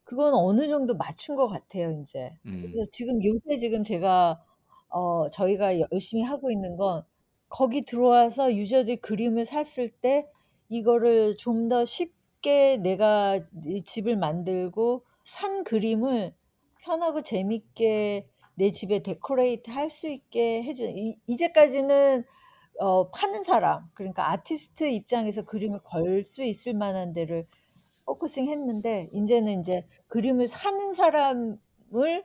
그건 0.09 0.35
어느 0.35 0.68
정도 0.68 0.94
맞춘 0.97 1.37
것 1.37 1.49
같아요, 1.49 1.90
인제. 1.92 2.33
그래서 2.61 2.87
음. 2.87 2.88
지금 2.92 3.23
요새 3.25 3.59
지금 3.59 3.85
제가 3.85 4.42
어 4.90 5.29
저희가 5.31 5.79
열심히 5.92 6.23
하고 6.25 6.51
있는 6.51 6.77
건 6.77 7.05
거기 7.49 7.85
들어와서 7.85 8.55
유저들이 8.55 8.97
그림을 9.01 9.44
샀을 9.47 9.90
때 10.01 10.27
이거를 10.68 11.37
좀 11.38 11.68
더 11.68 11.85
쉽게 11.85 12.79
내가 12.79 13.40
이 13.66 13.83
집을 13.85 14.16
만들고 14.16 15.05
산 15.25 15.64
그림을 15.64 16.35
편하고 16.81 17.23
재밌게 17.23 18.27
내 18.55 18.71
집에 18.73 19.01
데코레이트 19.03 19.71
할 19.71 19.90
수 19.90 20.09
있게 20.09 20.62
해 20.62 20.73
주는 20.75 20.97
이 20.97 21.16
이제까지는 21.27 22.25
어 22.81 23.11
파는 23.11 23.42
사람 23.42 23.88
그러니까 23.94 24.31
아티스트 24.31 24.85
입장에서 24.88 25.42
그림을 25.44 25.81
걸 25.85 26.25
수 26.25 26.44
있을 26.44 26.75
만한 26.75 27.12
데를 27.12 27.47
focusing 28.09 28.49
했는데 28.51 29.09
인제는 29.12 29.53
인제 29.53 29.87
그림을 30.09 30.49
사는 30.49 30.92
사람을 30.94 32.25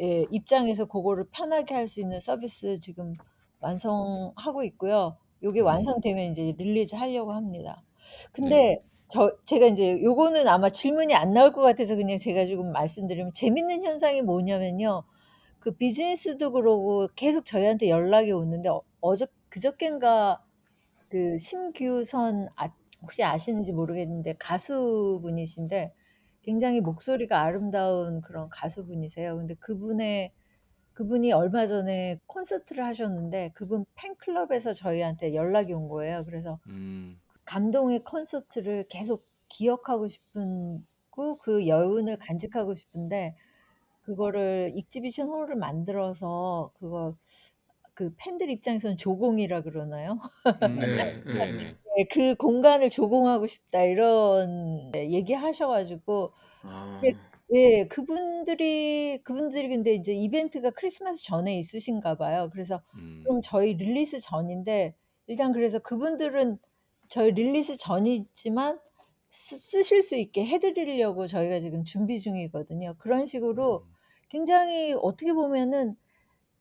예 0.00 0.26
입장에서 0.30 0.84
고거를 0.86 1.26
편하게 1.32 1.74
할 1.74 1.88
수 1.88 2.00
있는 2.00 2.20
서비스 2.20 2.78
지금 2.78 3.14
완성하고 3.60 4.62
있고요. 4.64 5.16
요게 5.42 5.60
음. 5.60 5.66
완성되면 5.66 6.24
인제 6.26 6.54
release 6.58 6.94
하려고 6.96 7.32
합니다. 7.32 7.82
네. 8.38 8.72
근데 8.72 8.78
저 9.08 9.36
제가 9.46 9.66
인제 9.68 10.02
요거는 10.04 10.46
아마 10.48 10.70
질문이 10.70 11.14
안 11.14 11.32
나올 11.32 11.52
것 11.52 11.62
같아서 11.62 11.96
그냥 11.96 12.18
제가 12.18 12.46
조금 12.46 12.72
말씀드리면 12.72 13.32
재밌는 13.34 13.84
현상이 13.84 14.22
뭐냐면요. 14.22 15.04
그 15.60 15.72
비즈니스도 15.72 16.52
그러고 16.52 17.08
계속 17.16 17.44
저희한테 17.46 17.88
연락이 17.90 18.32
오는데 18.32 18.68
어 18.70 18.82
어저 19.00 19.26
그저껜가 19.50 20.42
그 21.10 21.38
심규선 21.38 22.48
아 22.56 22.70
혹시 23.02 23.22
아시는지 23.24 23.72
모르겠는데 23.72 24.34
가수분이신데 24.38 25.92
굉장히 26.42 26.80
목소리가 26.80 27.40
아름다운 27.42 28.20
그런 28.20 28.48
가수분이세요. 28.48 29.36
근데 29.36 29.54
그분의 29.54 30.32
그분이 30.94 31.32
얼마 31.32 31.66
전에 31.66 32.18
콘서트를 32.26 32.84
하셨는데 32.84 33.52
그분 33.54 33.84
팬클럽에서 33.94 34.72
저희한테 34.72 35.34
연락이 35.34 35.72
온 35.72 35.88
거예요. 35.88 36.24
그래서 36.24 36.58
음. 36.68 37.20
감동의 37.44 38.00
콘서트를 38.02 38.86
계속 38.88 39.24
기억하고 39.48 40.08
싶은 40.08 40.84
고그 41.10 41.66
여운을 41.66 42.16
간직하고 42.18 42.74
싶은데 42.74 43.36
그거를 44.02 44.72
exhibition 44.74 45.28
hall을 45.28 45.56
만들어서 45.56 46.72
그거 46.78 47.14
그 47.98 48.14
팬들 48.16 48.48
입장에서는 48.50 48.96
조공이라 48.96 49.62
그러나요? 49.62 50.20
음. 50.62 50.78
네. 50.78 50.86
네. 50.86 51.22
예. 51.26 51.32
네네. 51.32 51.76
네. 51.96 52.04
"그 52.12 52.36
공간을 52.36 52.90
조공하고 52.90 53.48
싶다." 53.48 53.82
이런 53.82 54.92
네 54.92 55.10
얘기하셔 55.10 55.66
가지고 55.66 56.32
근데 57.00 57.18
아. 57.18 57.28
예 57.54 57.86
그분들이 57.88 59.20
그분들이 59.24 59.68
근데 59.68 59.94
이제 59.94 60.14
이벤트가 60.14 60.70
크리스마스 60.70 61.22
전에 61.24 61.58
있으신가 61.58 62.16
봐요. 62.16 62.50
그래서 62.52 62.82
음. 62.94 63.24
좀 63.26 63.40
저희 63.42 63.74
release 63.74 64.20
전인데 64.20 64.94
일단 65.26 65.52
그래서 65.52 65.78
그분들은 65.80 66.58
저희 67.08 67.32
release 67.32 67.76
전이지만 67.78 68.80
쓰 69.30 69.58
쓰실 69.58 70.02
수 70.02 70.16
있게 70.16 70.44
해 70.46 70.58
드리려고 70.60 71.26
저희가 71.26 71.60
지금 71.60 71.84
준비 71.84 72.20
중이거든요. 72.20 72.94
그런 72.98 73.26
식으로 73.26 73.84
음. 73.84 73.94
굉장히 74.30 74.94
어떻게 74.94 75.32
보면은 75.32 75.96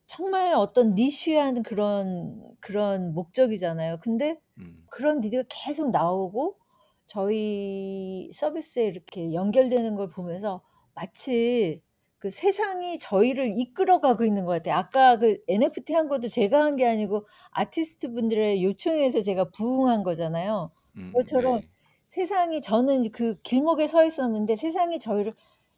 정말 0.08 0.54
어떤 0.54 0.96
niche한 0.96 1.64
그런 1.64 2.42
그런 2.62 3.14
목적이잖아요. 3.14 3.98
근데 4.02 4.40
음. 4.58 4.86
그런 4.90 5.22
need가 5.22 5.44
계속 5.50 5.92
나오고 5.92 6.58
저희 7.06 8.30
서비스에 8.34 8.86
이렇게 8.88 9.34
연결되는 9.34 9.96
걸 9.96 10.10
보면서 10.10 10.62
마치 10.96 11.82
그 12.20 12.32
세상이 12.32 13.00
저희를 13.00 13.52
이끌어 13.60 14.00
가고 14.02 14.24
있는 14.26 14.44
것 14.46 14.52
같아요. 14.52 14.76
아까 14.76 15.18
그 15.18 15.38
NFT 15.48 15.94
한 15.94 16.08
것도 16.10 16.28
제가 16.30 16.64
한 16.64 16.76
게 16.78 16.86
아니고 16.88 17.28
아티스트 17.52 18.12
분들의 18.14 18.64
요청에 18.64 18.98
의해서 19.00 19.22
제가 19.22 19.50
부응한 19.52 20.04
거잖아요. 20.04 20.70
음 20.96 21.12
그것처럼 21.14 21.62
네. 21.62 21.68
세상이 22.10 22.62
저는 22.62 23.12
그 23.12 23.40
길목에 23.44 23.88
서 23.88 24.06
있었는데 24.06 24.56
세상이 24.56 25.00
저희를 25.00 25.34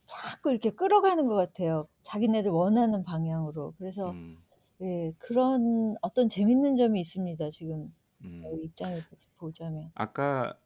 자꾸 0.09 0.49
이렇게 0.51 0.71
끌어가는 0.71 1.27
것 1.27 1.35
같아요. 1.35 1.87
자기네들 2.01 2.49
원하는 2.51 3.03
방향으로. 3.03 3.75
그래서 3.77 4.11
음. 4.11 4.37
예 4.81 5.13
그런 5.19 5.95
어떤 6.01 6.27
재밌는 6.27 6.75
점이 6.75 6.99
있습니다. 6.99 7.49
지금 7.51 7.93
음. 8.23 8.43
입장에서 8.63 9.05
보자면. 9.37 9.91
아까 9.93 10.57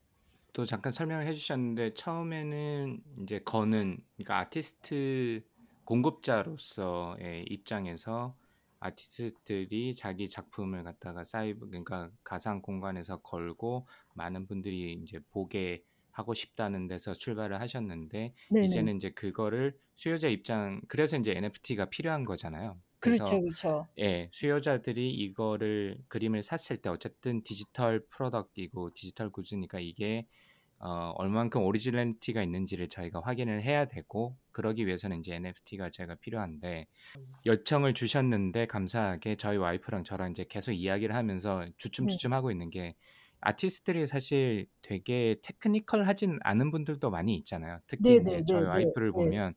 또 0.53 0.65
잠깐 0.65 0.91
설명을 0.91 1.27
해 1.27 1.33
주셨는데 1.33 1.95
처음에는 1.95 3.03
인제 3.17 3.39
거는 3.39 3.97
그러니까 4.15 4.37
아티스트 4.39 5.43
공급자로서의 5.83 7.45
입장에서 7.49 8.37
아티스트들이 8.79 9.95
자기 9.95 10.29
작품을 10.29 10.83
갖다가 10.83 11.23
사이버 11.23 11.67
그러니까 11.67 12.11
가상 12.23 12.61
공간에서 12.61 13.17
걸고 13.21 13.87
많은 14.13 14.47
분들이 14.47 14.93
인제 14.93 15.19
보게 15.31 15.83
하고 16.13 16.33
싶다는 16.35 16.87
데서 16.87 17.13
출발을 17.13 17.61
하셨는데 17.61 18.33
네네. 18.49 18.87
이제는 18.87 18.93
인제 18.95 19.11
그거를 19.11 19.77
수요자 19.97 20.29
입장 20.29 20.81
그래서 20.89 21.17
인제 21.17 21.33
NFT가 21.33 21.85
필요한 21.89 22.25
거잖아요. 22.25 22.81
그렇죠, 22.99 23.39
그래서 23.39 23.41
그렇죠. 23.41 23.87
예 23.99 24.29
수요자들이 24.33 25.11
이거를 25.13 25.99
그림을 26.09 26.43
샀을 26.43 26.81
때 26.81 26.89
어쨌든 26.89 27.43
디지털 27.43 28.05
product이고 28.07 28.91
디지털 28.95 29.31
굿즈니까 29.31 29.79
이게 29.81 30.27
어 30.79 31.11
얼만큼 31.17 31.63
originality가 31.63 32.43
있는지를 32.43 32.89
저희가 32.89 33.21
확인을 33.23 33.63
해야 33.63 33.85
되고 33.87 34.37
그러기 34.51 34.87
위해서는 34.87 35.17
인제 35.17 35.35
NFT가 35.35 35.89
저희가 35.91 36.15
필요한데 36.15 36.87
요청을 37.45 37.93
주셨는데 37.93 38.67
감사하게 38.67 39.35
저희 39.37 39.57
와이프랑 39.57 40.03
저랑 40.05 40.29
인제 40.29 40.45
계속 40.49 40.71
이야기를 40.73 41.15
하면서 41.15 41.65
네. 42.01 42.17
주춤주춤하고 42.17 42.51
있는 42.51 42.69
게 42.69 42.95
아티스트들이 43.43 44.07
사실 44.07 44.67
되게 44.81 45.37
테크니컬하진 45.43 46.39
않은 46.43 46.71
분들도 46.71 47.09
많이 47.11 47.35
있잖아요. 47.37 47.79
특히 47.87 48.15
인제 48.15 48.43
저희 48.47 48.65
네네네네. 48.65 48.67
와이프를 48.67 49.13
네. 49.13 49.13
보면 49.13 49.55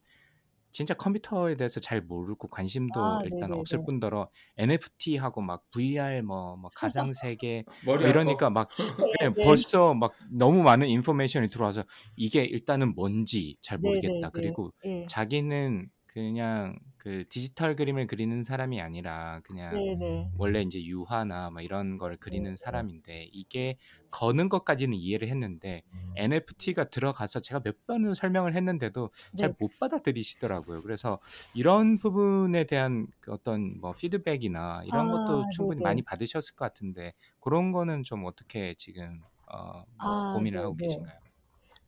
진짜 0.73 0.95
컴퓨터에 0.95 1.57
대해서 1.57 1.81
잘 1.81 2.03
모르고 2.03 2.49
관심도 2.51 3.21
아 3.21 3.23
일단 3.25 3.53
없을. 3.53 3.79
뿐더러 3.85 4.31
NFT하고 4.59 5.41
막 5.43 5.65
VR 5.73 6.23
뭐 6.23 6.57
뭐 6.57 6.71
가상 6.75 7.13
세계 7.13 7.65
뭐. 7.81 7.97
이러니까 7.99 8.51
막 8.51 8.69
예 9.23 9.31
네네. 9.35 9.43
벌써 9.43 9.95
막 9.95 10.17
너무 10.31 10.63
많은 10.63 10.89
인포메이션이 10.89 11.49
들어와서 11.49 11.85
이게 12.17 12.45
일단은 12.45 12.95
뭔지 12.95 13.57
잘 13.63 13.79
모르겠다. 13.79 14.31
그리고 14.31 14.73
예. 14.85 15.09
자기는 15.09 15.89
그냥 16.17 16.79
그 16.97 17.25
디지털 17.29 17.77
그림을 17.77 18.07
그리는 18.07 18.43
사람이 18.43 18.81
아니라 18.81 19.41
그냥 19.45 19.85
네네. 19.97 20.31
원래 20.33 20.63
인제 20.63 20.83
유화나 20.85 21.51
뭐 21.51 21.61
이런 21.63 21.99
걸 21.99 22.17
그리는 22.19 22.55
네네. 22.65 22.87
사람인데 22.97 23.29
이게 23.33 23.77
거는 24.11 24.49
것까지는 24.49 24.95
이해를 24.97 25.29
했는데 25.29 25.83
NFT가 26.15 26.85
들어가서 26.91 27.41
제가 27.41 27.61
몇 27.61 27.85
번을 27.87 28.15
설명을 28.15 28.55
했는데도 28.55 29.11
잘 29.35 29.51
네. 29.51 29.57
못 29.59 29.79
받아들이시더라고요. 29.79 30.81
그래서 30.83 31.21
이런 31.53 31.99
부분에 31.99 32.65
대한 32.65 33.07
그 33.21 33.33
어떤 33.33 33.79
뭐 33.81 33.95
피드백이나 33.95 34.83
이런 34.87 35.11
것도 35.11 35.45
아 35.45 35.51
충분히 35.51 35.81
네네. 35.81 35.83
많이 35.83 36.03
받으셨을 36.03 36.55
것 36.57 36.65
같은데 36.65 37.13
고런 37.41 37.73
거는 37.73 38.03
좀 38.05 38.25
어떻게 38.25 38.75
지금 38.79 39.25
어 39.53 39.85
뭐 39.87 39.87
아 39.99 40.09
고민을 40.29 40.61
하고 40.63 40.75
네네. 40.77 40.77
계신가요? 40.77 41.19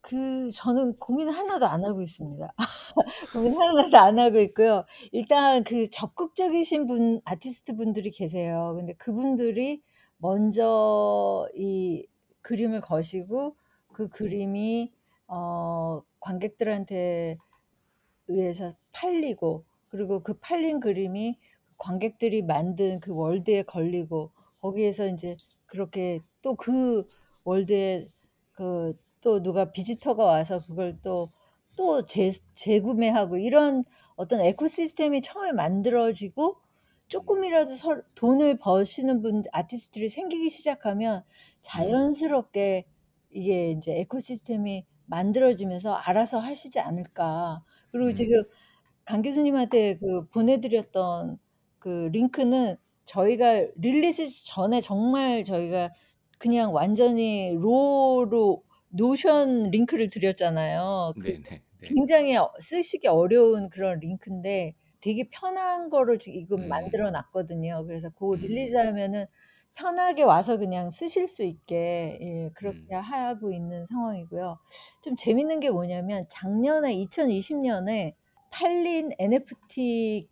그 0.09 0.49
저는 0.51 0.97
고민 0.97 1.29
하나도 1.29 1.67
안 1.67 1.85
하고 1.85 2.01
있습니다. 2.01 2.53
고민 3.33 3.53
하나도 3.61 3.97
안 3.97 4.17
하고 4.19 4.39
있고요. 4.41 4.85
일단 5.11 5.63
그 5.63 5.89
적극적이신 5.91 6.87
분 6.87 7.21
아티스트 7.25 7.75
분들이 7.75 8.09
계세요. 8.11 8.73
근데 8.77 8.93
그분들이 8.93 9.83
먼저 10.17 11.47
이 11.55 12.07
그림을 12.41 12.81
거시고 12.81 13.55
그 13.93 14.09
그림이 14.09 14.91
어 15.27 16.01
관객들한테 16.19 17.37
의해서 18.27 18.73
팔리고 18.93 19.65
그리고 19.89 20.21
그 20.23 20.33
팔린 20.39 20.79
그림이 20.79 21.37
관객들이 21.77 22.41
만든 22.43 22.99
그 22.99 23.13
월드에 23.13 23.63
걸리고 23.63 24.31
거기에서 24.61 25.07
인제 25.07 25.37
그렇게 25.67 26.21
또 26.41 26.55
그 26.55 27.07
월드에 27.43 28.07
그 28.53 28.93
또 29.21 29.41
누가 29.41 29.71
비지터가 29.71 30.23
와서 30.23 30.59
그걸 30.61 30.99
또또재 31.01 32.31
재구매하고 32.53 33.37
이런 33.37 33.83
어떤 34.15 34.41
ecosystem이 34.41 35.21
처음에 35.21 35.51
만들어지고 35.53 36.55
음. 36.55 36.59
쪼끔이라도 37.07 37.75
서 37.75 38.01
돈을 38.15 38.57
버시는 38.59 39.21
분 39.21 39.43
아티스트들이 39.51 40.09
생기기 40.09 40.49
시작하면 40.49 41.19
음. 41.19 41.23
자연스럽게 41.61 42.85
이게 43.31 43.71
인제 43.71 43.99
ecosystem이 43.99 44.85
만들어지면서 45.05 45.93
알아서 45.93 46.39
하시지 46.39 46.79
않을까. 46.79 47.63
그리고 47.91 48.09
음. 48.09 48.13
지금 48.13 48.43
강 49.05 49.21
교수님한테 49.21 49.97
그 49.97 50.27
보내 50.29 50.59
드렸던 50.61 51.39
그 51.79 52.09
링크는 52.13 52.77
저희가 53.05 53.65
release 53.75 54.27
전에 54.45 54.81
정말 54.81 55.43
저희가 55.43 55.91
그냥 56.37 56.73
완전히 56.73 57.53
raw로 57.55 58.63
노션 58.89 59.71
링크를 59.71 60.09
드렸잖아요. 60.09 61.13
그 61.19 61.27
네네. 61.27 61.43
네. 61.49 61.61
굉장히 61.81 62.35
어 62.35 62.51
쓰시기 62.59 63.07
어려운 63.07 63.69
그런 63.69 63.99
링크인데 63.99 64.75
되게 65.01 65.29
편한 65.29 65.89
거를 65.89 66.19
지금 66.19 66.61
음. 66.63 66.67
만들어 66.67 67.09
놨거든요. 67.11 67.85
그래서 67.85 68.09
고 68.09 68.33
음. 68.33 68.39
릴리즈하면은 68.41 69.25
편하게 69.75 70.23
와서 70.23 70.57
그냥 70.57 70.89
쓰실 70.89 71.27
수 71.27 71.43
있게 71.43 72.17
예 72.21 72.49
그렇게 72.53 72.95
음. 72.95 73.01
하고 73.01 73.51
있는 73.53 73.85
상황이고요. 73.85 74.57
좀 75.01 75.15
재밌는 75.15 75.59
게 75.61 75.69
뭐냐면 75.69 76.23
작년에 76.29 76.93
2020년에 76.95 78.15
팔린 78.51 79.11
NFT의 79.19 80.27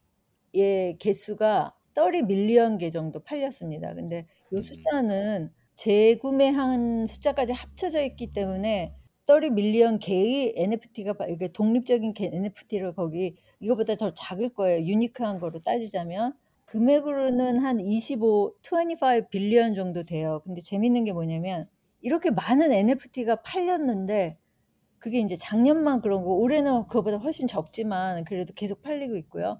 개수가 0.99 1.75
30 1.95 2.25
밀리언 2.25 2.77
개 2.77 2.89
정도 2.89 3.19
팔렸습니다. 3.21 3.93
근데 3.93 4.27
요 4.53 4.57
음. 4.57 4.61
숫자는 4.61 5.51
재구매한 5.77 7.05
숫자까지 7.05 7.53
합쳐져 7.53 8.01
있기 8.01 8.33
때문에 8.33 8.95
30 9.27 9.53
밀리언 9.53 9.99
개의 9.99 10.53
NFT가 10.57 11.13
바 11.13 11.27
이게 11.27 11.49
독립적인 11.49 12.13
개 12.13 12.31
NFT를 12.33 12.95
거기 12.95 13.35
이거보다 13.59 13.93
더 13.95 14.11
작을 14.11 14.49
거예요. 14.49 14.83
유니크한 14.85 15.39
거로 15.39 15.59
따지자면. 15.59 16.33
금액으로는 16.65 17.59
한 17.59 17.79
25 17.79 18.55
25 18.61 19.29
빌리언 19.29 19.75
정도 19.75 20.03
돼요. 20.03 20.41
근데 20.43 20.61
재밌는 20.61 21.03
게 21.05 21.13
뭐냐면 21.13 21.69
이렇게 22.01 22.31
많은 22.31 22.71
NFT가 22.71 23.37
팔렸는데 23.43 24.37
그게 24.97 25.19
인제 25.19 25.35
작년만 25.35 26.01
그런 26.01 26.21
거고 26.23 26.41
올해는 26.41 26.87
그거보다 26.87 27.17
훨씬 27.17 27.47
적지만 27.47 28.23
그래도 28.23 28.53
계속 28.55 28.81
팔리고 28.81 29.15
있고요. 29.17 29.57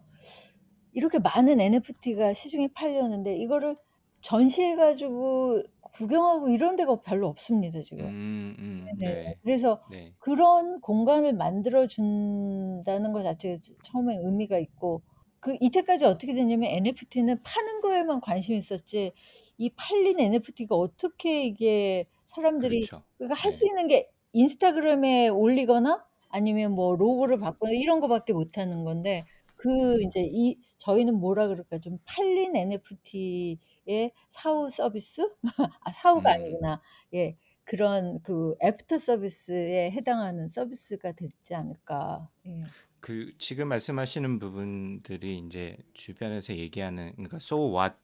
이렇게 0.93 1.19
많은 1.19 1.61
NFT가 1.61 2.33
시중에 2.33 2.69
팔렸는데 2.73 3.37
이거를 3.37 3.77
전시해 4.21 4.75
가지고 4.75 5.63
구경하고 5.97 6.49
이런 6.49 6.75
데가 6.75 7.01
별로 7.01 7.27
없습니다 7.27 7.81
지금. 7.81 8.05
음 8.05 8.55
음. 8.59 8.87
네네. 8.99 9.23
네. 9.23 9.35
그래서 9.43 9.81
네. 9.89 10.13
그런 10.19 10.79
공간을 10.81 11.33
만들어 11.33 11.87
준다는 11.87 13.13
것 13.13 13.23
자체가 13.23 13.55
저 13.61 13.73
처음에 13.83 14.17
의미가 14.23 14.59
있고 14.59 15.01
그 15.39 15.57
이때까지 15.59 16.05
어떻게 16.05 16.33
됐냐면 16.33 16.69
NFT는 16.69 17.39
파는 17.43 17.81
거에만 17.81 18.21
관심이 18.21 18.57
있었지 18.57 19.13
이 19.57 19.69
팔린 19.75 20.19
NFT가 20.19 20.75
어떻게 20.75 21.45
이게 21.45 22.05
사람들이 22.27 22.81
그렇죠. 22.81 23.03
그러니까 23.17 23.41
할 23.41 23.51
네. 23.51 23.57
수 23.57 23.65
있는 23.65 23.87
게 23.87 24.09
인스타그램에 24.33 25.29
올리거나 25.29 26.05
아니면 26.29 26.73
뭐 26.73 26.95
로고를 26.95 27.39
바꾸거나 27.39 27.71
이런 27.71 27.99
거밖에 28.01 28.33
못 28.33 28.57
하는 28.57 28.83
건데 28.83 29.25
그 29.55 29.69
음. 29.69 30.01
인제 30.01 30.29
이 30.31 30.57
저희는 30.77 31.19
뭐라 31.19 31.47
그럴까 31.47 31.79
좀 31.79 31.97
팔린 32.05 32.55
NFT 32.55 33.57
의 33.87 34.11
사후 34.29 34.69
서비스? 34.69 35.21
아 35.83 35.91
사후가 35.91 36.29
음. 36.29 36.33
아니구나. 36.33 36.81
예. 37.13 37.37
그런 37.65 38.21
그 38.23 38.55
애프터 38.63 38.97
서비스에 38.97 39.91
해당하는 39.91 40.47
서비스가 40.47 41.11
되지 41.13 41.55
않을까. 41.55 42.29
예. 42.47 42.71
그 42.99 43.33
지금 43.37 43.67
말씀하시는 43.69 44.39
부분들이 44.39 45.37
인제 45.37 45.77
주변에서 45.93 46.55
얘기하는 46.55 47.11
그러니까 47.13 47.37
so 47.37 47.57
what 47.77 47.95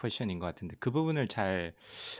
퀘션인 0.00 0.38
것 0.38 0.46
같은데 0.46 0.76
그 0.80 0.90
부분을 0.90 1.26
잘 1.28 1.74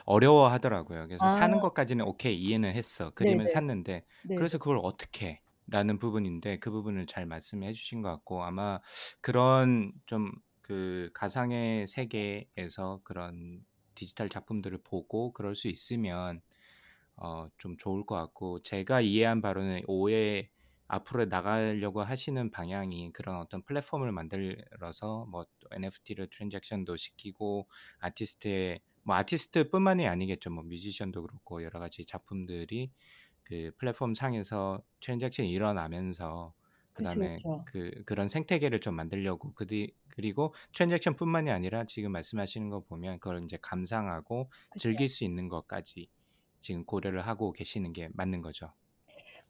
어려워하더라고요. 0.05 1.07
그래서 1.09 1.29
아. 1.29 1.29
사는 1.29 1.59
것까지는 1.61 2.05
오케이 2.05 2.37
이해는 2.41 2.73
했어. 2.75 3.11
그림을. 3.11 3.49
샀는데 3.49 4.05
네. 4.23 4.35
그래서 4.35 4.59
그걸 4.59 4.79
어떻게 4.83 5.43
라는 5.71 5.99
부분인데 5.99 6.59
그 6.61 6.71
부분을 6.71 7.07
잘 7.07 7.27
말씀해 7.27 7.73
주신 7.75 8.03
것 8.03 8.11
같고 8.11 8.43
아마 8.45 8.81
그런 9.21 9.93
좀 10.07 10.33
그 10.69 11.11
가상의 11.15 11.87
세계에서 11.89 13.01
그런 13.05 13.65
디지털 13.95 14.29
작품들을 14.29 14.79
보고 14.85 15.33
그럴 15.33 15.57
수 15.57 15.69
있으면 15.69 16.43
어 17.17 17.49
좀 17.59 17.77
좋을 17.79 18.07
것 18.07 18.15
같고 18.17 18.63
제가 18.63 19.01
이해한 19.01 19.43
바로는 19.43 19.83
올해 19.89 20.51
앞으로 20.89 21.27
나가려고 21.27 22.03
하시는 22.03 22.51
방향이 22.51 23.13
그런 23.13 23.37
어떤 23.39 23.63
플랫폼을 23.63 24.13
만들어서 24.13 25.27
뭐 25.31 25.47
NFT를 25.73 26.29
트랜잭션도 26.31 26.97
시키고 26.97 27.69
아티스트의 28.01 28.81
뭐 29.05 29.17
아티스트뿐만이 29.17 30.07
아니겠죠. 30.07 30.51
뭐 30.51 30.65
뮤지션도 30.65 31.23
그렇고 31.23 31.63
여러 31.65 31.81
가지 31.81 32.05
작품들이 32.07 32.93
그 33.45 33.73
플랫폼 33.79 34.15
상에서 34.15 34.83
트랜잭션이 35.01 35.51
일어나면서 35.51 36.55
그쵸, 36.99 37.23
그다음에 37.23 37.23
그쵸. 37.23 37.65
그 37.65 37.91
그런 38.07 38.29
생태계를 38.29 38.81
좀 38.81 38.95
만들려고 38.97 39.53
그디 39.55 39.95
그리고 40.11 40.55
트랜잭션뿐만이 40.75 41.51
아니라 41.51 41.85
지금 41.85 42.13
말씀하시는 42.13 42.69
거 42.71 42.81
보면 42.85 43.21
그걸 43.21 43.43
이제 43.45 43.59
감상하고 43.63 44.51
그쵸. 44.71 44.93
즐길 44.97 45.09
수 45.09 45.25
있는 45.25 45.49
것까지 45.49 46.09
지금 46.61 46.85
고려를 46.87 47.27
하고 47.27 47.53
계시는 47.53 47.93
게 47.93 48.09
맞는 48.15 48.43
거죠. 48.43 48.73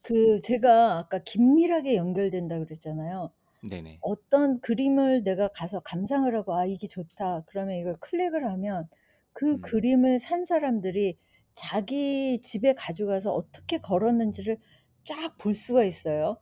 그 0.02 0.40
제가 0.42 0.98
아까 0.98 1.18
긴밀하게 1.18 1.96
연결된다 1.96 2.58
그랬잖아요. 2.58 3.32
네네. 3.62 4.02
어떤 4.02 4.60
그림을 4.60 5.24
내가 5.24 5.48
가서 5.48 5.80
감상을 5.80 6.34
하고 6.36 6.56
'아 6.56 6.66
이게 6.66 6.88
좋다.' 6.88 7.44
그러면 7.48 7.76
이걸 7.76 7.94
클릭을 8.00 8.46
하면 8.52 8.88
그 9.32 9.58
음. 9.58 9.60
그림을 9.60 10.20
산 10.20 10.44
사람들이 10.46 11.18
자기 11.54 12.40
집에 12.42 12.74
가져가서 12.74 13.32
어떻게 13.32 13.78
걸었는지를 13.80 14.58
쫙 15.06 15.36
볼 15.38 15.54
수가 15.54 15.84
있어요. 15.84 16.38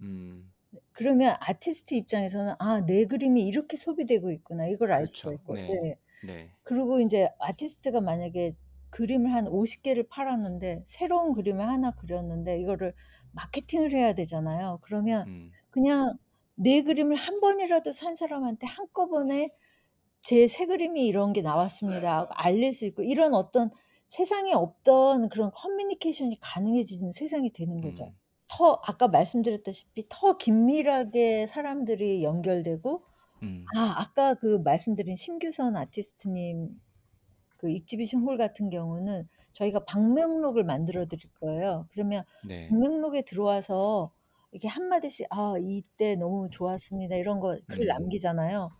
음. 0.00 0.49
그러면 1.00 1.36
아티스트 1.40 1.94
입장에서는 1.94 2.54
'아 2.60 2.82
내 2.86 3.06
그림이 3.06 3.42
이렇게 3.46 3.76
소비되고 3.78 4.30
있구나.' 4.32 4.66
이걸 4.68 4.92
알 4.92 5.06
수가 5.06 5.32
그렇죠. 5.32 5.34
있고 5.34 5.56
네. 5.56 5.82
네. 5.82 5.96
네. 6.20 6.56
그리고 6.64 7.00
인제 7.00 7.30
아티스트가 7.40 8.00
만약에 8.02 8.56
그림을 8.90 9.32
한 9.32 9.48
50 9.48 9.82
개를 9.82 10.04
팔았는데 10.08 10.84
새로운 10.86 11.34
그림을 11.34 11.66
하나 11.68 11.92
그렸는데 11.92 12.60
이거를 12.60 12.94
마케팅을 13.32 13.92
해야 13.94 14.14
되잖아요. 14.14 14.80
그러면 14.82 15.26
음. 15.26 15.56
그냥 15.70 16.18
내 16.56 16.82
그림을 16.82 17.16
한 17.16 17.40
번이라도 17.40 17.92
산 17.92 18.14
사람한테 18.16 18.66
한꺼번에 18.68 19.50
"제 20.22 20.48
새 20.48 20.66
그림이 20.66 21.06
이런 21.06 21.32
게 21.34 21.42
나왔습니다." 21.42 22.18
하고 22.18 22.32
알릴 22.34 22.72
수 22.74 22.86
있고 22.86 23.02
이런 23.04 23.34
어떤 23.34 23.70
세상에 24.08 24.52
없던 24.54 25.28
그런 25.30 25.50
커뮤니케이션이 25.52 26.38
가능해지는 26.40 27.12
세상이 27.12 27.52
되는 27.52 27.80
거죠. 27.82 28.12
음. 28.12 28.19
더 28.50 28.80
아까 28.84 29.08
말씀드렸다시피 29.08 30.06
더 30.08 30.36
긴밀하게 30.36 31.46
사람들이 31.46 32.24
연결되고 32.24 33.04
음. 33.42 33.64
아 33.76 33.94
아까 33.98 34.34
그 34.34 34.58
말씀드린 34.64 35.16
심규선 35.16 35.76
아티스트님 35.76 36.80
그 37.56 37.70
exhibition 37.70 38.22
hall 38.22 38.36
같은 38.36 38.70
경우는 38.70 39.28
저희가 39.52 39.84
방명록을 39.84 40.64
만들어 40.64 41.06
드릴 41.06 41.30
거예요. 41.40 41.86
그러면 41.92 42.24
네. 42.42 42.68
방명록에 42.68 43.22
들어와서 43.22 44.12
이렇게 44.52 44.68
한 44.68 44.88
마디씩 44.88 45.26
"아 45.30 45.54
이때 45.60 46.16
너무 46.16 46.48
좋았습니다." 46.50 47.16
이런 47.16 47.40
거 47.40 47.58
글 47.68 47.82
음. 47.82 47.86
남기잖아요. 47.88 48.72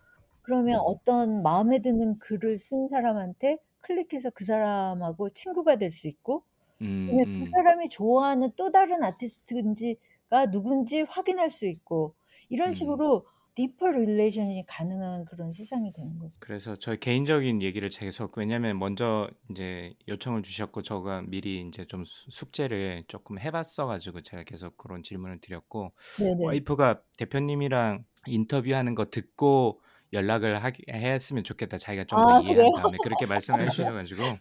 그러면 0.42 0.80
음. 0.80 0.84
어떤 0.86 1.42
마음에 1.42 1.80
드는 1.80 2.18
글을 2.18 2.58
쓴 2.58 2.88
사람한테 2.88 3.58
클릭해서 3.80 4.30
그 4.30 4.44
사람하고 4.44 5.30
친구가 5.30 5.76
될 5.76 5.90
수 5.90 6.08
있고 6.08 6.44
음 6.80 6.86
그다음에 7.06 7.24
그 7.36 7.44
음. 7.44 7.56
사람이 7.56 7.88
좋아하는 7.90 8.50
또 8.56 8.70
다른 8.72 9.02
아티스트인지가 9.04 10.50
누군지 10.52 11.02
확인할 11.02 11.50
수 11.50 11.66
있고 11.68 12.14
이런 12.48 12.70
음. 12.70 12.72
식으로 12.72 13.26
deeper 13.54 13.90
relation이 13.90 14.64
가능한 14.66 15.24
그런 15.26 15.52
세상이 15.52 15.92
되는 15.92 16.18
거죠. 16.18 16.34
그래서 16.38 16.74
저의 16.76 16.98
개인적인 17.00 17.60
얘기를 17.62 17.88
계속 17.90 18.36
왜냐면 18.38 18.78
먼저 18.78 19.28
인제 19.50 19.94
요청을 20.08 20.42
주셨고 20.42 20.82
제가 20.82 21.22
미리 21.22 21.58
인제 21.60 21.84
좀 21.86 22.04
수 22.04 22.30
숙제를 22.30 23.04
쪼끔 23.08 23.38
해 23.38 23.50
봤어 23.50 23.86
가지고 23.86 24.22
제가 24.22 24.44
계속 24.44 24.76
그런 24.78 25.02
질문을 25.02 25.40
드렸고 25.40 25.92
네네. 26.16 26.60
와이프가 26.64 27.02
"대표님이랑 27.18 28.04
인터뷰하는 28.26 28.94
거 28.94 29.06
듣고 29.10 29.82
연락을 30.12 30.62
하기 30.64 30.84
했으면 30.92 31.44
좋겠다. 31.44 31.78
자기가 31.78 32.04
좀 32.04 32.22
더 32.22 32.30
아 32.30 32.38
이해한 32.38 32.72
그래요? 32.72 32.72
다음에." 32.72 32.98
그렇게 32.98 33.26
말씀을 33.26 33.62
해 33.64 33.68
주셔 33.70 33.92
가지고 33.92 34.40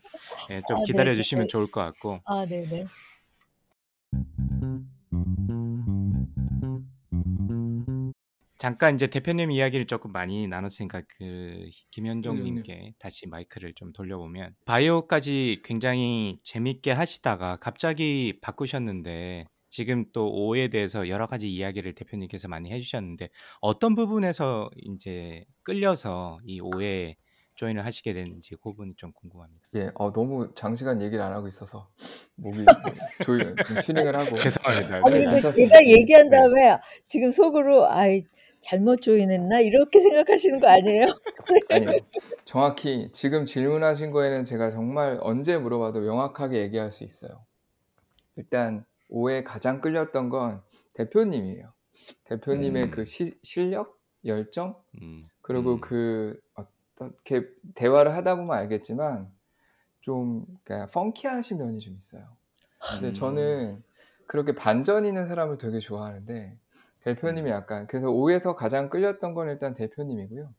예 0.49 0.61
좀 0.67 0.77
아 0.77 0.83
기다려 0.83 1.15
주시면 1.15 1.47
네네네. 1.47 1.49
좋을 1.49 1.71
것 1.71 1.81
같고 1.81 2.21
아 2.25 2.45
네네. 2.47 2.89
잠깐 8.57 8.93
인제 8.95 9.07
대표님 9.07 9.51
이야기를 9.51 9.87
쪼끔 9.87 10.11
많이 10.11 10.47
나눴으니까 10.47 11.01
그 11.17 11.69
김현종 11.91 12.41
네, 12.41 12.47
네. 12.47 12.63
님께 12.63 12.93
다시 12.99 13.25
마이크를 13.27 13.73
좀 13.73 13.93
돌려보면 13.93 14.55
바이오까지 14.65 15.61
굉장히 15.63 16.37
재밌게 16.43 16.91
하시다가 16.91 17.57
갑자기 17.57 18.39
바꾸셨는데 18.41 19.45
지금 19.69 20.05
또 20.11 20.31
오에 20.33 20.67
대해서 20.67 21.07
여러 21.07 21.27
가지 21.27 21.49
이야기를 21.49 21.93
대표님께서 21.93 22.47
많이 22.47 22.71
해 22.71 22.79
주셨는데 22.79 23.29
어떤 23.61 23.95
부분에서 23.95 24.69
인제 24.75 25.45
끌려서 25.63 26.39
이 26.43 26.59
오에 26.59 27.15
조인을 27.55 27.85
하시게 27.85 28.13
됐는지 28.13 28.51
그 28.55 28.61
부분이 28.71 28.95
좀 28.95 29.11
궁금합니다. 29.13 29.67
예. 29.75 29.91
어 29.95 30.11
너무 30.11 30.53
장시간 30.55 31.01
얘기를 31.01 31.23
안 31.23 31.33
하고 31.33 31.47
있어서 31.47 31.89
목이 32.35 32.65
조이 33.27 33.39
좀 33.39 33.79
튜닝을 33.85 34.15
하고 34.15 34.37
죄송합니다. 34.37 34.95
아니 34.95 35.03
네 35.03 35.09
제가 35.09 35.31
근데 35.31 35.31
괜찮습니다. 35.31 35.79
제가 35.79 35.85
얘기한 35.87 36.29
네. 36.29 36.37
다음에 36.37 36.77
지금 37.03 37.31
속으로 37.31 37.89
'아이 37.89 38.21
잘못 38.61 39.01
조인했나?' 39.01 39.59
이렇게 39.59 39.99
생각하시는 39.99 40.59
거 40.59 40.67
아니에요? 40.67 41.05
아니요. 41.69 41.99
정확히 42.45 43.09
지금 43.11 43.45
질문하신 43.45 44.11
거에는 44.11 44.45
제가 44.45 44.71
정말 44.71 45.19
언제 45.21 45.57
물어봐도 45.57 45.99
명확하게 46.01 46.61
얘기할 46.61 46.91
수 46.91 47.03
있어요. 47.03 47.45
일단 48.37 48.85
오에 49.09 49.43
가장 49.43 49.81
끌렸던 49.81 50.29
건 50.29 50.61
대표님이에요. 50.93 51.73
대표님의 52.25 52.83
음. 52.85 52.91
그 52.91 53.05
시 53.05 53.37
실력, 53.43 53.99
열정 54.25 54.81
음. 55.01 55.27
그리고 55.41 55.75
음. 55.75 55.81
그 55.81 56.39
어떻게 56.55 57.47
대화를 57.75 58.13
하다 58.15 58.35
보면 58.35 58.55
알겠지만 58.57 59.31
좀 60.01 60.45
그러니까 60.63 60.91
펑키하신 60.91 61.57
면이 61.57 61.79
좀 61.79 61.95
있어요. 61.95 62.27
근데 62.91 63.09
음. 63.09 63.13
저는 63.13 63.83
그렇게 64.27 64.53
반전 64.55 65.05
있는 65.05 65.27
사람을 65.27 65.57
되게 65.57 65.79
좋아하는데 65.79 66.57
대표님이 67.01 67.49
음. 67.49 67.53
약간 67.55 67.87
그래서 67.87 68.09
오에서 68.11 68.55
가장 68.55 68.89
끌렸던 68.89 69.33
건 69.33 69.49
일단 69.49 69.73
대표님이고요. 69.73 70.53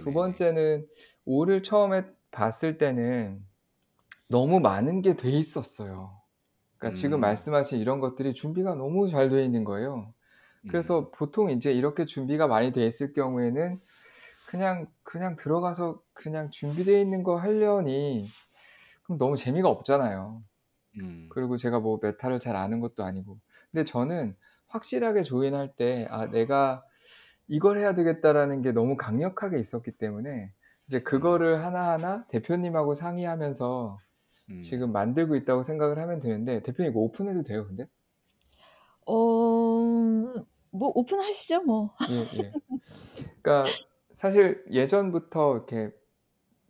두 0.00 0.10
네네네. 0.10 0.12
번째는 0.12 0.86
오를 1.24 1.62
처음에 1.62 2.04
봤을 2.30 2.78
때는 2.78 3.44
너무 4.28 4.60
많은 4.60 5.02
게 5.02 5.14
돼 5.14 5.30
있었어요. 5.30 6.20
그러니까 6.78 6.94
지금 6.94 7.18
음. 7.18 7.20
말씀하신 7.20 7.80
이런 7.80 8.00
것들이 8.00 8.34
준비가 8.34 8.74
너무 8.74 9.08
잘 9.10 9.30
돼 9.30 9.44
있는 9.44 9.64
거예요. 9.64 10.12
음. 10.64 10.70
그래서 10.70 11.10
보통 11.12 11.50
인제 11.50 11.72
이렇게 11.72 12.04
준비가 12.06 12.46
많이 12.48 12.72
돼 12.72 12.86
있을 12.86 13.12
경우에는 13.12 13.80
그냥 14.48 14.88
그냥 15.04 15.36
들어가서 15.36 16.02
그냥 16.14 16.50
준비되어 16.50 16.98
있는 17.00 17.22
거 17.24 17.36
하려니 17.36 18.28
그럼 19.04 19.18
너무 19.18 19.36
재미가 19.36 19.68
없잖아요. 19.68 20.42
음. 20.96 21.28
그리고 21.28 21.56
제가 21.56 21.80
뭐 21.80 21.98
메타를 22.02 22.38
잘 22.38 22.56
아는 22.56 22.80
것도 22.80 23.04
아니고. 23.04 23.38
근데 23.70 23.84
저는 23.84 24.36
확실하게 24.68 25.22
join할 25.22 25.74
때 25.76 26.06
'아 26.10 26.26
내가 26.26 26.84
이걸 27.48 27.78
해야 27.78 27.94
되겠다.'라는 27.94 28.62
게 28.62 28.72
너무 28.72 28.96
강력하게 28.96 29.58
있었기 29.60 29.92
때문에 29.92 30.52
이제 30.86 31.00
음. 31.00 31.04
그거를 31.04 31.64
하나하나 31.64 32.26
대표님하고 32.28 32.94
상의하면서 32.94 33.98
음. 34.50 34.60
지금 34.60 34.92
만들고 34.92 35.36
있다고 35.36 35.62
생각을 35.62 35.98
하면 35.98 36.18
되는데 36.20 36.62
대표님 36.62 36.92
이거 36.92 37.00
오픈해도 37.00 37.42
돼요 37.42 37.66
근데? 37.66 37.86
어 39.06 40.44
뭐 40.70 40.92
오픈하시죠 40.94 41.62
뭐. 41.62 41.88
예 42.10 42.28
예. 42.34 42.52
그러니까 43.42 43.82
사실 44.14 44.64
예전부터 44.70 45.56
이렇게 45.56 45.90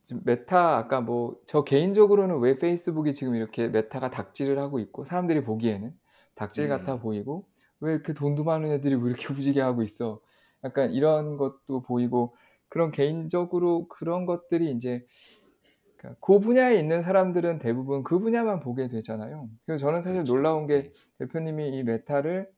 지금 0.05 0.23
메타 0.25 0.77
아까 0.79 1.01
뭐 1.01 1.37
저 1.47 1.65
개인적으로는 1.65 2.39
왜 2.41 2.55
페이스북이 2.57 3.15
지금 3.15 3.35
이렇게 3.35 3.69
메타가 3.69 4.11
삽질을 4.11 4.59
하고 4.59 4.79
있고 4.81 5.05
사람들이 5.05 5.45
보기에는 5.45 5.93
삽질 6.35 6.69
같아 6.69 6.95
음. 6.95 7.01
보이고 7.01 7.49
'왜 7.81 7.93
이렇게 7.95 8.13
돈도 8.15 8.45
많은 8.45 8.71
애들이 8.73 8.95
왜 8.97 9.11
이렇게 9.11 9.27
후지게 9.35 9.61
하고 9.61 9.83
있어.' 9.83 10.21
약간 10.65 10.93
이런 10.93 11.37
것도 11.37 11.83
보이고 11.83 12.35
그런 12.69 12.91
개인적으로 12.91 13.89
그런 13.89 14.27
것들이 14.27 14.71
인제 14.71 15.05
그러니까 15.99 16.19
고 16.21 16.41
분야에 16.41 16.77
있는 16.77 17.03
사람들은 17.03 17.59
대부분 17.59 18.03
그 18.03 18.19
분야만 18.19 18.61
보게 18.61 18.89
되잖아요. 18.89 19.49
그래서 19.67 19.85
저는 19.85 20.03
사실 20.03 20.15
그렇죠. 20.15 20.33
놀라운 20.33 20.67
게 20.67 20.85
네. 20.85 20.93
대표님이 21.19 21.77
이 21.77 21.83
메타를 21.83 22.49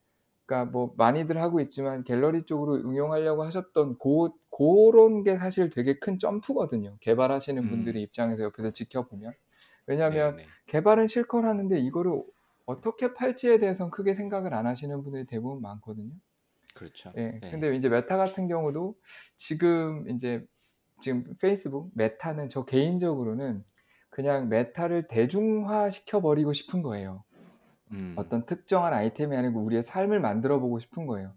그러니까 0.44 0.70
뭐 0.70 0.94
많이들 0.96 1.40
하고 1.40 1.60
있지만 1.60 2.04
갤러리 2.04 2.42
쪽으로 2.44 2.74
응용하려고 2.74 3.44
하셨던 3.44 3.98
고 3.98 4.36
고런 4.50 5.22
게 5.22 5.38
사실 5.38 5.70
되게 5.70 5.98
큰 5.98 6.18
점프거든요. 6.18 6.98
개발하시는 7.00 7.62
음. 7.62 7.70
분들의 7.70 8.00
입장에서 8.02 8.44
옆에서 8.44 8.72
지켜보면. 8.72 9.32
왜냐하면 9.86 10.36
네네. 10.36 10.48
개발은 10.66 11.06
실컷 11.06 11.44
하는데 11.44 11.78
이거를 11.78 12.22
어떻게 12.66 13.14
팔지에 13.14 13.58
대해서는 13.58 13.90
크게 13.90 14.14
생각을 14.14 14.52
안 14.54 14.66
하시는 14.66 15.02
분들이 15.02 15.24
대부분 15.24 15.62
많거든요. 15.62 16.12
그렇죠. 16.74 17.12
예. 17.16 17.38
네. 17.40 17.50
근데 17.50 17.74
이제 17.74 17.88
메타 17.88 18.16
같은 18.16 18.46
경우도 18.46 18.96
지금 19.36 20.08
이제 20.10 20.44
지금 21.00 21.24
페이스북 21.40 21.90
메타는 21.94 22.48
저 22.48 22.64
개인적으로는 22.64 23.64
그냥 24.10 24.48
메타를 24.48 25.06
대중화 25.06 25.90
시켜버리고 25.90 26.52
싶은 26.52 26.82
거예요. 26.82 27.24
음. 27.92 28.14
어떤 28.16 28.46
특정한 28.46 28.92
아이템이 28.92 29.36
아니고 29.36 29.62
우리의 29.62 29.82
삶을 29.82 30.20
만들어 30.20 30.60
보고 30.60 30.78
싶은 30.78 31.06
거예요. 31.06 31.32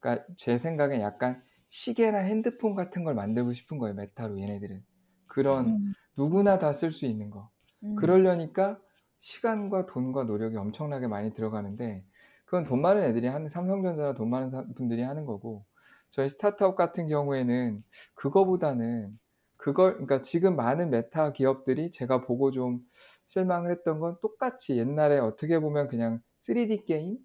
그러니까 0.00 0.24
제 0.36 0.58
생각엔 0.58 1.00
약간 1.00 1.42
시계나 1.68 2.18
핸드폰 2.18 2.74
같은 2.74 3.02
걸 3.04 3.14
만들고 3.14 3.52
싶은 3.52 3.78
거예요. 3.78 3.94
메타로 3.94 4.38
얘네들은. 4.40 4.82
그런 5.26 5.66
음. 5.66 5.92
누구나 6.16 6.58
다 6.58 6.70
쓸 6.72 6.92
수 6.92 7.06
있는 7.06 7.30
거. 7.30 7.50
음. 7.82 7.96
그러려니까 7.96 8.78
시간과 9.18 9.86
돈과 9.86 10.24
노력이 10.24 10.56
엄청나게 10.56 11.08
많이 11.08 11.32
들어가는데 11.32 12.04
그건 12.44 12.64
돈 12.64 12.80
많은 12.80 13.02
애들이 13.02 13.26
하는 13.26 13.48
삼성전자나 13.48 14.14
돈 14.14 14.30
많은 14.30 14.50
사- 14.50 14.64
분들이 14.76 15.02
하는 15.02 15.24
거고 15.24 15.64
저희 16.10 16.28
스타트업 16.28 16.76
같은 16.76 17.08
경우에는 17.08 17.82
그거보다는 18.14 19.18
그걸 19.56 19.94
그러니까 19.94 20.22
지금 20.22 20.56
많은 20.56 20.90
메타 20.90 21.32
기업들이 21.32 21.90
제가 21.90 22.20
보고 22.22 22.50
좀 22.50 22.80
실망을 23.26 23.70
했던 23.70 24.00
건 24.00 24.16
똑같이 24.20 24.76
옛날에 24.78 25.18
어떻게 25.18 25.58
보면 25.58 25.88
그냥 25.88 26.20
3D 26.42 26.86
게임 26.86 27.18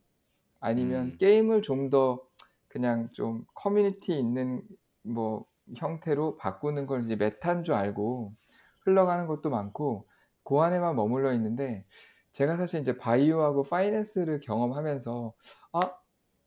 아니면 0.60 1.08
음. 1.08 1.18
게임을 1.18 1.62
좀 1.62 1.90
더 1.90 2.22
그냥 2.72 3.10
좀 3.12 3.46
커뮤니티 3.54 4.18
있는 4.18 4.64
뭐 5.04 5.46
형태로 5.76 6.38
바꾸는 6.38 6.86
걸 6.86 7.04
이제 7.04 7.16
메타인 7.18 7.64
줄 7.64 7.76
알고 7.76 8.34
흘러가는 8.82 9.28
것도 9.28 9.50
많고 9.50 10.08
그 10.44 10.58
안에만 10.60 10.96
머물러 10.96 11.34
있는데 11.34 11.86
제가 12.32 12.56
사실 12.56 12.80
이제 12.80 12.98
바이오하고 12.98 13.64
finance를 13.64 14.40
경험하면서 14.40 15.34
아 15.74 15.80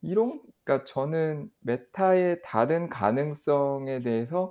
이런 0.04 0.40
그러니까 0.64 0.84
저는 0.84 1.50
메타의 1.60 2.42
다른 2.42 2.88
가능성에 2.88 4.02
대해서 4.02 4.50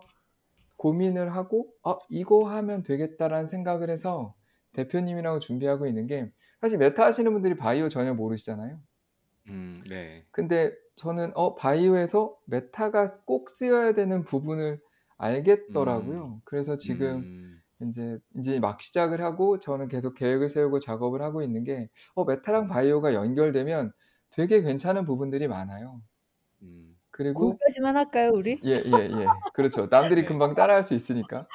고민을 0.77 1.35
하고 1.35 1.73
아 1.83 1.97
이거 2.09 2.47
하면 2.49 2.83
되겠다라는 2.83 3.47
생각을 3.47 3.89
해서 3.89 4.35
대표님이랑 4.73 5.39
준비하고 5.39 5.87
있는 5.87 6.07
게 6.07 6.31
사실 6.59 6.77
메타 6.77 7.05
하시는 7.05 7.31
분들이 7.31 7.55
바이오 7.55 7.89
전혀 7.89 8.13
모르시잖아요. 8.13 8.79
음, 9.49 9.83
네. 9.89 10.25
근데 10.31 10.71
저는 10.95 11.31
어 11.35 11.55
바이오에서 11.55 12.37
메타가 12.45 13.11
꼭 13.25 13.49
쓰여야 13.49 13.93
되는 13.93 14.23
부분을 14.23 14.79
알겠더라고요. 15.17 16.41
그래서 16.43 16.77
지금 16.77 17.17
음, 17.17 17.61
이제 17.81 18.19
이제 18.35 18.59
막 18.59 18.81
시작을 18.81 19.21
하고 19.21 19.59
저는 19.59 19.87
계속 19.87 20.15
계획을 20.15 20.49
세우고 20.49 20.79
작업을 20.79 21.21
하고 21.21 21.43
있는 21.43 21.63
게 21.63 21.89
어, 22.15 22.25
메타랑 22.25 22.67
바이오가 22.67 23.13
연결되면 23.13 23.91
되게 24.33 24.61
괜찮은 24.61 25.05
부분들이 25.05 25.47
많아요. 25.47 26.01
음, 26.63 26.97
그리고 27.11 27.51
거기까지만 27.51 27.95
할까요, 27.95 28.31
우리? 28.33 28.59
예, 28.63 28.71
예, 28.71 28.93
예. 28.93 29.27
그렇죠. 29.53 29.87
남들이 29.89 30.21
네. 30.21 30.27
금방 30.27 30.55
따라할 30.55 30.83
수 30.83 30.95
있으니까. 30.95 31.47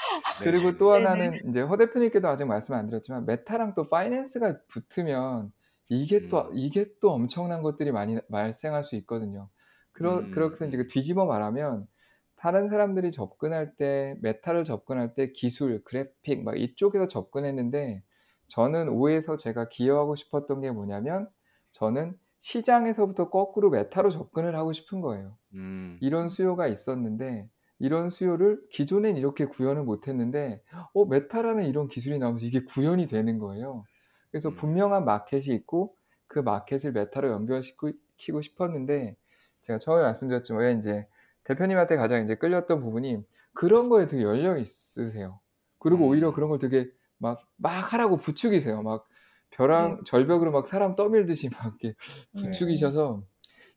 그리고 0.42 0.72
네. 0.72 0.76
또 0.76 0.92
네네. 0.92 1.04
하나는 1.04 1.48
이제 1.48 1.60
허 1.60 1.76
대표님께도 1.76 2.28
아직 2.28 2.44
말씀 2.44 2.74
안 2.74 2.86
드렸지만 2.86 3.26
메타랑 3.26 3.74
또 3.74 3.88
finance가 3.88 4.60
붙으면 4.68 5.52
이게 5.90 6.28
또 6.28 6.42
음. 6.42 6.50
이게 6.54 6.84
또 7.00 7.10
엄청난 7.12 7.62
것들이 7.62 7.90
많이 7.90 8.20
발생할 8.30 8.84
수 8.84 8.94
있거든요. 8.96 9.48
그러 9.90 10.18
음, 10.18 10.30
그래서 10.30 10.64
이제 10.64 10.76
음. 10.76 10.86
뒤집어 10.88 11.26
말하면 11.26 11.88
다른 12.36 12.68
사람들이 12.68 13.10
접근할 13.10 13.74
때 13.74 14.14
메타를 14.20 14.62
접근할 14.62 15.14
때 15.14 15.32
기술, 15.32 15.82
그래픽 15.82 16.44
막 16.44 16.56
이쪽에서 16.56 17.08
접근했는데 17.08 18.04
저는 18.46 18.88
오에서 18.90 19.36
제가 19.36 19.68
기여하고 19.68 20.14
싶었던 20.14 20.60
게 20.60 20.70
뭐냐면 20.70 21.28
저는 21.72 22.16
시장에서부터 22.40 23.30
거꾸로 23.30 23.70
메타로 23.70 24.10
접근을 24.10 24.56
하고 24.56 24.72
싶은 24.72 25.00
거예요. 25.00 25.36
음, 25.54 25.98
이런 26.00 26.28
수요가 26.28 26.68
있었는데 26.68 27.48
이런 27.78 28.10
수요를 28.10 28.60
기존엔 28.70 29.16
이렇게 29.16 29.46
구현을 29.46 29.84
못했는데 29.84 30.62
어 30.94 31.04
메타라는 31.04 31.66
이런 31.66 31.88
기술이 31.88 32.18
나오면서 32.18 32.46
이게 32.46 32.60
구현이 32.64 33.06
되는 33.06 33.38
거예요. 33.38 33.84
그래서 34.30 34.50
음. 34.50 34.54
분명한 34.54 35.04
마켓이 35.04 35.46
있고 35.56 35.96
그 36.26 36.38
마켓을 36.40 36.92
메타로 36.92 37.30
연결시키고 37.30 38.40
싶었는데 38.42 39.16
제가 39.62 39.78
처음에 39.78 40.02
말씀드렸지만 40.02 40.62
왜 40.62 40.72
이제 40.72 41.06
대표님한테 41.44 41.96
가장 41.96 42.22
이제 42.22 42.34
끌렸던 42.34 42.80
부분이 42.80 43.24
그런 43.54 43.88
거에 43.88 44.06
되게 44.06 44.22
열려 44.22 44.58
있으세요. 44.58 45.40
그리고 45.78 46.04
음. 46.06 46.10
오히려 46.10 46.32
그런 46.32 46.50
걸 46.50 46.58
되게 46.58 46.90
막 47.18 47.38
막 47.56 47.92
하라고 47.92 48.16
부추기세요. 48.16 48.82
막 48.82 49.07
벼랑 49.50 49.96
네. 49.96 50.02
절벽으로 50.06 50.50
막 50.52 50.66
사람 50.66 50.94
떠밀듯이 50.94 51.48
막 51.52 51.66
이렇게 51.82 51.96
네. 52.32 52.42
부추기셔서 52.42 53.22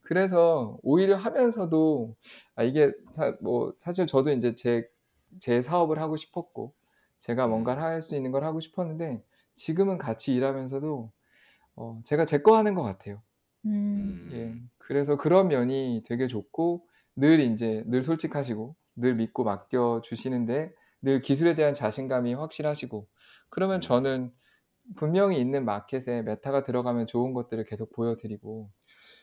그래서 0.03 0.77
오히려 0.83 1.15
하면서도 1.17 2.15
아 2.55 2.63
이게 2.63 2.91
사, 3.13 3.35
뭐 3.41 3.73
사실 3.79 4.07
저도 4.07 4.31
이제 4.31 4.55
제, 4.55 4.89
제 5.39 5.61
사업을 5.61 5.99
하고 5.99 6.17
싶었고 6.17 6.73
제가 7.19 7.47
뭔가를 7.47 7.81
할 7.83 8.01
수 8.01 8.15
있는 8.15 8.31
걸 8.31 8.43
하고 8.43 8.59
싶었는데 8.59 9.23
지금은 9.55 9.97
같이 9.97 10.33
일하면서도 10.35 11.11
어, 11.75 12.01
제가 12.05 12.25
제 12.25 12.39
거 12.43 12.57
하는 12.57 12.75
것 12.75 12.83
같아요. 12.83 13.21
음. 13.65 13.71
음. 13.71 14.29
예. 14.33 14.55
그래서 14.77 15.15
그런 15.17 15.47
면이 15.47 16.03
되게 16.05 16.27
좋고 16.27 16.87
늘 17.15 17.39
이제 17.39 17.83
늘 17.87 18.03
솔직하시고 18.03 18.75
늘 18.95 19.15
믿고 19.15 19.43
맡겨 19.43 20.01
주시는데 20.03 20.73
늘 21.01 21.21
기술에 21.21 21.55
대한 21.55 21.73
자신감이 21.73 22.33
확실하시고 22.33 23.07
그러면 23.49 23.77
음. 23.77 23.81
저는 23.81 24.33
분명히 24.95 25.39
있는 25.39 25.65
마켓에 25.65 26.21
메타가 26.21 26.63
들어가면 26.63 27.07
좋은 27.07 27.33
것들을 27.33 27.63
계속 27.65 27.91
보여드리고 27.93 28.69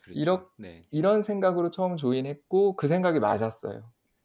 그렇죠. 0.05 0.21
이렇- 0.21 0.51
네. 0.57 0.85
이런 0.91 1.23
생각으로 1.23 1.71
처음 1.71 1.97
조인했고 1.97 2.77
그 2.77 2.89
생각이 2.89 3.21
맞았어요. 3.21 3.83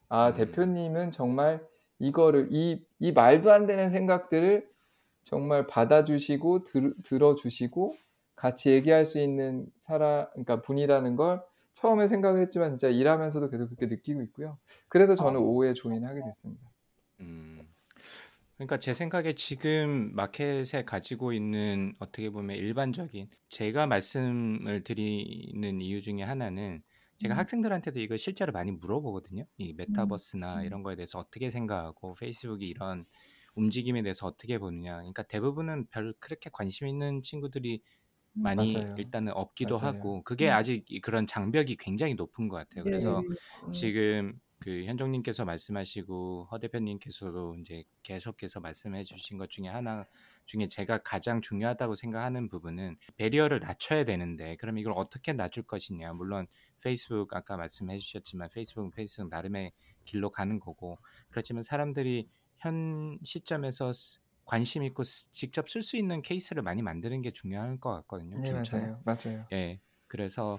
아 0.08 0.28
음. 0.28 0.34
대표님은 0.34 1.10
정말 1.10 1.66
이거를 1.98 2.48
이, 2.50 2.84
이 2.98 3.12
말도 3.12 3.52
안 3.52 3.66
되는 3.66 3.90
생각들을 3.90 4.68
정말 5.24 5.66
받아주시고 5.66 6.64
들, 6.64 6.94
들어주시고 7.02 7.94
같이 8.36 8.70
얘기할 8.70 9.06
수 9.06 9.18
있는 9.18 9.66
사람 9.78 10.26
그러니까 10.32 10.60
분이라는 10.60 11.16
걸 11.16 11.42
처음에 11.72 12.06
생각을 12.08 12.40
했지만 12.42 12.76
진짜 12.76 12.88
일하면서도 12.88 13.48
계속 13.50 13.66
그렇게 13.68 13.86
느끼고 13.86 14.22
있고요. 14.22 14.58
그래서 14.88 15.14
저는 15.14 15.40
오후에 15.40 15.72
조인하게 15.72 16.22
됐습니다. 16.24 16.62
음. 17.20 17.63
그러니까 18.56 18.78
제 18.78 18.92
생각에 18.92 19.34
지금 19.34 20.14
마켓에 20.14 20.84
가지고 20.84 21.32
있는 21.32 21.94
어떻게 21.98 22.30
보면 22.30 22.56
일반적인 22.56 23.28
제가 23.48 23.86
말씀을 23.86 24.84
드리는 24.84 25.80
이유 25.80 26.00
중에 26.00 26.22
하나는 26.22 26.82
제가 27.16 27.34
음. 27.34 27.38
학생들한테도 27.38 28.00
이거 28.00 28.16
실제로 28.16 28.52
많이 28.52 28.70
물어보거든요. 28.72 29.44
이 29.58 29.72
메타버스나 29.72 30.60
음. 30.60 30.64
이런 30.64 30.82
거에 30.82 30.94
대해서 30.96 31.18
어떻게 31.18 31.50
생각하고 31.50 32.14
페이스북이 32.14 32.66
이런 32.66 33.06
움직임에 33.56 34.02
대해서 34.02 34.26
어떻게 34.26 34.58
보느냐. 34.58 34.96
그러니까 34.96 35.22
대부분은 35.24 35.86
별 35.88 36.14
그렇게 36.20 36.50
관심 36.52 36.86
있는 36.88 37.22
친구들이 37.22 37.82
음. 38.36 38.42
많이 38.42 38.74
맞아요. 38.74 38.94
일단은 38.98 39.32
없기도 39.32 39.78
맞아요. 39.78 39.96
하고 39.98 40.22
그게 40.24 40.48
음. 40.48 40.52
아직 40.52 40.84
이- 40.90 41.00
그런 41.00 41.26
장벽이 41.26 41.76
굉장히 41.76 42.14
높은 42.14 42.48
것 42.48 42.56
같아요. 42.56 42.84
네. 42.84 42.90
그래서 42.90 43.20
음. 43.20 43.72
지금 43.72 44.40
그 44.64 44.84
현정님께서 44.86 45.44
말씀하시고 45.44 46.48
허 46.50 46.58
대표님께서도 46.58 47.56
이제 47.56 47.84
계속해서 48.02 48.60
말씀해 48.60 49.04
주신 49.04 49.36
것 49.36 49.50
중에 49.50 49.68
하나 49.68 50.06
중에 50.46 50.68
제가 50.68 50.98
가장 51.02 51.42
중요하다고 51.42 51.94
생각하는 51.94 52.48
부분은 52.48 52.96
barrier를 53.16 53.60
낮춰야 53.60 54.04
되는데 54.04 54.56
그럼 54.56 54.78
이걸 54.78 54.94
어떻게 54.96 55.34
낮출 55.34 55.64
것이냐 55.64 56.14
물론 56.14 56.46
페이스북 56.82 57.34
아까 57.34 57.58
말씀해 57.58 57.98
주셨지만 57.98 58.48
페이스북은 58.54 58.90
페이스북 58.90 59.28
나름의 59.28 59.72
길로 60.04 60.30
가는 60.30 60.58
거고 60.60 60.98
그렇지만 61.28 61.62
사람들이 61.62 62.28
현 62.56 63.18
시점에서 63.22 63.92
스- 63.92 64.20
관심 64.46 64.82
있고 64.84 65.02
스- 65.02 65.30
직접 65.30 65.68
쓸 65.68 65.82
수 65.82 65.98
있는 65.98 66.22
케이스를 66.22 66.62
많이 66.62 66.80
만드는 66.80 67.20
게 67.20 67.32
중요한 67.32 67.80
것 67.80 67.90
같거든요. 67.96 68.40
네. 68.40 68.50
맞아요, 68.52 69.02
맞아요. 69.04 69.46
예. 69.52 69.80
그래서 70.06 70.58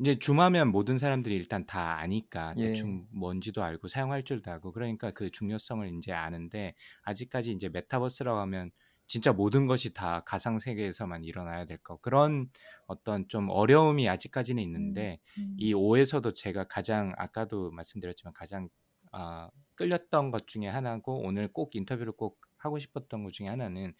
이제 0.00 0.18
줌하면 0.18 0.68
모든 0.72 0.98
사람들이 0.98 1.36
일단 1.36 1.66
다 1.66 1.98
아니까 1.98 2.54
예. 2.56 2.62
대충 2.62 3.06
뭔지도 3.10 3.62
알고 3.62 3.88
사용할 3.88 4.24
줄도 4.24 4.50
알고 4.50 4.72
그러니까 4.72 5.10
그 5.10 5.30
중요성을 5.30 5.86
이제 5.98 6.12
아는데 6.12 6.74
아직까지 7.02 7.52
이제 7.52 7.68
메타버스라고 7.68 8.38
하면 8.40 8.70
진짜 9.06 9.32
모든 9.32 9.66
것이 9.66 9.92
다 9.92 10.20
가상 10.24 10.58
세계에서만 10.58 11.24
일어나야 11.24 11.66
될 11.66 11.76
거. 11.78 11.98
그런 11.98 12.48
어떤 12.86 13.28
좀 13.28 13.50
어려움이 13.50 14.08
아직까지는 14.08 14.62
있는데 14.62 15.18
음. 15.38 15.54
이 15.58 15.74
5에서도 15.74 16.32
제가 16.32 16.64
가장 16.64 17.12
아까도 17.18 17.70
말씀드렸지만 17.72 18.32
가장 18.32 18.68
아, 19.12 19.50
끌렸던 19.74 20.30
것 20.30 20.46
중에 20.46 20.68
하나고 20.68 21.20
오늘 21.22 21.48
꼭 21.52 21.76
인터뷰를 21.76 22.12
꼭 22.12 22.40
하고 22.56 22.78
싶었던 22.78 23.24
것 23.24 23.32
중에 23.32 23.48
하나는 23.48 23.92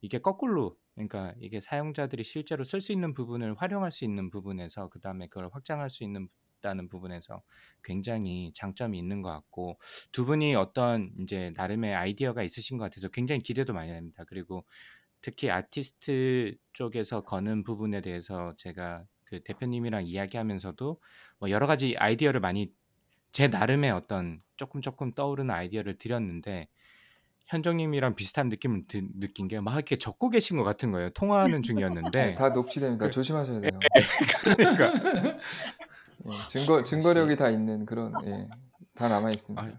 이게 0.00 0.18
거꾸로 0.18 0.76
그러니까 0.94 1.34
이게 1.40 1.60
사용자들이 1.60 2.24
실제로 2.24 2.64
쓸 2.64 2.80
수 2.80 2.92
있는 2.92 3.14
부분을 3.14 3.54
활용할 3.54 3.90
수 3.90 4.04
있는 4.04 4.30
부분에서 4.30 4.88
그다음에 4.88 5.26
그걸 5.28 5.50
확장할 5.52 5.90
수 5.90 6.04
있는 6.04 6.28
다는 6.60 6.88
부분에서 6.88 7.42
굉장히 7.82 8.52
장점이 8.54 8.98
있는 8.98 9.22
것 9.22 9.30
같고 9.30 9.78
두 10.12 10.24
분이 10.24 10.54
어떤 10.54 11.10
이제 11.18 11.52
나름의 11.56 11.94
아이디어가 11.94 12.42
있으신 12.42 12.76
것 12.76 12.84
같아서 12.84 13.08
굉장히 13.08 13.40
기대도 13.40 13.72
많이 13.72 13.90
됩니다. 13.90 14.24
그리고 14.26 14.64
특히 15.22 15.50
아티스트 15.50 16.56
쪽에서 16.72 17.22
거는 17.22 17.64
부분에 17.64 18.00
대해서 18.00 18.54
제가 18.56 19.04
그 19.24 19.42
대표님이랑 19.42 20.06
이야기하면서도 20.06 21.00
뭐 21.38 21.50
여러 21.50 21.66
가지 21.66 21.94
아이디어를 21.96 22.40
많이 22.40 22.72
제 23.32 23.48
나름의 23.48 23.90
어떤 23.92 24.42
조금 24.56 24.80
조금 24.82 25.12
떠오르는 25.12 25.54
아이디어를 25.54 25.98
드렸는데 25.98 26.68
현정님이랑 27.50 28.14
비슷한 28.14 28.48
느낌을 28.48 28.86
드, 28.86 29.02
느낀 29.18 29.48
게 29.48 29.60
막 29.60 29.74
이렇게 29.74 29.96
적고 29.96 30.30
계신 30.30 30.56
것 30.56 30.62
같은 30.64 30.92
거예요. 30.92 31.10
통화하는 31.10 31.62
중이었는데 31.62 32.34
다 32.38 32.50
녹취됩니다. 32.50 33.06
그- 33.06 33.10
조심하셔야 33.10 33.60
돼요. 33.60 33.70
그러니까 34.56 34.92
예, 36.26 36.32
증거 36.48 36.82
증거력이 36.82 37.36
다 37.36 37.50
있는 37.50 37.84
그런 37.86 38.12
예, 38.26 38.46
다 38.94 39.08
남아 39.08 39.30
있습니다. 39.30 39.62
아, 39.62 39.72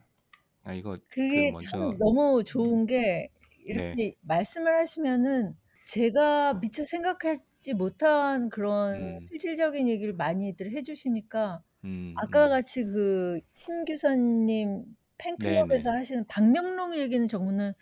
아 0.63 0.73
이거 0.73 0.97
그 1.09 1.21
그게 1.21 1.49
먼저 1.51 1.69
참 1.69 1.97
너무 1.97 2.43
좋은 2.43 2.85
게 2.85 3.29
이렇게 3.63 3.95
네. 3.95 4.13
말씀을 4.21 4.75
하시면은 4.75 5.55
제가 5.85 6.55
미처 6.55 6.83
생각하지 6.83 7.73
못한 7.75 8.49
그런 8.49 8.95
음. 8.95 9.19
실질적인 9.19 9.87
얘기를 9.87 10.13
많이들 10.13 10.71
해주시니까 10.73 11.61
음, 11.85 12.13
아까 12.17 12.45
음. 12.45 12.49
같이 12.49 12.83
그 12.83 13.39
심규선님 13.53 14.83
팬클럽에서 15.21 15.91
네네. 15.91 15.93
하시는 15.93 16.25
박명록 16.27 16.97
얘기는 16.97 17.27
저는 17.27 17.73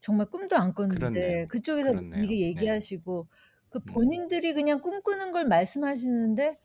정말 0.00 0.26
꿈도 0.30 0.56
안 0.56 0.74
꿨는데 0.74 1.20
그렇네요. 1.20 1.48
그쪽에서 1.48 1.94
그렇네요. 1.94 2.12
미리 2.12 2.42
네. 2.52 2.72
얘기하시고 2.82 3.28
그 3.70 3.80
음. 3.86 3.92
본인들이 3.92 4.54
그냥 4.54 4.80
꿈꾸는 4.82 5.32
걸 5.32 5.46
말씀하시는데 5.46 6.58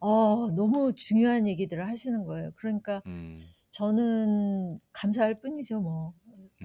아, 0.00 0.48
너무 0.56 0.94
중요한 0.94 1.48
얘기들을 1.48 1.88
하시는 1.88 2.24
거예요. 2.26 2.52
그러니까 2.56 3.02
음, 3.06 3.54
저는 3.72 4.80
감사할 4.92 5.40
뿐이죠, 5.40 5.80
뭐. 5.80 6.14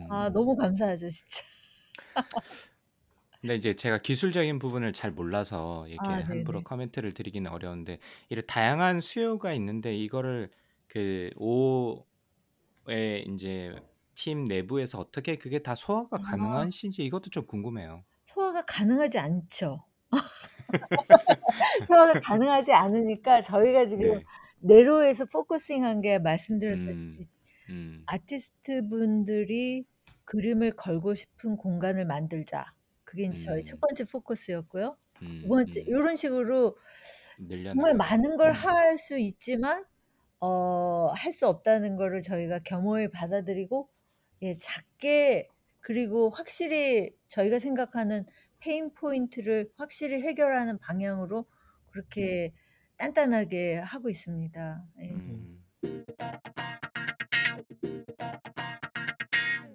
아, 0.09 0.29
음. 0.29 0.31
너무 0.31 0.55
감사하죠, 0.57 1.09
진짜. 1.09 1.43
근데 3.41 3.55
이제 3.55 3.73
제가 3.75 3.97
기술적인 3.97 4.59
부분을 4.59 4.93
잘 4.93 5.11
몰라서 5.11 5.87
이렇게 5.87 6.13
아, 6.13 6.21
함부로 6.21 6.61
네네. 6.61 6.63
코멘트를 6.63 7.11
드리기는 7.13 7.49
어려운데 7.51 7.97
이런 8.29 8.45
다양한 8.45 9.01
수요가 9.01 9.51
있는데 9.53 9.95
이거를 9.95 10.51
그5 10.87 12.05
의 12.87 13.25
이제 13.27 13.75
팀 14.15 14.43
내부에서 14.45 14.99
어떻게 14.99 15.37
그게 15.37 15.59
다 15.63 15.75
소화가 15.75 16.17
아, 16.17 16.19
가능한지 16.19 16.87
이것도 17.05 17.29
좀 17.31 17.45
궁금해요. 17.45 18.03
소화가 18.23 18.63
가능하지 18.65 19.19
않죠. 19.19 19.85
소화가 21.87 22.15
가능하지 22.19 22.73
않으니까 22.73 23.41
저희가 23.41 23.85
지금 23.85 24.19
네. 24.19 24.25
네로에서 24.59 25.25
포커싱한 25.25 26.01
게 26.01 26.19
음, 26.69 27.19
말씀드렸다시피 27.19 27.29
음, 27.69 28.07
아티스트 28.07 28.87
분들이 28.89 29.85
그림을 30.25 30.71
걸고 30.71 31.15
싶은 31.15 31.57
공간을 31.57 32.05
만들자. 32.05 32.65
그게 33.03 33.25
이제 33.25 33.39
저희 33.41 33.63
첫 33.63 33.79
음, 33.79 33.81
번째 33.81 34.05
포커스였고요. 34.05 34.97
두 35.41 35.47
음, 35.47 35.49
번째, 35.49 35.81
음. 35.81 35.87
이런 35.87 36.15
식으로 36.15 36.77
정말 37.71 37.95
늘려나가는. 37.95 37.95
많은 37.95 38.37
걸 38.37 38.51
음, 38.51 38.53
할수 38.53 39.17
있지만, 39.19 39.85
어, 40.41 41.11
할 41.15 41.31
수 41.31 41.47
없다는 41.47 41.95
거를 41.95 42.21
저희가 42.21 42.59
겸허히 42.59 43.09
받아들이고, 43.09 43.89
예, 44.43 44.55
작게, 44.57 45.47
그리고 45.79 46.29
확실히 46.29 47.11
저희가 47.27 47.59
생각하는 47.59 48.25
pain 48.59 48.93
point를 48.93 49.69
확실히 49.77 50.21
해결하는 50.23 50.77
방향으로 50.79 51.45
그렇게 51.91 52.53
단단하게 52.97 53.77
하고 53.79 54.09
있습니다. 54.09 54.83
예. 55.01 55.09
음. 55.09 55.63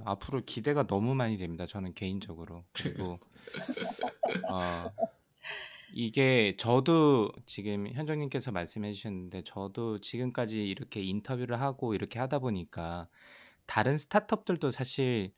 앞으로 0.05 0.45
기대가 0.45 0.87
너무 0.87 1.14
많이 1.14 1.37
됩니다. 1.37 1.67
저는 1.67 1.95
개인적으로. 1.95 2.64
그리고 2.73 3.19
어, 4.53 4.91
이게 5.89 6.57
저도 6.57 7.30
지금 7.47 7.87
현정님께서 7.89 8.51
말씀해 8.53 8.93
주셨는데 8.93 9.43
저도 9.43 9.99
지금까지 10.01 10.68
이렇게 10.68 11.01
인터뷰를 11.03 11.61
하고 11.61 11.95
이렇게 11.95 12.18
하다 12.18 12.41
보니까 12.41 13.09
다른 13.66 13.97
스타트업들도 13.99 14.70
사실 14.70 15.32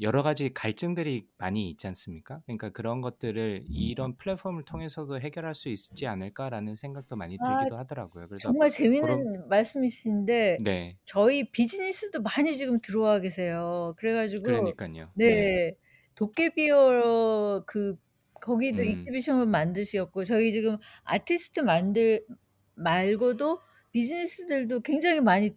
여러 0.00 0.22
가지 0.22 0.52
갈증들이 0.54 1.28
많이 1.38 1.68
있지 1.70 1.86
않습니까? 1.88 2.40
그러니까 2.46 2.70
그런 2.70 3.00
것들을 3.02 3.64
이런 3.68 4.16
플랫폼을 4.16 4.64
통해서도 4.64 5.20
해결할 5.20 5.54
수 5.54 5.68
있지 5.68 6.06
않을까라는 6.06 6.76
생각도 6.76 7.16
많이 7.16 7.40
아, 7.40 7.42
들기도 7.42 7.76
하더라고요. 7.78 8.28
그래서 8.28 8.54
정말 8.54 8.70
그런 8.96 9.26
재미있는 9.26 9.48
말씀이신데, 9.48 10.64
네, 10.64 10.98
저희 11.04 11.50
비즈니스도 11.50 12.22
많이 12.22 12.56
지금 12.56 12.80
들어와 12.80 13.20
계세요. 13.20 13.94
그래 13.98 14.14
가지고, 14.14 14.74
그러니까요. 14.74 15.14
네, 15.24 15.34
네, 15.34 15.74
도깨비어 16.14 17.64
그, 17.66 17.96
거기도 18.42 18.82
음, 18.82 18.84
익지비션을 18.84 19.46
만드셨고, 19.46 20.24
저희 20.24 20.52
지금 20.52 20.78
아티스트 21.04 21.60
만들, 21.60 22.26
말고도 22.76 23.60
비즈니스들도 23.92 24.80
굉장히 24.82 25.20
많이 25.22 25.52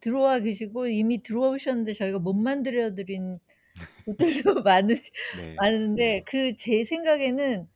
들어와 0.00 0.40
계시고, 0.40 0.88
이미 0.88 1.22
들어오셨는데 1.22 1.92
저희가 1.94 2.18
못 2.20 2.34
만들어 2.34 2.94
드린 2.94 3.38
곳들도 4.06 4.62
많으, 4.64 4.94
네, 5.32 5.60
많은데, 5.60 6.22
네, 6.22 6.24
그 6.26 6.54
제 6.56 6.84
생각에는 6.84 7.68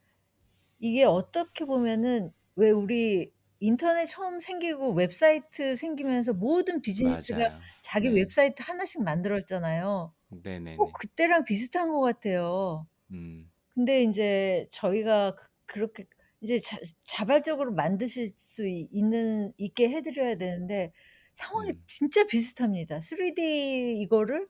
이게 0.78 1.04
어떻게 1.04 1.64
보면은 1.64 2.32
왜 2.56 2.70
우리 2.70 3.32
인터넷 3.60 4.04
처음 4.06 4.38
생기고 4.40 4.92
웹사이트 4.94 5.76
생기면서 5.76 6.32
모든 6.34 6.80
비즈니스가 6.82 7.40
맞아요. 7.40 7.68
자기 7.82 8.08
네, 8.08 8.10
웹사이트 8.10 8.62
하나씩 8.62 9.02
만들었잖아요. 9.02 10.14
네, 10.28 10.58
네, 10.58 10.76
꼭 10.76 10.92
네. 10.92 10.94
그때랑 10.94 11.44
비슷한 11.44 11.90
것 11.90 12.00
같아요. 12.02 12.88
음, 13.10 13.50
근데 13.74 14.02
이제 14.02 14.66
저희가 14.70 15.34
그- 15.34 15.46
그렇게 15.66 16.06
이제 16.40 16.58
자, 16.58 16.78
자발적으로 17.00 17.72
만드실 17.72 18.32
수 18.36 18.66
이- 18.68 18.88
있는 18.92 19.52
있게 19.58 19.88
해 19.88 20.02
드려야 20.02 20.36
되는데 20.36 20.92
상황이 21.34 21.70
음. 21.70 21.82
진짜 21.86 22.24
비슷합니다. 22.26 23.00
3D 23.00 23.96
이거를 24.02 24.46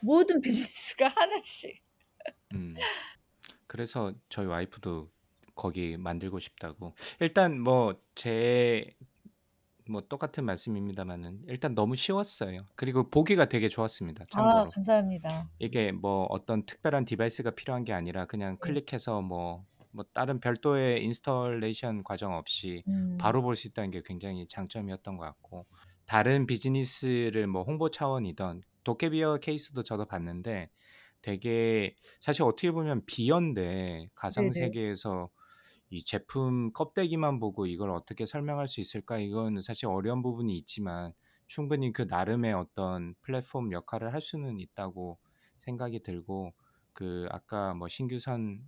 모든 0.00 0.40
비즈니스가 0.40 1.08
하나씩. 1.16 1.82
음. 2.54 2.74
그래서 3.66 4.14
저희 4.28 4.46
와이프도 4.46 5.10
거기 5.54 5.96
만들고 5.96 6.38
싶다고. 6.40 6.94
일단 7.20 7.60
뭐 7.60 8.00
제 8.14 8.94
뭐 9.88 10.02
똑같은 10.02 10.44
말씀입니다만은 10.44 11.42
일단 11.48 11.74
너무 11.74 11.96
쉬웠어요. 11.96 12.68
그리고 12.76 13.08
보기가 13.10 13.46
되게 13.46 13.68
좋았습니다. 13.68 14.24
아, 14.32 14.64
참고로. 14.64 14.72
감사합니다. 14.72 15.50
이게 15.58 15.92
뭐 15.92 16.24
어떤 16.30 16.66
특별한 16.66 17.04
device가 17.04 17.52
필요한 17.52 17.84
게 17.84 17.92
아니라 17.92 18.26
그냥 18.26 18.58
네. 18.60 18.78
클릭해서 18.78 19.22
뭐, 19.22 19.66
뭐 19.92 20.04
다른 20.14 20.40
별도의 20.40 21.04
installation 21.04 22.04
과정 22.04 22.34
없이 22.34 22.84
음, 22.86 23.18
바로 23.18 23.42
볼 23.42 23.56
수 23.56 23.68
있다는 23.68 23.90
게 23.90 24.02
굉장히 24.04 24.46
장점이었던 24.48 25.16
것 25.16 25.24
같고 25.24 25.66
다른 26.06 26.46
비즈니스를 26.46 27.46
뭐 27.48 27.62
홍보 27.64 27.90
차원이던 27.90 28.62
도깨비어 28.84 29.38
케이스도 29.38 29.82
저도 29.82 30.06
봤는데 30.06 30.70
되게 31.22 31.94
사실 32.20 32.42
어떻게 32.44 32.70
보면 32.70 33.04
beer인데 33.06 34.08
가상 34.14 34.52
네네. 34.52 34.52
세계에서 34.52 35.30
이 35.90 36.04
제품 36.04 36.72
껍데기만 36.72 37.40
보고 37.40 37.66
이걸 37.66 37.90
어떻게 37.90 38.26
설명할 38.26 38.68
수 38.68 38.80
있을까 38.80 39.18
이건 39.18 39.60
사실 39.62 39.86
어려운 39.86 40.22
부분이 40.22 40.56
있지만 40.58 41.12
충분히 41.46 41.92
그 41.92 42.02
나름의 42.02 42.52
어떤 42.54 43.14
플랫폼 43.22 43.72
역할을 43.72 44.12
할 44.12 44.20
수는 44.20 44.60
있다고 44.60 45.18
생각이 45.60 46.02
들고 46.02 46.52
그 46.92 47.26
아까 47.30 47.74
뭐 47.74 47.88
신규선 47.88 48.60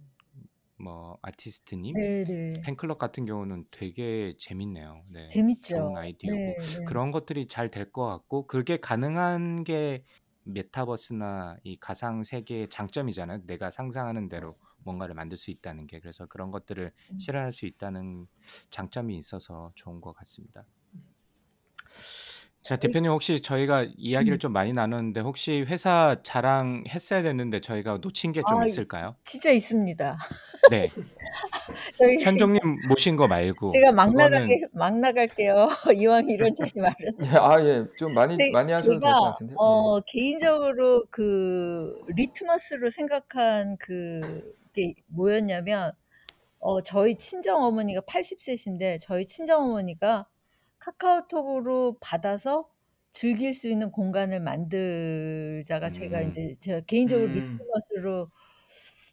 뭐 0.79 1.19
아티스트님 1.23 2.09
네네. 2.25 2.63
팬클럽 2.63 2.99
같은 2.99 3.25
경우는 3.27 3.67
되게 3.71 4.35
재밌네요. 4.39 5.05
네, 5.11 5.33
재밌죠. 5.33 5.75
좋은 5.75 5.97
아이디어고 5.97 6.57
네, 6.59 6.75
네. 6.75 6.81
그런 6.85 7.11
것들이 7.11 7.47
잘 7.49 7.71
될 7.71 7.93
것 7.93 8.07
같고 8.07 8.47
그게 8.47 8.77
가능한 8.79 9.65
게 9.65 10.05
메타버스나 10.45 11.59
이 11.65 11.79
가상 11.79 12.25
세계의 12.25 12.69
장점이잖아요. 12.69 13.47
내가 13.47 13.71
상상하는 13.71 14.29
대로 14.29 14.59
뭔가를 14.85 15.15
만들 15.15 15.37
수 15.37 15.51
있다는 15.51 15.87
게 15.87 16.01
그래서 16.01 16.27
그런 16.27 16.51
것들을 16.51 16.93
음. 17.13 17.19
실현할 17.19 17.53
수 17.53 17.67
있다는 17.67 18.27
장점이 18.71 19.17
있어서 19.17 19.73
좋은 19.75 20.01
것 20.01 20.13
같습니다. 20.15 20.65
자, 22.63 22.77
저희 22.77 22.81
대표님 22.89 23.11
혹시 23.11 23.41
저희가 23.41 23.87
이야기를 23.97 24.37
음. 24.37 24.39
좀 24.39 24.53
많이 24.53 24.73
나눴는데 24.75 25.21
혹시 25.21 25.65
회사 25.67 26.17
자랑 26.23 26.85
했어야 26.89 27.23
됐는데 27.23 27.61
저희가 27.61 27.99
놓친 28.03 28.33
게좀 28.33 28.59
아, 28.59 28.65
있을까요? 28.67 29.17
진짜 29.25 29.51
있습니다. 29.51 30.19
네, 30.71 30.89
저희 31.97 32.23
현정님 32.23 32.61
모신 32.89 33.17
거 33.17 33.27
말고 33.27 33.73
제가 33.73 33.93
막 33.93 34.09
그거는 34.09 34.31
나가게 34.31 34.61
막 34.73 34.99
나갈게요. 34.99 35.69
이왕 35.97 36.29
이런 36.29 36.55
자리 36.55 36.71
마련. 36.77 37.15
예, 37.25 37.29
아, 37.39 37.65
예, 37.65 37.87
좀 37.97 38.13
많이 38.13 38.37
많이 38.51 38.73
하셔도 38.73 39.01
될 39.01 39.11
것. 39.11 39.35
예. 39.43 39.55
어 39.57 40.01
개인적으로 40.07 41.05
그 41.11 41.99
리트머스로 42.15 42.91
생각한 42.91 43.79
그 43.79 44.53
어떻게 44.71 44.95
모였냐면 45.09 45.93
어 46.59 46.83
저희 46.83 47.17
친정 47.17 47.63
어머니가 47.63 48.03
80세신데 48.03 48.99
저희 49.01 49.27
친정 49.27 49.65
어머니가 49.65 50.29
카카오톡으로 50.79 51.99
받아서 52.01 52.71
즐길 53.11 53.55
수 53.55 53.69
있는 53.69 53.91
공간을 53.91 54.41
만들자가 54.41 55.91
제가 55.91 56.21
음. 56.21 56.25
인제 56.27 56.57
제가 56.61 56.81
개인적으로 56.83 57.29
음. 57.29 57.35
리포먼스로 57.35 58.31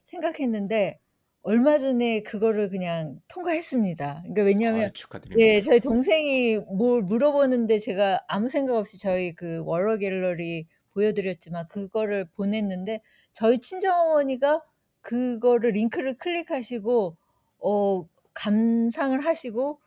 생각했는데 0.05 0.99
얼마 1.41 1.77
전에 1.77 2.21
그거를 2.23 2.69
그냥 2.69 3.19
통과했습니다. 3.29 4.21
그러니까 4.23 4.43
왜냐면 4.43 4.81
아유, 4.83 4.93
축하드립니다. 4.93 5.41
예 5.41 5.61
저희 5.61 5.79
동생이 5.79 6.57
뭘 6.57 7.01
물어보는데 7.03 7.79
제가 7.79 8.21
아무 8.27 8.49
생각 8.49 8.75
없이 8.75 8.99
저희 8.99 9.33
그 9.33 9.63
워러 9.65 9.97
갤러리 9.97 10.67
보여 10.91 11.13
드렸지만 11.13 11.67
그거를 11.69 12.25
보냈는데 12.35 13.01
저희 13.31 13.59
친정 13.59 13.99
어머니가 13.99 14.61
그거를 15.07 15.71
링크를 15.71 16.17
클릭하시고 16.17 17.15
어 17.59 18.05
감상을 18.33 19.25
하시고 19.25 19.79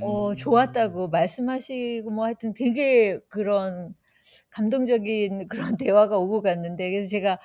어 0.00 0.28
음. 0.28 0.32
좋았다고 0.32 1.08
말씀하시고 1.08 2.08
뭐 2.12 2.24
하여튼 2.24 2.54
되게 2.54 3.18
그런 3.28 3.96
감동적인 4.50 5.48
그런 5.74 5.76
대화가 5.76 6.18
오고 6.18 6.42
갔는데 6.42 6.88
그래서 6.88 7.08
제가 7.08 7.40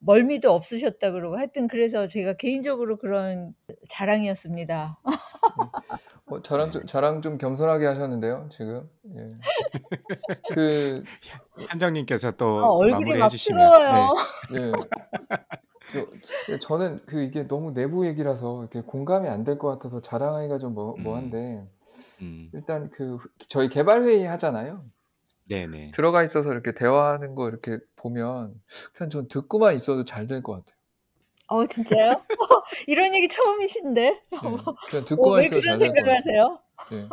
멀미도 0.00 0.52
없으셨다 0.52 1.12
그러고 1.12 1.38
하여튼 1.38 1.68
그래서 1.68 2.08
제가 2.08 2.32
개인적으로 2.34 2.96
그런 2.96 3.54
자랑이었습니다. 3.88 4.98
어, 6.26 6.42
자랑 6.42 6.72
좀, 6.72 6.86
자랑 6.86 7.22
좀 7.22 7.38
겸손하게 7.38 7.86
하셨는데요, 7.86 8.48
지금. 8.50 8.90
예. 9.14 9.28
그, 10.52 11.04
현정님께서 11.68 12.28
아또 12.28 12.78
얼굴이 12.78 12.90
마무리해 12.90 13.18
막 13.18 13.28
주시면. 13.28 13.70
네. 14.50 14.58
예. 14.58 14.72
그, 15.92 16.58
저는 16.60 17.02
그 17.06 17.22
이게 17.22 17.46
너무 17.46 17.72
내부 17.74 18.06
얘기라서 18.06 18.60
이렇게 18.62 18.80
공감이 18.82 19.28
안 19.28 19.44
될 19.44 19.58
것 19.58 19.68
같아서 19.68 20.00
자랑하기가 20.00 20.58
좀 20.58 20.74
뭐, 20.74 20.94
음. 20.96 21.02
뭐한데, 21.02 21.68
음. 22.22 22.50
일단 22.54 22.90
그 22.90 23.18
저희 23.48 23.68
개발 23.68 24.02
회의 24.04 24.26
하잖아요. 24.26 24.84
네네. 25.48 25.90
들어가 25.94 26.22
있어서 26.24 26.52
이렇게 26.52 26.72
대화하는 26.72 27.34
거 27.34 27.48
이렇게 27.48 27.78
보면 27.96 28.60
그냥 28.94 29.10
전 29.10 29.28
듣고만 29.28 29.74
있어도 29.76 30.04
잘 30.04 30.26
될 30.28 30.42
것 30.42 30.52
같아요. 30.54 30.76
어 31.48 31.66
진짜요? 31.66 32.14
이런 32.88 33.14
얘기 33.14 33.28
처음이신데? 33.28 34.02
예. 34.32 34.38
그냥 34.90 35.04
어, 35.04 35.04
듣고만 35.04 35.40
왜 35.40 35.46
있어도 35.46 35.60
잘 35.60 35.78
될 35.78 35.92
것 35.92 36.04
같아요. 36.04 36.16
하세요? 36.16 36.58
예. 36.92 37.08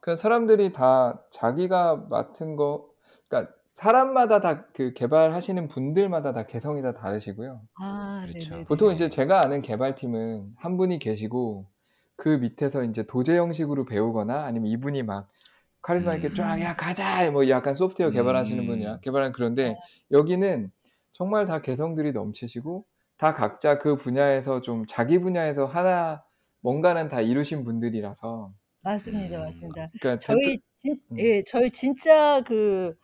그냥 0.00 0.16
사람들이 0.16 0.72
다 0.72 1.22
자기가 1.30 2.06
맡은 2.10 2.56
거, 2.56 2.90
그러니까 3.28 3.54
사람마다 3.74 4.40
다 4.40 4.66
그 4.72 4.92
개발하시는 4.92 5.68
분들마다 5.68 6.32
다 6.32 6.46
개성이 6.46 6.80
다 6.82 6.94
다르시고요. 6.94 7.60
아 7.80 8.24
그렇죠. 8.26 8.50
네네네. 8.50 8.64
보통 8.66 8.92
이제 8.92 9.08
제가 9.08 9.42
아는 9.42 9.60
개발팀은 9.60 10.54
한 10.56 10.76
분이 10.76 10.98
계시고 11.00 11.66
그 12.16 12.28
밑에서 12.28 12.84
이제 12.84 13.02
도제 13.04 13.36
형식으로 13.36 13.84
배우거나 13.84 14.44
아니면 14.44 14.70
이분이 14.70 15.02
막 15.02 15.28
카리스마 15.82 16.14
있게 16.14 16.28
음. 16.28 16.34
쫙, 16.34 16.60
야, 16.62 16.74
가자! 16.74 17.30
뭐 17.30 17.48
약간 17.48 17.74
소프트웨어 17.74 18.10
개발하시는 18.10 18.62
음. 18.62 18.66
분이야. 18.68 19.00
개발한 19.00 19.32
그런데 19.32 19.76
여기는 20.12 20.70
정말 21.12 21.46
다 21.46 21.60
개성들이 21.60 22.12
넘치시고 22.12 22.84
다 23.18 23.34
각자 23.34 23.78
그 23.78 23.96
분야에서 23.96 24.62
좀 24.62 24.86
자기 24.86 25.18
분야에서 25.18 25.66
하나 25.66 26.24
뭔가는 26.60 27.08
다 27.08 27.20
이루신 27.20 27.64
분들이라서 27.64 28.52
맞습니다, 28.82 29.36
음. 29.38 29.42
맞습니다. 29.42 29.88
그러니까 30.00 30.18
저희 30.18 30.58
진, 30.74 31.00
음. 31.12 31.18
예, 31.18 31.42
저희 31.42 31.70
진짜 31.70 32.40
그 32.46 32.94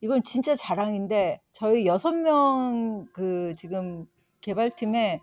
이건 0.00 0.22
진짜 0.22 0.54
자랑인데 0.54 1.40
저희 1.52 1.86
여섯 1.86 2.12
명 2.14 3.06
그 3.12 3.54
지금 3.56 4.06
개발팀에 4.40 5.20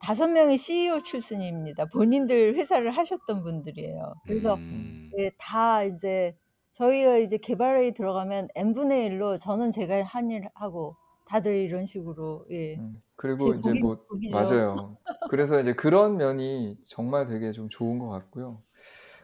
다섯 0.00 0.28
명이 0.28 0.58
CEO 0.58 1.00
출신입니다. 1.00 1.86
본인들 1.86 2.54
회사를 2.56 2.90
하셨던 2.92 3.42
분들이에요. 3.42 4.14
그래서 4.26 4.54
음. 4.54 5.10
예, 5.18 5.30
다 5.38 5.82
이제 5.82 6.36
저희가 6.72 7.16
이제 7.18 7.36
개발에 7.38 7.92
들어가면 7.94 8.48
n분의 8.54 9.10
1로 9.10 9.40
저는 9.40 9.70
제가 9.72 10.02
한 10.04 10.30
일 10.30 10.48
하고 10.54 10.96
다들 11.26 11.56
이런 11.56 11.84
식으로 11.86 12.46
예. 12.50 12.76
음, 12.76 13.02
그리고 13.16 13.52
제 13.54 13.58
이제 13.58 13.80
뭐 13.80 13.98
복이죠. 14.08 14.36
맞아요. 14.36 14.96
그래서 15.30 15.58
이제 15.60 15.72
그런 15.74 16.16
면이 16.16 16.78
정말 16.84 17.26
되게 17.26 17.50
좀 17.52 17.68
좋은 17.68 17.98
것 17.98 18.08
같고요. 18.08 18.62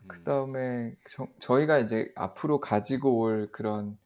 그 0.06 0.22
다음에 0.24 0.94
저희가 1.38 1.78
이제 1.78 2.10
앞으로 2.16 2.58
가지고 2.60 3.18
올 3.20 3.48
그런 3.52 3.90
이- 3.92 4.03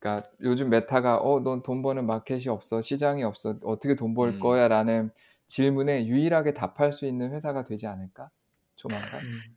그러니까 0.00 0.28
요즘 0.40 0.70
메타가 0.70 1.18
어, 1.18 1.40
넌 1.40 1.62
돈 1.62 1.82
버는 1.82 2.06
마켓이 2.06 2.48
없어, 2.48 2.80
시장이 2.80 3.22
없어, 3.22 3.58
어떻게 3.62 3.94
돈벌 3.94 4.28
음. 4.30 4.40
거야라는 4.40 5.10
질문에 5.46 6.06
유일하게 6.06 6.54
답할 6.54 6.92
수 6.92 7.06
있는 7.06 7.32
회사가 7.32 7.64
되지 7.64 7.86
않을까? 7.86 8.30
조만간. 8.74 9.20
음. 9.20 9.56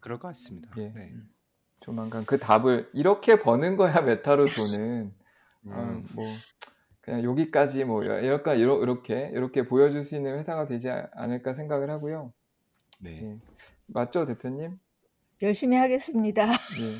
그럴 0.00 0.18
것 0.18 0.28
같습니다. 0.28 0.70
예. 0.78 0.90
네. 0.94 1.12
조만간 1.80 2.24
그 2.24 2.38
답을 2.38 2.88
이렇게 2.94 3.40
버는 3.40 3.76
거야 3.76 4.00
메타로 4.00 4.46
돈은 4.46 5.12
아, 5.68 5.80
음. 5.80 6.06
뭐 6.14 6.24
그냥 7.02 7.22
여기까지 7.22 7.84
뭐 7.84 8.02
이렇게 8.02 8.56
이렇게 8.56 9.30
이렇게 9.34 9.66
보여줄 9.66 10.02
수 10.02 10.16
있는 10.16 10.38
회사가 10.38 10.64
되지 10.64 10.88
않을까 10.88 11.52
생각을 11.52 11.90
하고요. 11.90 12.32
네. 13.02 13.22
예. 13.22 13.38
맞죠 13.86 14.24
대표님? 14.24 14.78
열심히 15.42 15.76
하겠습니다. 15.76 16.46
예. 16.48 16.98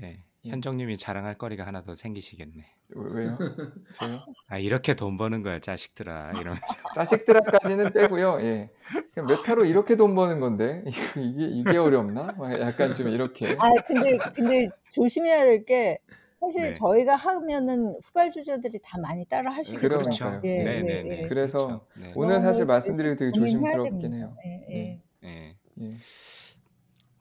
네. 0.00 0.22
예. 0.48 0.52
현정님이 0.52 0.96
자랑할 0.98 1.36
거리가 1.38 1.66
하나 1.66 1.82
더 1.82 1.94
생기시겠네. 1.94 2.64
왜- 2.90 3.20
왜요? 3.24 3.38
저요? 3.94 4.20
아 4.48 4.58
이렇게 4.58 4.94
돈 4.94 5.16
버는 5.16 5.42
거야 5.42 5.60
자식들아 5.60 6.32
이러면서. 6.32 6.60
자식들까지는 6.96 7.92
빼고요. 7.92 8.38
예. 8.42 8.70
그냥 9.14 9.26
메타로 9.28 9.64
이렇게 9.66 9.94
돈 9.96 10.14
버는 10.14 10.40
건데 10.40 10.82
이게 11.16 11.44
이게, 11.46 11.76
어렵나? 11.76 12.32
막 12.38 12.60
약간 12.60 12.94
좀 12.94 13.08
이렇게. 13.08 13.54
아 13.58 13.70
근데 13.86 14.16
근데 14.34 14.68
조심해야 14.92 15.44
될 15.44 15.64
게 15.64 15.98
사실 16.40 16.62
네. 16.62 16.72
저희가 16.72 17.16
하면은 17.16 17.96
후발주자들이 18.04 18.78
다 18.82 18.96
많이 19.00 19.24
따라 19.24 19.50
하시거든요. 19.50 19.88
그러니까요. 19.98 20.40
예, 20.44 20.48
네, 20.62 20.76
예, 20.76 20.82
네, 20.82 21.02
네. 21.02 21.22
예. 21.22 21.26
그래서 21.26 21.66
그렇죠. 21.66 21.86
네. 22.00 22.12
오늘 22.14 22.40
사실 22.40 22.64
말씀드리기 22.64 23.16
되게 23.16 23.32
조심스럽긴. 23.32 24.14
해요. 24.14 24.36
예, 24.46 25.00
예. 25.24 25.96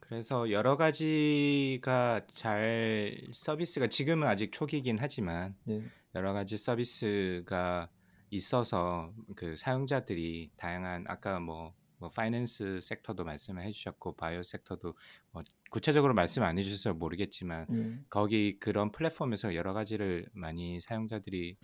그래서 0.08 0.50
여러 0.52 0.78
가지가 0.78 2.22
잘 2.32 3.28
서비스가 3.34 3.88
지금은 3.88 4.28
아직 4.28 4.54
초기이긴 4.54 4.98
하지만 5.00 5.56
예. 5.68 5.82
여러 6.16 6.32
가지 6.32 6.56
서비스가 6.56 7.90
있어서 8.30 9.14
그 9.36 9.58
사용자들이 9.58 10.52
다양한 10.56 11.06
아까 11.08 11.42
뭐, 11.42 11.74
뭐 11.98 12.10
파이낸스 12.10 12.80
섹터도 12.82 13.26
말씀을 13.26 13.64
해주셨고 13.66 14.16
바이오 14.16 14.44
섹터도 14.44 14.94
뭐 15.34 15.44
구체적으로 15.70 16.14
말씀 16.14 16.42
안 16.44 16.58
해주셔서 16.58 16.94
모르겠지만 16.94 17.68
예. 17.74 18.00
거기 18.10 18.58
그런 18.60 18.94
플랫폼에서 18.94 19.56
여러 19.56 19.74
가지를 19.74 20.30
많이 20.32 20.80
사용자들이 20.80 21.58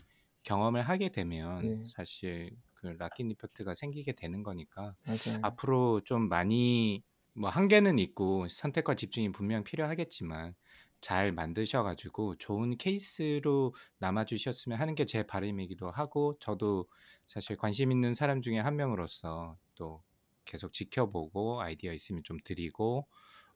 경험을 0.43 0.81
하게 0.81 1.09
되면 1.09 1.63
예. 1.63 1.87
사실 1.87 2.51
그 2.73 2.87
락인 2.87 3.31
이펙트가 3.31 3.73
생기게 3.73 4.11
되는 4.11 4.43
거니까 4.43 4.95
맞아요. 5.05 5.39
앞으로 5.43 6.01
좀 6.01 6.27
많이 6.27 7.03
뭐 7.35 7.49
한계는 7.49 7.99
있고 7.99 8.47
선택과 8.49 8.95
집중이 8.95 9.31
분명 9.31 9.63
필요하겠지만 9.63 10.55
잘 11.01 11.31
만드셔가지고 11.33 12.35
좋은 12.37 12.77
케이스로 12.77 13.73
남아주셨으면 13.99 14.79
하는 14.79 14.95
게 14.95 15.05
제 15.05 15.23
바람이기도 15.23 15.91
하고 15.91 16.37
저도 16.39 16.87
사실 17.27 17.57
관심 17.57 17.91
있는 17.91 18.13
사람 18.13 18.41
중에 18.41 18.59
한 18.59 18.75
명으로서 18.75 19.57
또 19.75 20.03
계속 20.45 20.71
지켜보고 20.73 21.61
아이디어 21.61 21.91
있으면 21.93 22.23
좀 22.23 22.37
드리고 22.43 23.07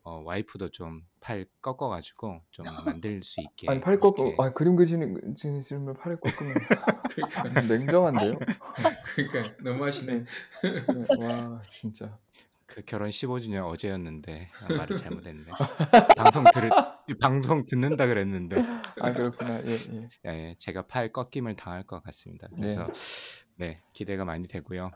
어, 0.03 0.19
와이프도 0.23 0.69
좀 0.69 1.03
팔 1.19 1.45
꺾어가지고 1.61 2.41
좀 2.51 2.65
만들 2.85 3.21
수 3.23 3.41
있게 3.41 3.67
아니 3.67 3.79
팔 3.81 3.95
이렇게 3.95 4.35
아 4.39 4.53
그림 4.53 4.75
그리시는 4.77 5.35
그리시면 5.35 5.93
팔을 5.95 6.19
꺾으면 6.21 6.53
그러니까, 7.09 7.43
냉정한데요? 7.67 8.33
그러니까 9.15 9.55
너무하시네. 9.63 10.13
네. 10.87 11.05
와 11.15 11.61
진짜 11.67 12.19
그 12.67 12.83
결혼 12.85 13.09
15주년 13.09 13.65
어제였는데 13.65 14.51
아, 14.61 14.73
말을 14.73 14.97
잘못했네. 14.97 15.45
방송 16.17 16.43
들 16.53 16.69
방송 17.19 17.65
듣는다 17.65 18.05
그랬는데 18.05 18.61
아 18.99 19.13
그렇구나 19.13 19.63
예 19.65 19.71
예. 19.71 20.07
예, 20.25 20.55
제가 20.59 20.85
팔 20.85 21.11
꺾임을 21.11 21.55
당할 21.55 21.83
것 21.83 22.03
같습니다. 22.03 22.47
그래서 22.53 22.87
네 23.55 23.81
기대가 23.93 24.25
많이 24.25 24.47
되고요. 24.47 24.91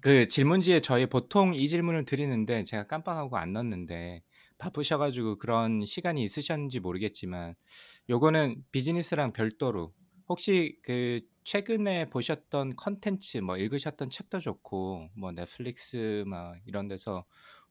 그 0.00 0.28
질문지에 0.28 0.80
저희 0.80 1.06
보통 1.06 1.54
이 1.54 1.68
질문을 1.68 2.04
드리는데 2.04 2.64
제가 2.64 2.86
깜빡하고 2.86 3.38
안 3.38 3.52
넣었는데 3.54 4.22
바쁘셔가지고 4.58 5.38
그런 5.38 5.84
시간이 5.84 6.22
있으셨는지 6.22 6.80
모르겠지만 6.80 7.54
요거는 8.10 8.62
비즈니스랑 8.72 9.32
별도로 9.32 9.94
혹시 10.28 10.78
그 10.82 11.20
최근에 11.44 12.06
보셨던 12.08 12.76
컨텐츠 12.76 13.38
뭐 13.38 13.56
읽으셨던 13.56 14.10
책도 14.10 14.40
좋고 14.40 15.10
뭐 15.16 15.32
넷플릭스 15.32 16.24
막 16.26 16.56
이런 16.66 16.88
데서 16.88 17.24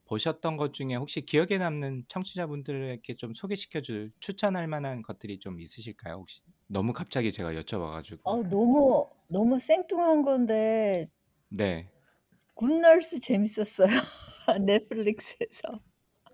보셨던 0.05 0.57
것 0.57 0.73
중에 0.73 0.95
혹시 0.95 1.21
기억에 1.21 1.57
남는 1.57 2.05
청취자분들에게 2.07 3.15
좀 3.15 3.33
소개시켜 3.33 3.81
줄 3.81 4.11
추천할 4.19 4.67
만한 4.67 5.01
것들이 5.01 5.39
좀 5.39 5.59
있으실까요 5.59 6.15
혹시? 6.15 6.41
너무 6.67 6.93
갑자기 6.93 7.31
제가 7.31 7.53
여쭤봐 7.53 7.91
가지고 7.91 8.31
어, 8.31 8.43
너무 8.43 9.09
너무 9.27 9.59
생뚱한 9.59 10.21
건데 10.21 11.05
네. 11.49 11.89
Good 12.55 12.84
Nurse 12.84 13.19
재밌었어요. 13.19 13.87
넷플릭스에서. 14.65 15.81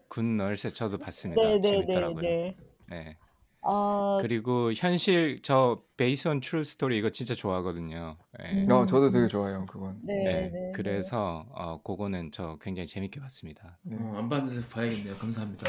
Good 0.09 0.23
Nurse 0.25 0.71
저도 0.71 0.97
봤습니다. 0.97 1.41
네, 1.41 1.51
네, 1.53 1.59
네, 1.61 1.69
재밌더라고요. 1.69 2.21
네. 2.21 2.57
네. 2.89 3.17
아, 3.61 4.17
그리고 4.21 4.71
현실 4.73 5.39
저 5.41 5.83
based 5.97 6.27
on 6.27 6.39
true 6.39 6.63
story 6.63 6.97
이거 6.97 7.09
진짜 7.09 7.35
좋아하거든요. 7.35 8.17
네. 8.39 8.63
음. 8.65 8.71
어, 8.71 8.85
저도 8.85 9.11
되게 9.11 9.27
좋아해요, 9.27 9.65
그건. 9.65 9.99
네, 10.03 10.15
네, 10.15 10.23
네, 10.23 10.49
네. 10.49 10.71
그래서 10.73 11.45
어, 11.51 11.81
그거는 11.81 12.31
저 12.31 12.57
굉장히 12.61 12.87
재밌게 12.87 13.19
봤습니다. 13.19 13.77
네. 13.83 13.97
어, 13.99 14.15
안 14.17 14.29
봤는데 14.29 14.67
봐야겠네요. 14.69 15.15
감사합니다. 15.17 15.67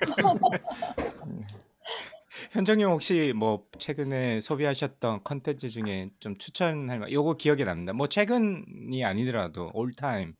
현정님 2.52 2.88
혹시 2.88 3.32
뭐 3.34 3.66
최근에 3.78 4.40
소비하셨던 4.40 5.24
컨텐츠 5.24 5.68
중에 5.68 6.10
좀 6.20 6.36
추천할 6.38 6.98
만, 7.00 7.10
요거 7.12 7.34
기억에 7.34 7.64
남는다. 7.64 7.92
뭐 7.92 8.06
최근이 8.08 9.04
아니더라도 9.04 9.70
올타임 9.74 10.34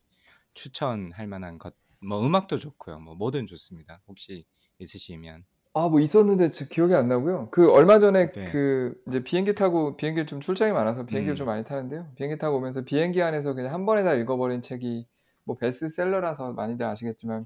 추천할 0.53 1.27
만한 1.27 1.57
것, 1.57 1.75
뭐 2.01 2.25
음악도 2.25 2.57
좋고요. 2.57 2.99
뭐 2.99 3.15
뭐든 3.15 3.47
좋습니다. 3.47 4.01
혹시 4.07 4.45
있으시면. 4.79 5.43
아, 5.79 5.87
뭐 5.87 6.01
있었는데 6.01 6.49
지 6.49 6.67
기억이 6.67 6.93
안 6.93 7.07
나고요. 7.07 7.47
그 7.51 7.71
얼마 7.71 7.99
전에 7.99 8.31
네. 8.31 8.45
그 8.45 8.93
이제 9.07 9.23
비행기 9.23 9.55
타고 9.55 9.95
비행기를 9.95 10.27
좀 10.27 10.41
출장이 10.41 10.73
많아서 10.73 11.05
비행기를 11.05 11.35
음. 11.35 11.37
좀 11.37 11.47
많이 11.47 11.63
타는데요. 11.63 12.07
비행기 12.15 12.37
타고 12.37 12.57
오면서 12.57 12.83
비행기 12.83 13.21
안에서 13.21 13.53
그냥 13.53 13.73
한 13.73 13.85
번에 13.85 14.03
다 14.03 14.13
읽어버린 14.13 14.61
책이 14.61 15.07
뭐 15.45 15.55
베스트셀러라서 15.57 16.53
많이들 16.53 16.85
아시겠지만 16.85 17.45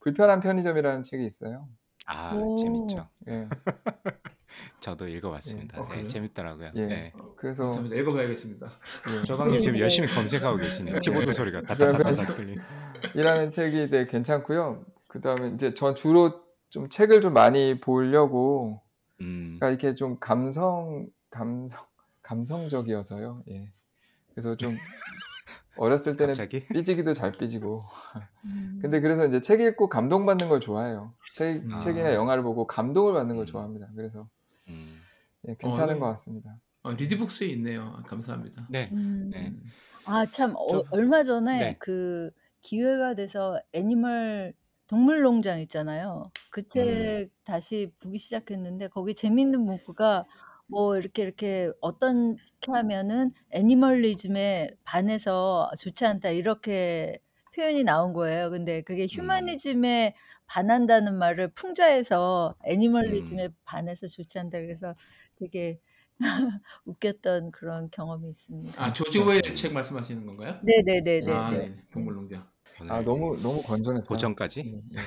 불편한 0.00 0.40
편의점이라는 0.40 1.02
책이 1.02 1.26
있어요. 1.26 1.68
아 2.06 2.34
오. 2.34 2.56
재밌죠. 2.56 3.06
예. 3.28 3.48
저도 4.80 5.08
읽어봤습니다. 5.08 5.78
예. 5.78 5.82
어, 5.82 5.88
네? 5.88 6.06
재밌더라고요. 6.06 6.70
예. 6.76 6.86
네. 6.86 7.12
그래서 7.36 7.64
감사합니다. 7.64 7.96
읽어봐야겠습니다. 7.96 8.66
예. 9.10 9.24
조방님 9.24 9.60
지금 9.60 9.78
열심히 9.78 10.08
검색하고 10.08 10.56
계시네요. 10.58 11.00
키보드 11.00 11.32
소리가 11.32 11.62
따따따따 11.62 12.34
들리. 12.34 12.56
이라는 13.14 13.50
책이 13.50 13.88
되게 13.88 14.06
괜찮고요. 14.06 14.84
그 15.08 15.20
다음에 15.20 15.50
이제 15.54 15.74
전 15.74 15.94
주로 15.94 16.43
좀 16.70 16.88
책을 16.88 17.20
좀 17.20 17.32
많이 17.32 17.80
보려고 17.80 18.80
음. 19.20 19.56
그러니까 19.58 19.68
이렇게 19.70 19.94
좀 19.94 20.18
감성 20.18 21.06
감성 21.30 21.80
감성적이어서요. 22.22 23.44
예. 23.50 23.70
그래서 24.32 24.56
좀 24.56 24.70
어렸을 25.76 26.16
때는 26.16 26.34
갑자기? 26.34 26.66
삐지기도 26.68 27.12
잘 27.14 27.32
삐지고. 27.32 27.82
음. 28.46 28.78
근데 28.80 29.00
그래서 29.00 29.26
이제 29.26 29.40
책 29.40 29.60
읽고 29.60 29.88
감동받는 29.88 30.48
걸 30.48 30.60
좋아해요. 30.60 31.12
책, 31.34 31.64
아. 31.72 31.78
책이나 31.80 32.14
영화를 32.14 32.42
보고 32.42 32.66
감동을 32.66 33.12
받는 33.12 33.36
걸 33.36 33.44
음. 33.44 33.46
좋아합니다. 33.46 33.88
그래서 33.96 34.28
음. 34.68 34.92
예, 35.48 35.56
괜찮은 35.58 35.94
네. 35.94 36.00
것 36.00 36.06
같습니다. 36.06 36.56
어, 36.82 36.92
리드북스에 36.92 37.48
있네요. 37.48 37.92
아, 37.96 38.02
감사합니다. 38.02 38.66
네. 38.70 38.88
음. 38.92 39.30
네. 39.32 39.52
아, 40.06 40.24
참, 40.26 40.54
어, 40.56 40.68
저- 40.70 40.84
얼마 40.90 41.22
전에 41.22 41.58
네. 41.58 41.76
그 41.78 42.30
기회가 42.60 43.14
돼서 43.14 43.60
애니멀 43.72 44.54
동물농장 44.86 45.60
있잖아요. 45.62 46.32
그 46.50 46.66
음. 46.76 47.24
책 47.24 47.30
다시 47.44 47.92
보기 48.00 48.18
시작했는데 48.18 48.88
거기 48.88 49.14
재밌는 49.14 49.60
문구가 49.60 50.24
뭐 50.66 50.96
이렇게 50.96 51.22
이렇게 51.22 51.70
어떻게 51.80 52.36
하면은 52.72 53.32
애니멀리즘에 53.50 54.70
반해서 54.84 55.70
좋지 55.78 56.06
않다 56.06 56.30
이렇게 56.30 57.18
표현이 57.54 57.84
나온 57.84 58.12
거예요. 58.12 58.50
근데 58.50 58.82
그게 58.82 59.06
음. 59.12 59.58
휴머니즘에 59.64 60.14
반한다는 60.46 61.16
말을 61.18 61.52
풍자해서 61.54 62.56
애니멀리즘에 62.64 63.48
음. 63.48 63.54
반해서 63.64 64.06
좋지 64.08 64.38
않다 64.38 64.60
그래서 64.60 64.94
되게 65.36 65.80
웃겼던 66.84 67.50
그런 67.52 67.90
경험이 67.90 68.30
있습니다. 68.30 68.72
아 68.76 68.92
조지 68.92 69.18
오웰 69.18 69.40
책 69.54 69.72
말씀하시는 69.72 70.26
건가요? 70.26 70.60
네네네네. 70.66 71.30
아, 71.32 71.52
네. 71.52 71.74
네. 71.92 71.92
동물농장. 71.92 72.53
오늘 72.80 72.92
아 72.92 73.02
너무 73.02 73.36
너무 73.40 73.62
건전했다. 73.62 74.06
고전까지? 74.06 74.62
예, 74.66 74.98
예. 74.98 75.00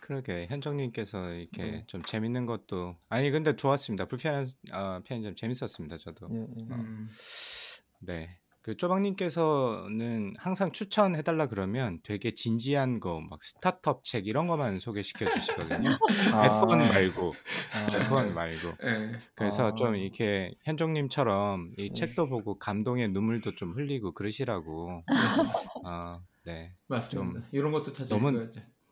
그러게 0.00 0.46
현정님께서 0.48 1.32
이렇게 1.34 1.62
네. 1.62 1.84
좀 1.86 2.02
재밌는 2.02 2.46
것도 2.46 2.96
아니 3.08 3.30
근데 3.30 3.54
좋았습니다. 3.54 4.06
불편한 4.06 4.46
어, 4.72 5.00
편의점 5.04 5.34
재밌었습니다. 5.36 5.98
저도. 5.98 6.28
예, 6.32 6.36
예. 6.36 6.62
음. 6.74 7.08
네. 8.00 8.38
그 8.62 8.76
쪼박님께서는 8.76 10.34
항상 10.38 10.70
추천해달라 10.72 11.46
그러면 11.48 12.00
되게 12.02 12.32
진지한 12.34 13.00
거 13.00 13.20
막 13.20 13.42
스타트업 13.42 14.04
책 14.04 14.26
이런 14.26 14.46
거만 14.48 14.78
소개시켜 14.78 15.28
주시거든요. 15.30 15.88
아. 16.34 16.46
F1 16.46 16.76
말고 16.92 17.32
아, 17.74 17.86
F1 18.00 18.32
말고. 18.32 18.68
예. 18.84 19.12
그래서 19.34 19.68
아. 19.68 19.74
좀 19.74 19.96
이렇게 19.96 20.54
현정님처럼 20.64 21.72
이 21.78 21.88
네. 21.88 21.92
책도 21.94 22.28
보고 22.28 22.58
감동의 22.58 23.08
눈물도 23.10 23.54
좀 23.54 23.72
흘리고 23.74 24.12
그러시라고. 24.12 24.88
어, 25.86 26.20
네. 26.44 26.74
맞습니다. 26.88 27.48
이런 27.52 27.72
것도 27.72 27.92
찾아 27.92 28.14
너무-. 28.16 28.50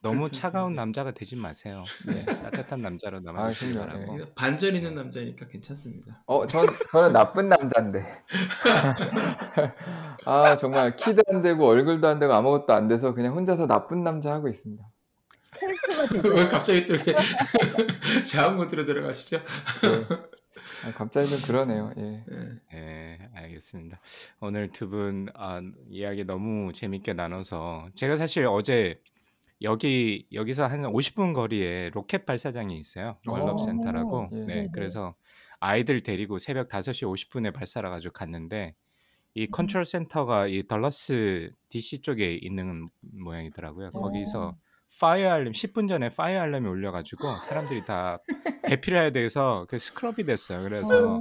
너무 0.09 0.31
차가운 0.31 0.73
네. 0.73 0.77
남자가 0.77 1.11
되지 1.11 1.37
마세요. 1.37 1.85
네. 2.07 2.25
따뜻한 2.25 2.81
남자로 2.81 3.21
남아주시기 3.21 3.75
그럼요. 3.75 3.89
바라고. 3.91 4.21
예. 4.21 4.25
반전 4.35 4.75
있는 4.75 4.95
남자니까 4.95 5.49
괜찮습니다. 5.49 6.23
어, 6.27 6.47
전 6.47 6.67
저는 6.91 7.13
나쁜 7.13 7.49
남자인데. 7.49 8.05
아 10.25 10.57
정말 10.57 10.97
키도 10.97 11.23
안 11.29 11.41
되고 11.43 11.67
얼굴도 11.67 12.09
안 12.09 12.19
되고 12.19 12.33
아무것도 12.33 12.73
안 12.73 12.89
돼서 12.89 13.15
그냥 13.15 13.35
혼자서 13.35 13.67
나쁜 13.67 14.03
남자 14.03 14.33
하고 14.33 14.49
있습니다. 14.49 14.83
왜 16.25 16.49
갑자기 16.49 16.87
또 16.87 16.95
이렇게 16.95 17.15
자음 18.25 18.57
모드로 18.57 18.85
들어가시죠? 18.85 19.39
네. 19.39 20.17
아, 20.87 20.93
갑자기 20.95 21.29
좀 21.29 21.41
그러네요. 21.47 21.93
예. 21.99 22.25
예. 22.31 22.59
네, 22.73 23.29
알겠습니다. 23.35 24.01
오늘 24.41 24.71
두분 24.71 25.29
아, 25.35 25.61
이야기 25.89 26.25
너무 26.25 26.73
재밌게 26.73 27.15
나눠서 27.15 27.89
제가 27.95 28.17
사실 28.17 28.47
어제 28.47 29.01
여기 29.63 30.27
여기서 30.33 30.67
한 30.67 30.83
50분 30.83 31.35
거리에 31.35 31.91
로켓 31.91 32.27
발사장이 32.27 32.79
있어요. 32.79 33.19
Wallops 33.27 33.55
오, 33.55 33.59
센터라고. 33.59 34.29
예. 34.33 34.37
네, 34.37 34.47
네네. 34.47 34.69
그래서 34.73 35.15
아이들 35.61 36.03
데리고 36.03 36.39
새벽 36.39 36.69
5시 36.69 37.07
50분에 37.13 37.53
발사라 37.53 37.91
가지고 37.91 38.13
갔는데 38.13 38.75
이 39.35 39.47
컨트롤 39.49 39.85
센터가 39.85 40.47
이 40.47 40.67
Dulles 40.67 41.53
DC 41.69 42.03
쪽에 42.03 42.35
있는 42.35 42.89
모양이더라고요. 43.01 43.93
거기서 43.93 44.57
fire 45.01 45.31
alarm 45.31 45.53
10분 45.53 45.89
전에 45.89 46.09
fire 46.09 46.41
alarm이 46.41 46.67
울려 46.67 46.93
가지고 46.93 47.39
사람들이 47.41 47.85
다 47.85 48.19
대피를 48.65 48.94
해야 48.94 49.11
돼서 49.11 49.67
그 49.69 49.79
scrub이 49.79 50.25
됐어요. 50.25 50.63
그래서 50.63 51.17
어. 51.17 51.21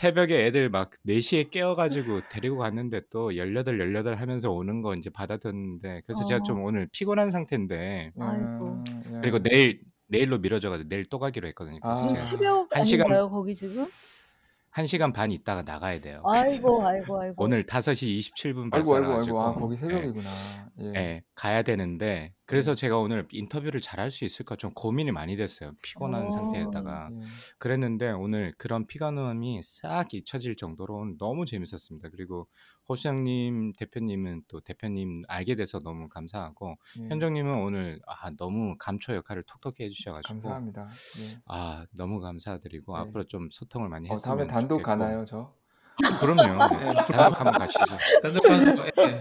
새벽에 0.00 0.46
애들 0.46 0.70
막 0.70 0.92
4시에 1.04 1.50
깨워가지고 1.50 2.20
데리고 2.30 2.58
갔는데 2.58 3.02
또 3.10 3.34
18, 3.36 3.80
18 3.80 4.14
하면서 4.14 4.50
오는 4.52 4.82
거 4.82 4.94
이제 4.94 5.10
받아듣는데 5.10 6.02
그래서 6.06 6.24
제가 6.24 6.38
어. 6.40 6.42
좀 6.44 6.62
오늘 6.62 6.88
피곤한 6.92 7.32
상태인데 7.32 8.12
아이고. 8.16 8.84
야, 9.14 9.20
그리고 9.20 9.40
내일 9.40 9.80
내일로 10.06 10.38
미뤄져가지고 10.38 10.88
내일 10.88 11.04
또 11.06 11.18
가기로 11.18 11.48
했거든요. 11.48 11.80
그래서 11.80 11.98
아. 11.98 12.02
지금 12.06 12.16
제가 12.16 12.30
새벽 12.30 12.76
한 12.76 12.84
시간- 12.84 13.06
아닌가요, 13.08 13.30
거기 13.30 13.52
지금? 13.54 13.86
한 14.70 14.86
시간 14.86 15.12
반 15.12 15.32
있다가 15.32 15.62
나가야 15.62 16.00
돼요. 16.00 16.22
아이고, 16.24 16.86
아이고, 16.86 17.20
아이고. 17.20 17.34
오늘 17.38 17.64
5시 17.64 18.16
27분 18.20 18.58
아이고 18.58 18.70
발사라 18.70 18.98
아이고 19.00 19.14
가지고 19.16 19.40
아이고 19.42 19.50
아 19.50 19.54
거기 19.60 19.76
새벽이구나. 19.76 20.28
예. 20.82 20.92
예, 20.94 21.22
가야 21.34 21.62
되는데 21.62 22.32
그래서 22.50 22.74
제가 22.74 22.98
오늘 22.98 23.26
인터뷰를 23.30 23.80
잘 23.80 24.00
할 24.00 24.10
수 24.10 24.24
있을까 24.24 24.56
좀 24.56 24.72
고민이 24.74 25.12
많이 25.12 25.36
됐어요. 25.36 25.72
피곤한 25.82 26.26
어. 26.26 26.30
상태에다가 26.30 27.10
예. 27.12 27.20
그랬는데 27.58 28.10
오늘 28.10 28.52
그런 28.58 28.86
피곤함이 28.86 29.60
싹 29.62 30.12
잊혀질 30.14 30.56
정도로 30.56 31.16
너무 31.18 31.44
재밌었습니다. 31.46 32.08
그리고 32.10 32.48
호수장님 32.88 33.74
대표님은 33.76 34.42
또 34.48 34.60
대표님 34.60 35.22
알게 35.28 35.54
돼서 35.54 35.78
너무 35.78 36.08
감사하고 36.08 36.76
예. 37.00 37.08
현정님은 37.08 37.62
오늘 37.62 38.00
아 38.06 38.30
너무 38.36 38.76
감초 38.78 39.14
역할을 39.14 39.44
톡톡히 39.44 39.84
해주셔가지고 39.84 40.40
감사합니다. 40.40 40.88
예. 40.88 41.40
아 41.46 41.86
너무 41.96 42.20
감사드리고 42.20 42.94
네. 42.96 43.00
앞으로 43.02 43.24
좀 43.24 43.48
소통을 43.50 43.88
많이 43.88 44.08
어, 44.08 44.12
했으면 44.12 44.36
다음에 44.38 44.46
단독 44.48 44.78
좋겠고. 44.78 44.86
가나요, 44.86 45.24
저? 45.24 45.54
그럼요. 46.20 46.66
네, 46.78 46.92
단독 46.92 47.40
한번 47.40 47.58
가시죠. 47.58 47.84
단독방송 48.22 48.76
예. 48.98 49.20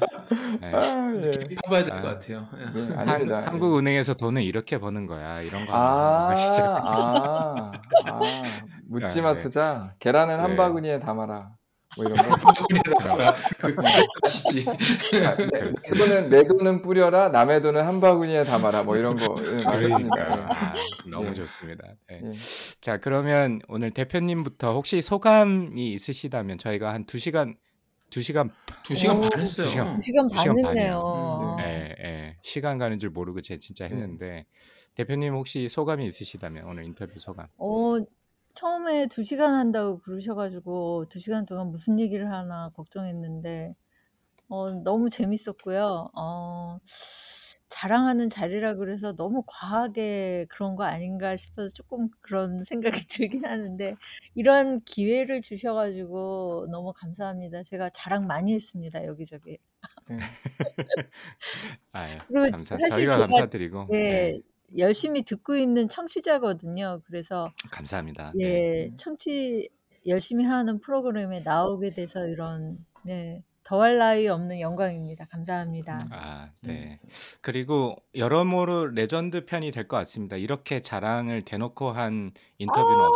네. 0.62 0.72
아, 0.74 1.12
예. 1.16 1.32
봐봐야 1.64 1.84
될 1.84 1.90
것 1.90 1.98
아. 1.98 2.02
같아요. 2.02 2.48
예. 2.60 2.80
네, 2.80 2.96
한, 2.96 3.10
아닙니다. 3.10 3.44
한국은행에서 3.46 4.14
돈을 4.16 4.44
이렇게 4.44 4.78
버는 4.80 5.06
거야 5.06 5.42
이런 5.42 5.66
거 5.66 5.74
한번 5.74 5.76
아, 5.76 6.28
가시죠. 6.30 6.64
아, 6.64 7.72
아, 8.06 8.22
묻지마 8.90 9.34
네. 9.34 9.38
투자. 9.38 9.94
계란은 10.00 10.40
한 10.40 10.52
네. 10.52 10.56
바구니에 10.56 11.00
담아라. 11.00 11.52
뭐 11.98 12.06
이런 12.06 12.18
거. 12.18 12.36
그 13.58 13.76
아시지? 14.24 14.66
아, 14.70 15.36
내, 15.36 15.48
내 15.72 15.98
돈은 15.98 16.30
내 16.30 16.44
돈은 16.48 16.82
뿌려라. 16.82 17.30
남의 17.30 17.62
돈은 17.62 17.84
한 17.84 18.00
바구니에 18.00 18.44
담아라. 18.44 18.84
뭐 18.84 18.96
이런 18.98 19.18
거. 19.18 19.36
그러니까 19.36 20.54
아, 20.54 20.74
너무 21.10 21.30
예. 21.30 21.34
좋습니다. 21.34 21.84
네. 22.10 22.22
예. 22.24 22.32
자 22.80 22.98
그러면 22.98 23.60
오늘 23.68 23.92
대표님부터 23.92 24.74
혹시 24.74 25.02
소감이 25.02 25.94
있으시다면 25.94 26.58
저희가 26.60 26.94
한 26.94 27.06
2시간 27.06 27.56
2시간 28.12 28.50
두 28.84 28.96
시간 28.96 29.18
오, 29.18 29.22
반 29.22 29.40
했어요. 29.42 29.66
두 29.66 29.72
시간. 29.72 30.00
지금 30.00 30.28
두 30.28 30.38
시간 30.38 30.56
반 30.62 30.78
했네요. 30.78 31.02
반이요. 31.02 31.58
예, 31.62 31.96
예. 32.04 32.38
시간 32.42 32.78
가는 32.78 32.98
줄 33.00 33.10
모르고 33.10 33.42
제가 33.42 33.60
진짜 33.60 33.86
했는데 33.86 34.46
대표님 34.96 35.34
혹시 35.34 35.68
소감이 35.70 36.06
있으시다면 36.06 36.66
오늘 36.66 36.86
인터뷰 36.86 37.14
소감. 37.20 37.48
어, 37.58 37.98
처음에 38.60 39.08
2 39.08 39.24
시간 39.24 39.54
한다고 39.56 40.00
그러셔 40.02 40.36
가지고 40.36 41.06
2 41.10 41.20
시간 41.20 41.46
동안 41.46 41.68
무슨 41.72 42.00
얘기를 42.00 42.32
하나 42.32 42.70
걱정했는데 42.76 43.76
어 44.50 44.72
너무 44.84 45.10
재밌었고요. 45.10 46.12
어 46.16 46.80
자랑하는 47.70 48.30
자리라 48.30 48.76
그래서 48.76 49.14
너무 49.16 49.44
과하게 49.48 50.48
그런 50.50 50.76
거 50.78 50.84
아닌가 50.86 51.38
싶어서 51.38 51.70
쪼끔 51.74 52.10
그런 52.22 52.64
생각이 53.04 53.08
들긴 53.10 53.46
하는데 53.46 53.98
이런 54.36 54.82
기회를 54.86 55.42
주셔 55.42 55.74
가지고 55.76 56.68
너무 56.72 56.94
감사합니다. 56.96 57.64
제가 57.64 57.90
자랑 57.92 58.28
많이 58.28 58.54
했습니다, 58.56 59.06
여기저기. 59.06 59.60
네. 60.08 60.18
아유 61.94 62.22
그리고 62.28 62.48
감사 62.52 62.80
사실 62.80 62.92
저희가 62.92 63.18
제가 63.18 63.28
감사드리고 63.28 63.96
네. 64.08 64.34
예 64.34 64.42
열심히 64.78 65.24
듣고 65.24 65.56
있는 65.56 65.90
청취자거든요. 65.90 67.02
그래서 67.06 67.50
감사합니다. 67.72 68.32
네. 68.36 68.46
예 68.46 68.92
청취 68.98 69.70
열심히 70.08 70.46
하는 70.46 70.80
프로그램에 70.80 71.42
나오게 71.42 71.92
돼서 71.94 72.26
이런 72.28 72.78
네 73.06 73.44
더할 73.64 73.98
나위 74.00 74.28
없는 74.28 74.60
영광입니다. 74.62 75.26
감사합니다. 75.30 76.00
아 76.12 76.50
네, 76.62 76.74
네. 76.86 76.92
그리고 77.42 77.96
여러모로 78.16 78.88
레전드 78.88 79.46
편이 79.46 79.70
될 79.72 79.88
것 79.88 79.98
같습니다. 79.98 80.38
이렇게 80.38 80.82
자랑을 80.82 81.44
대놓고 81.44 81.92
한 81.92 82.32
인터뷰는 82.58 83.00
아. 83.06 83.10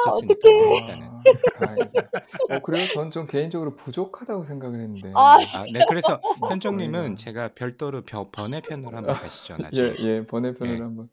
일단은. 0.76 1.08
아. 1.08 2.56
어 2.56 2.60
그래요? 2.60 2.88
전 2.94 3.10
좀 3.10 3.26
개인적으로 3.28 3.76
부족하다고 3.76 4.44
생각을 4.44 4.80
했는데. 4.80 5.12
아 5.16 5.36
아. 5.36 5.38
네. 5.74 5.86
그래서 5.90 6.20
어 6.40 6.50
현정님은. 6.50 7.16
제가 7.16 7.50
별도로 7.56 8.02
벼 8.02 8.30
번외편으로 8.32 8.96
한번 8.96 9.16
가시죠, 9.16 9.56
예 9.60 9.64
나중에. 9.64 9.96
예. 10.00 10.26
번외편으로 10.28 10.78
예. 10.78 10.82
한번 10.84 11.10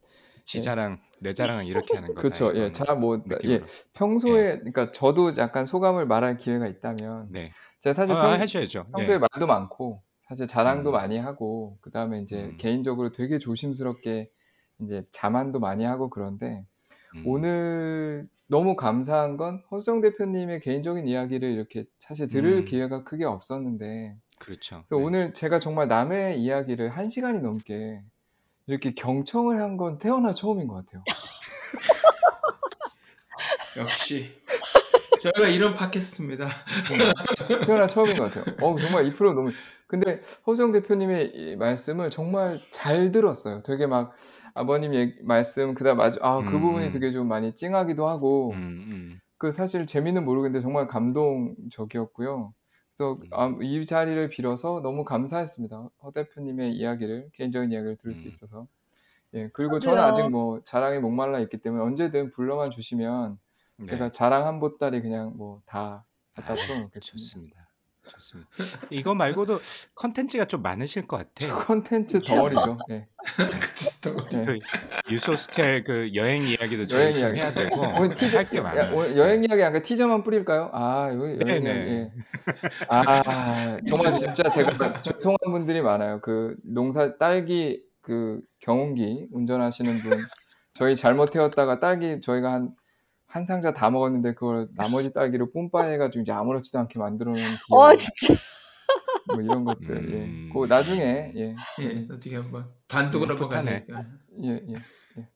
지 0.51 0.61
예. 0.61 0.61
자랑, 0.61 1.01
내 1.21 1.33
자랑은 1.33 1.65
이렇게 1.65 1.95
하는 1.97 2.13
거다 2.13 2.21
그렇죠. 2.21 2.51
예. 2.55 2.71
이런 2.71 2.73
자뭐나예 2.73 3.25
느낌으로. 3.25 3.67
예. 4.27 4.45
평소에 4.45 4.57
그러니까 4.59 4.91
저도 4.91 5.37
약간 5.37 5.65
소감을 5.65 6.07
말할 6.07 6.37
기회가 6.37 6.67
있다면 6.67 7.31
네. 7.31 7.55
제가 7.81 7.93
사실 7.93 8.17
아 8.17 8.17
평 8.19 8.39
하셔야죠. 8.39 8.91
평소에 8.93 9.17
예. 9.17 9.19
말도 9.19 9.47
많고 9.47 10.03
사실 10.27 10.47
자랑도 10.47 10.91
음. 10.91 10.93
많이 10.93 11.17
하고 11.19 11.77
그 11.81 11.91
다음에 11.91 12.19
인제 12.19 12.53
음. 12.53 12.57
개인적으로 12.57 13.11
되게 13.11 13.39
조심스럽게 13.39 14.29
인제 14.79 15.05
자만도 15.11 15.59
많이 15.59 15.85
하고 15.85 16.09
그런데 16.09 16.65
음. 17.13 17.23
오늘 17.25 18.29
너무 18.49 18.75
감사한 18.75 19.37
건 19.37 19.61
허수정 19.71 20.01
대표님의 20.01 20.59
개인적인 20.61 21.07
이야기를 21.07 21.49
이렇게 21.51 21.85
사실 21.99 22.27
들을 22.29 22.63
음. 22.63 22.65
기회가 22.65 23.03
크게 23.05 23.25
없었는데 23.25 24.17
그렇죠. 24.39 24.85
그래서 24.87 24.97
네. 24.97 25.03
오늘 25.03 25.33
제가 25.33 25.59
정말 25.59 25.87
남의 25.87 26.41
이야기를 26.41 26.89
1 26.91 27.09
시간이 27.09 27.39
넘게 27.41 28.03
이렇게 28.67 28.93
경청을 28.93 29.61
한 29.61 29.77
건 29.77 29.97
태어나 29.97 30.33
처음인 30.33 30.67
것 30.67 30.85
같아요. 30.85 31.03
역시 33.77 34.29
저희가 35.19 35.47
이런 35.49 35.73
팟캐스트입니다. 35.73 36.45
네. 36.47 37.65
태어나 37.65 37.87
처음인 37.87 38.15
것 38.15 38.31
같아요. 38.33 38.55
어 38.61 38.77
정말 38.79 39.05
이 39.05 39.13
프로 39.13 39.33
너무 39.33 39.51
근데 39.87 40.21
허수정 40.45 40.71
대표님의 40.73 41.31
이 41.33 41.55
말씀을 41.55 42.09
정말 42.09 42.59
잘 42.71 43.11
들었어요. 43.11 43.61
되게 43.63 43.87
막 43.87 44.13
아버님 44.53 44.93
얘기 44.93 45.15
말씀 45.23 45.73
그다음 45.73 46.01
아주 46.01 46.19
아그 46.21 46.51
부분이 46.51 46.85
음. 46.85 46.89
되게 46.91 47.11
좀 47.11 47.27
많이 47.27 47.55
찡하기도 47.55 48.07
하고 48.07 48.51
음 48.51 48.57
음. 48.57 49.19
그 49.37 49.51
사실 49.51 49.85
재미는 49.85 50.25
모르겠는데 50.25 50.61
정말 50.61 50.87
감동적이었고요. 50.87 52.53
그래서 53.19 53.19
음. 53.47 53.59
아이 53.61 53.85
자리를 53.85 54.29
빌어서 54.29 54.81
너무 54.81 55.03
감사했습니다. 55.05 55.89
허 56.03 56.11
대표님의 56.11 56.73
이야기를 56.73 57.29
개인적인 57.33 57.71
이야기를 57.71 57.97
들을 57.97 58.15
수 58.15 58.23
음. 58.25 58.29
있어서. 58.29 58.67
예 59.33 59.49
그리고 59.53 59.79
저는 59.79 59.99
아직. 60.03 60.27
뭐 60.29 60.61
자랑에 60.63 60.99
목말라 60.99 61.39
있기 61.41 61.57
때문에 61.57 61.83
언제든 61.83 62.31
불러만 62.31 62.71
주시면 62.71 63.39
제가 63.85 64.05
네. 64.05 64.11
자랑 64.11 64.53
1 64.55 64.59
보따리 64.59 65.01
그냥 65.01 65.37
뭐 65.37 65.61
다 65.65 66.05
갖다 66.35 66.53
아 66.53 66.55
풀어 66.55 66.79
놓겠습니다. 66.79 66.91
좋습니다. 67.17 67.70
좋습니다. 68.07 68.49
이거 68.89 69.13
말고도 69.13 69.59
콘텐츠가 69.95 70.45
좀 70.45 70.61
많으실 70.61 71.07
것저 71.07 71.47
같아. 71.47 71.65
콘텐츠 71.65 72.19
그쵸. 72.19 72.35
덩어리죠. 72.35 72.77
예. 72.89 72.95
예. 72.95 74.45
그 74.45 74.59
유소스텔 75.09 75.83
그 75.83 76.11
여행 76.15 76.43
이야기도 76.43 76.87
여행 76.95 77.11
좀 77.13 77.19
이야기. 77.21 77.39
해야 77.39 77.53
되고 77.53 77.79
오늘 77.79 78.13
티저 78.13 78.39
할게야 78.39 78.61
많아요. 78.63 78.95
오늘 78.95 79.13
네. 79.13 79.17
여행 79.19 79.43
이야기 79.43 79.63
아니라 79.63 79.83
티저만 79.83 80.23
뿌릴까요? 80.23 80.69
아 80.73 81.09
여기 81.13 81.21
여행 81.21 81.39
이야기 81.39 81.61
네네. 81.63 81.89
예. 81.91 82.11
아 82.89 83.77
정말 83.87 84.13
진짜 84.13 84.49
제가 84.49 85.01
죄송한 85.03 85.37
분들이 85.51 85.81
많아요. 85.81 86.19
그 86.21 86.55
농사 86.63 87.17
딸기 87.17 87.83
그 88.01 88.41
경운기 88.59 89.27
운전하시는 89.31 89.99
분 89.99 90.25
저희 90.73 90.95
잘못 90.95 91.29
태웠다가 91.29 91.79
딸기 91.79 92.19
저희가 92.21 92.51
한 92.51 92.71
한 93.31 93.45
상자 93.45 93.73
다 93.73 93.89
먹었는데 93.89 94.33
그걸 94.33 94.67
나머지 94.75 95.13
딸기를 95.13 95.51
뿜빠해 95.53 95.97
가지고 95.97 96.21
이제 96.21 96.33
아무렇지도 96.33 96.79
않게 96.79 96.99
만들어 96.99 97.31
놓은 97.31 97.41
어 97.69 97.87
기억 97.89 97.97
진짜. 97.97 98.41
뭐 99.27 99.41
이런 99.41 99.63
것들 99.63 100.11
예. 100.13 100.15
음. 100.25 100.49
그 100.53 100.65
나중에 100.67 101.31
예. 101.35 101.55
예, 101.79 102.07
어떻게 102.11 102.35
한번 102.35 102.69
단독으로 102.87 103.29
한번 103.37 103.49
풋하네. 103.49 103.85
가니까. 103.85 104.05
예 104.43 104.49
예. 104.49 104.75
예. 105.17 105.27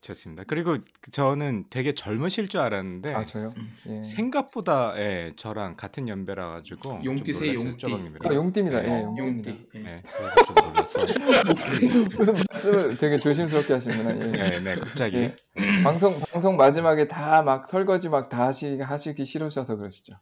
좋습니다. 0.00 0.44
그리고 0.46 0.78
저는 1.12 1.64
되게 1.68 1.92
젊으실 1.92 2.48
줄 2.48 2.60
알았는데 2.60 3.14
아 3.14 3.24
저요? 3.24 3.52
예. 3.88 4.02
생각보다 4.02 4.94
예, 4.96 5.32
저랑 5.36 5.76
같은 5.76 6.08
연배라 6.08 6.48
가지고 6.48 7.00
놀랐어요, 7.04 7.54
용띠. 7.54 7.86
아 8.24 8.34
용띠입니다. 8.34 8.84
예, 8.84 8.88
네. 8.88 9.02
용띠입니다. 9.04 9.50
용띠. 9.50 9.66
예. 9.74 9.78
네, 9.80 10.02
말씀을 12.50 12.96
되게 12.98 13.18
조심스럽게 13.18 13.72
하시는구나. 13.74 14.26
예. 14.26 14.30
네, 14.30 14.60
네, 14.60 14.74
갑자기. 14.76 15.16
예. 15.16 15.36
방송 15.82 16.14
방송 16.32 16.56
마지막에 16.56 17.06
다 17.06 17.42
막 17.42 17.66
설거지 17.68 18.08
막 18.08 18.28
다 18.28 18.46
하시 18.46 18.78
하시기 18.80 19.24
싫으셔서 19.24 19.76
그러시죠. 19.76 20.14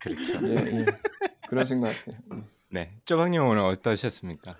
그렇죠. 0.00 0.34
예, 0.46 0.54
예. 0.80 0.86
그러신 1.48 1.80
것 1.80 1.88
같아요. 1.88 2.22
예. 2.34 2.42
네, 2.70 2.92
쪼박님 3.04 3.42
오늘 3.42 3.62
어떠셨습니까? 3.62 4.56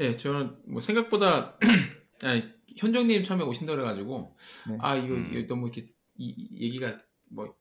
예, 0.00 0.16
저는 0.16 0.56
뭐 0.66 0.80
생각보다 0.80 1.56
아니, 2.24 2.44
현정님 2.78 3.24
처음에 3.24 3.44
오신다 3.44 3.74
그래가지고 3.74 4.36
네. 4.70 4.78
아 4.80 4.96
이거, 4.96 5.14
음. 5.14 5.30
이거 5.34 5.46
너무 5.46 5.66
이렇게 5.66 5.90
이, 6.16 6.34
이 6.36 6.64
얘기가 6.66 6.96
뭐 7.30 7.54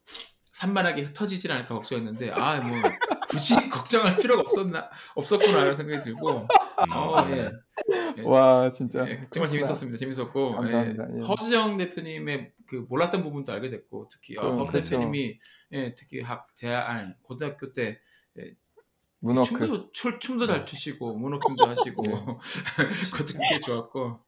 산만하게 0.46 1.04
흩어지질 1.04 1.52
않을까 1.52 1.76
걱정했는데 1.76 2.32
아 2.32 2.62
뭐 2.62 2.78
굳이 3.30 3.54
걱정할 3.70 4.18
필요가 4.18 4.42
없었나 4.42 4.90
없었구나 5.16 5.58
라는 5.58 5.76
생각이 5.76 6.04
들고 6.04 6.48
어, 6.94 7.24
음. 7.24 7.32
예. 7.32 7.52
예. 8.18 8.22
와 8.24 8.72
진짜 8.72 9.02
예, 9.02 9.06
정말 9.32 9.50
그렇구나. 9.50 9.52
재밌었습니다. 9.52 9.98
재밌었고 9.98 10.56
감사합니다. 10.56 11.08
예, 11.14 11.18
예. 11.18 11.26
허수정 11.26 11.78
대표님의 11.78 12.54
그 12.68 12.86
몰랐던 12.90 13.24
부분도 13.24 13.52
알게 13.52 13.70
됐고 13.70 14.10
특히 14.12 14.38
어, 14.38 14.42
허 14.56 14.66
그렇죠. 14.68 14.90
대표님이 14.92 15.40
예, 15.74 15.94
특히 15.96 16.22
학 16.22 16.48
대학 16.56 16.90
아니 16.90 17.12
고등학교 17.22 17.74
때 17.74 18.00
문워크. 19.20 19.48
춤도 19.50 19.92
출, 19.92 20.20
춤도 20.20 20.46
잘 20.48 20.66
추시고 20.66 21.16
문워킹도 21.18 21.66
하시고 21.66 22.02
네. 22.04 22.12
그것도 23.12 23.34
굉장히 23.34 23.60
좋았고 23.62 24.20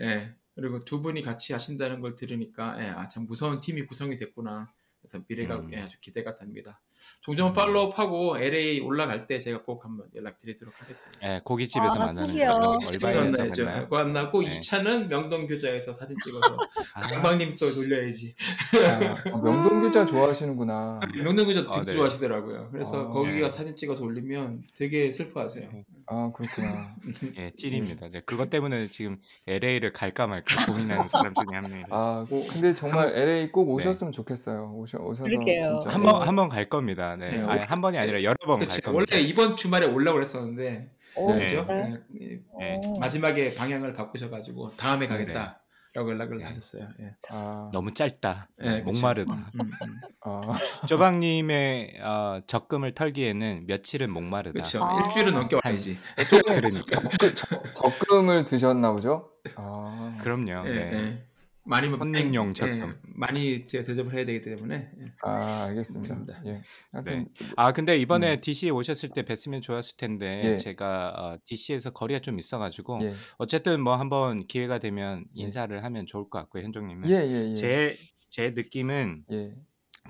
예 0.00 0.34
그리고 0.54 0.84
두 0.84 1.02
분이 1.02 1.22
같이 1.22 1.52
하신다는 1.52 2.00
걸 2.00 2.14
들으니까 2.14 2.76
예, 2.80 2.88
아, 2.90 3.08
참 3.08 3.26
무서운 3.26 3.60
팀이 3.60 3.86
구성이 3.86 4.16
됐구나 4.16 4.72
그래서 5.00 5.22
미래가 5.28 5.56
음. 5.56 5.70
예, 5.74 5.80
아주 5.80 5.98
기대가 6.00 6.34
됩니다. 6.34 6.80
종종 7.20 7.48
음. 7.48 7.52
팔로우하고 7.52 8.38
LA 8.38 8.80
올라갈 8.80 9.26
때 9.26 9.38
제가 9.38 9.62
꼭 9.62 9.84
한번 9.84 10.06
연락드리도록 10.14 10.74
하겠습니다. 10.80 11.34
예, 11.34 11.40
고깃집에서 11.44 11.94
아, 11.94 12.06
만나는 12.06 12.30
꼭이요. 12.30 12.48
거죠. 12.48 12.86
집에서 12.86 13.06
얼바인에서 13.08 13.36
만나야죠. 13.38 13.64
만나요. 13.66 13.84
그거 13.84 13.96
안 13.98 14.12
나고 14.14 14.42
네. 14.42 14.60
2차는 14.60 15.08
명동교자에서 15.08 15.92
사진 15.92 16.16
찍어서 16.24 16.56
아, 16.94 17.00
강박님 17.00 17.56
또 17.56 17.70
놀려야지. 17.70 18.34
아, 18.86 19.28
명동규자 19.44 20.06
좋아하시는구나. 20.06 21.00
명동교자 21.22 21.66
아, 21.68 21.72
되게 21.72 21.86
네. 21.86 21.92
좋아하시더라고요. 21.92 22.70
그래서 22.72 23.02
아, 23.04 23.08
거기가 23.08 23.48
네. 23.48 23.50
사진 23.50 23.76
찍어서 23.76 24.04
올리면 24.04 24.62
되게 24.74 25.12
슬퍼하세요. 25.12 25.68
아 26.06 26.30
그렇구나. 26.34 26.94
예, 27.38 27.50
찔입니다. 27.56 28.08
네, 28.10 28.20
그것 28.20 28.50
때문에 28.50 28.88
지금 28.88 29.18
LA를 29.46 29.92
갈까 29.92 30.26
말까 30.26 30.66
고민하는 30.66 31.08
사람 31.08 31.32
중에 31.34 31.46
한 31.54 31.62
명이라서. 31.70 32.22
아 32.22 32.26
근데 32.52 32.74
정말 32.74 33.10
LA 33.16 33.50
꼭 33.52 33.66
네. 33.66 33.72
오셨으면 33.72 34.12
좋겠어요. 34.12 34.72
오셔 34.76 34.98
오셔서 34.98 35.24
그러게요. 35.24 35.78
진짜. 35.80 35.94
한 35.94 36.02
예. 36.02 36.04
번한번 36.06 36.48
갈 36.48 36.68
겁니다. 36.68 37.16
네, 37.16 37.30
네, 37.30 37.42
아니, 37.42 37.60
한 37.62 37.80
번이 37.80 37.96
아니라 37.98 38.22
여러 38.22 38.36
번 38.46 38.58
갈 38.58 38.68
그치. 38.68 38.80
겁니다. 38.80 39.14
원래 39.16 39.26
이번 39.26 39.56
주말에 39.56 39.86
올라고 39.86 40.14
그랬었는데 40.16 40.90
오 41.16 41.32
네. 41.32 41.40
그죠? 41.44 41.60
진짜요? 41.62 41.96
예, 42.20 42.20
예, 42.20 42.26
네. 42.58 42.80
오. 42.86 42.98
마지막에 42.98 43.54
방향을 43.54 43.94
바꾸셔가지고 43.94 44.76
다음에 44.76 45.06
가겠다 45.06 45.60
라고 45.94 46.10
연락을 46.10 46.38
네. 46.38 46.44
하셨어요. 46.44 46.88
예. 47.00 47.14
아, 47.30 47.70
너무 47.72 47.94
짧다. 47.94 48.48
네. 48.58 48.80
목마르다. 48.82 49.32
음, 49.32 49.48
음. 49.60 50.00
아, 50.22 50.58
쪼박님의 50.88 52.00
어, 52.02 52.40
적금을 52.48 52.92
털기에는 52.92 53.66
며칠은 53.68 54.10
목마르다. 54.10 54.52
그렇죠. 54.54 54.84
아. 54.84 55.04
일주일은 55.04 55.34
넘게 55.34 55.60
와야지. 55.64 55.96
그러니까. 56.28 57.00
적- 57.36 57.74
적금을 57.74 58.44
드셨나 58.44 58.90
보죠? 58.92 59.30
아, 59.54 60.16
그럼요. 60.20 60.66
예, 60.66 60.72
네. 60.72 61.24
예. 61.66 61.70
많이 61.70 61.88
뭐- 61.88 61.98
손님용 61.98 62.52
예. 62.62 62.92
많이 63.06 63.64
대접을 63.64 64.12
해야 64.14 64.26
되기 64.26 64.42
때문에 64.42 64.90
예. 65.00 65.12
아 65.22 65.64
알겠습니다. 65.68 66.42
예. 66.46 66.62
하여튼 66.92 67.28
아 67.56 67.72
근데 67.72 67.96
이번에 67.98 68.34
음. 68.34 68.40
DC 68.40 68.66
에 68.68 68.70
오셨을 68.70 69.10
때 69.10 69.22
뵀으면 69.22 69.62
좋았을 69.62 69.96
텐데 69.96 70.42
예. 70.44 70.58
제가 70.58 71.14
어, 71.16 71.38
DC에서 71.44 71.90
거리가 71.90 72.20
좀 72.20 72.38
있어가지고 72.38 73.00
예, 73.02 73.12
어쨌든 73.38 73.80
뭐 73.80 73.96
한번 73.96 74.46
기회가 74.46 74.78
되면 74.78 75.24
인사를 75.34 75.82
하면 75.82 76.06
좋을 76.06 76.28
것 76.28 76.38
같고요 76.40 76.62
현종님은 76.64 77.08
예, 77.10 77.14
예, 77.14 77.50
예. 77.50 77.54
제제 77.54 78.50
느낌은 78.50 79.24
예. 79.32 79.54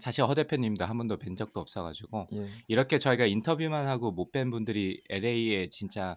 사실 0.00 0.24
허 0.24 0.34
대표님도 0.34 0.84
한 0.84 0.98
번도 0.98 1.18
뵌 1.18 1.36
적도 1.36 1.60
없어가지고 1.60 2.26
예. 2.34 2.46
이렇게 2.66 2.98
저희가 2.98 3.26
인터뷰만 3.26 3.86
하고 3.86 4.10
못 4.10 4.32
뵌 4.32 4.50
분들이 4.50 5.00
LA에 5.08 5.68
진짜 5.68 6.16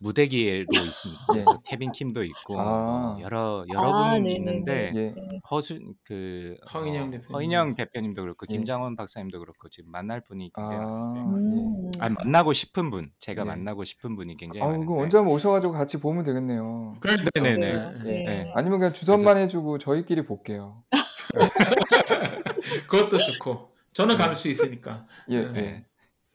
무대기로 0.00 0.66
있습니다. 0.72 1.22
예. 1.22 1.32
그래서 1.32 1.58
케빈 1.64 1.90
킴도 1.92 2.22
있고 2.24 2.60
아. 2.60 2.64
뭐 2.64 3.20
여러 3.20 3.64
여러 3.72 3.92
아, 3.92 4.12
분 4.12 4.22
네네네. 4.22 4.34
있는데 4.36 4.92
예. 4.94 5.14
허수 5.50 5.78
그 6.04 6.56
허인영 6.72 7.08
어, 7.08 7.10
대표님. 7.10 7.34
허인영 7.34 7.74
대표님도 7.74 8.22
그렇고 8.22 8.46
예. 8.48 8.54
김장원 8.54 8.94
박사님도 8.96 9.40
그렇고 9.40 9.68
지금 9.68 9.90
만날 9.90 10.20
분이 10.20 10.50
굉장히 10.54 10.76
아, 10.76 10.86
많은데 10.86 11.60
음. 11.60 11.90
아, 12.00 12.08
만나고 12.10 12.52
싶은 12.52 12.90
분 12.90 13.10
제가 13.18 13.42
예. 13.42 13.44
만나고 13.44 13.84
싶은 13.84 14.14
분이 14.14 14.36
굉장히 14.36 14.62
아, 14.62 14.66
많은데 14.66 14.86
그거 14.86 15.00
언제 15.00 15.16
한번 15.18 15.34
오셔가지고 15.34 15.72
같이 15.72 15.98
보면 15.98 16.22
되겠네요. 16.24 16.96
네네네. 17.34 17.56
네. 17.72 17.92
네. 18.04 18.24
네. 18.24 18.52
아니면 18.54 18.78
그냥 18.78 18.92
주선만 18.92 19.36
해주고 19.36 19.78
저희끼리 19.78 20.24
볼게요. 20.26 20.84
그것도 22.88 23.18
좋고 23.18 23.72
저는 23.92 24.16
갈 24.16 24.34
수 24.34 24.48
있으니까. 24.48 25.04
예. 25.28 25.40
네. 25.40 25.52
네. 25.52 25.84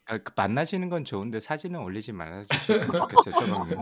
아, 0.05 0.17
그 0.17 0.33
만나시는 0.35 0.89
건 0.89 1.05
좋은데 1.05 1.39
사진은 1.39 1.79
올리지 1.79 2.11
말아 2.11 2.43
주셨으면 2.43 2.87
좋겠어요, 3.09 3.45
조방님. 3.45 3.79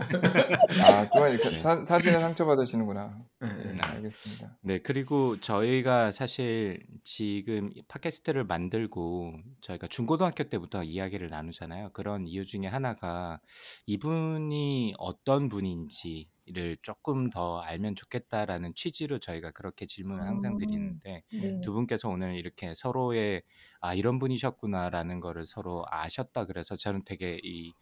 아, 0.84 1.08
또 1.12 1.26
이렇게 1.26 1.50
네. 1.50 1.58
사, 1.58 1.82
사진에 1.82 2.18
상처 2.18 2.46
받으시는구나. 2.46 3.12
네. 3.40 3.48
네, 3.48 3.72
네. 3.72 3.76
알겠습니다. 3.80 4.56
네, 4.62 4.78
그리고 4.78 5.40
저희가 5.40 6.12
사실 6.12 6.80
지금 7.02 7.70
이 7.74 7.82
팟캐스트를 7.88 8.44
만들고 8.44 9.34
저희가 9.62 9.88
중고등학교 9.88 10.44
때부터 10.44 10.84
이야기를 10.84 11.28
나누잖아요. 11.28 11.90
그런 11.92 12.26
이유 12.26 12.44
중에 12.44 12.66
하나가 12.66 13.40
이분이 13.86 14.94
어떤 14.98 15.48
분인지 15.48 16.28
를 16.52 16.76
조금 16.82 17.30
더 17.30 17.60
알면 17.60 17.94
좋겠다라는 17.94 18.74
취지로 18.74 19.18
저희가 19.18 19.52
그렇게 19.52 19.86
질문을 19.86 20.26
항상 20.26 20.52
음. 20.52 20.58
드리는데 20.58 21.22
네. 21.32 21.60
두 21.62 21.72
분께서 21.72 22.08
오늘 22.10 22.34
이렇게 22.36 22.74
서로의 22.74 23.42
아 23.80 23.94
이런 23.94 24.18
분이셨구나라는 24.18 25.20
거를 25.20 25.46
서로 25.46 25.84
아셨다 25.88 26.44
그래서 26.44 26.76
저는 26.76 27.04
되게 27.04 27.38
이 27.42 27.72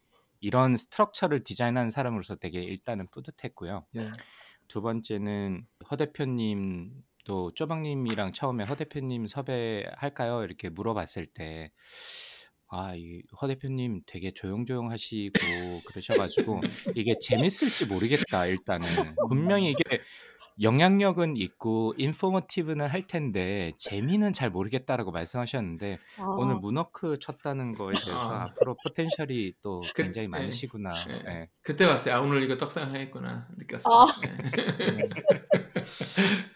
이런 0.41 0.77
structure를 0.77 1.43
디자인하는 1.43 1.91
사람으로서 1.91 2.37
되게 2.37 2.63
일단은 2.63 3.07
뿌듯했고요. 3.11 3.87
예. 3.97 4.09
두 4.69 4.81
번째는 4.81 5.67
허 5.91 5.97
대표님도 5.97 7.55
조박님이랑 7.55 8.31
처음에 8.33 8.65
허 8.65 8.77
대표님 8.77 9.27
섭외할까요? 9.27 10.45
이렇게 10.45 10.69
물어봤을 10.71 11.27
때 11.27 11.73
아, 12.73 12.95
이 12.95 13.23
허 13.37 13.49
대표님 13.49 14.03
되게 14.07 14.31
조용조용하시고 14.33 15.81
그러셔 15.87 16.15
가지고 16.15 16.61
이게 16.95 17.15
재밌을지 17.21 17.87
모르겠다. 17.87 18.47
일단은 18.47 18.87
분명히 19.29 19.71
이게 19.71 20.01
영향력은 20.63 21.37
있고 21.39 21.95
informative는 21.97 22.87
할 22.87 23.03
텐데 23.03 23.73
재미는 23.79 24.35
잘 24.35 24.51
모르겠다라고 24.51 25.11
말씀하셨는데 25.11 25.99
아, 26.19 26.23
오늘 26.39 26.57
문워크 26.57 27.19
쳤다는 27.19 27.73
거에 27.73 27.95
대해서 27.95 28.31
아. 28.31 28.43
앞으로 28.43 28.77
potential이 28.85 29.55
또 29.63 29.81
그- 29.95 30.03
굉장히 30.03 30.29
네. 30.29 30.39
많으시구나. 30.39 30.93
네. 31.07 31.23
예. 31.29 31.49
그때 31.63 31.87
봤어요. 31.87 32.15
아 32.15 32.21
오늘 32.21 32.43
이거 32.43 32.57
떡상하겠구나 32.59 33.49
느꼈어요. 33.57 33.95
아. 33.95 34.07
네. 34.21 35.09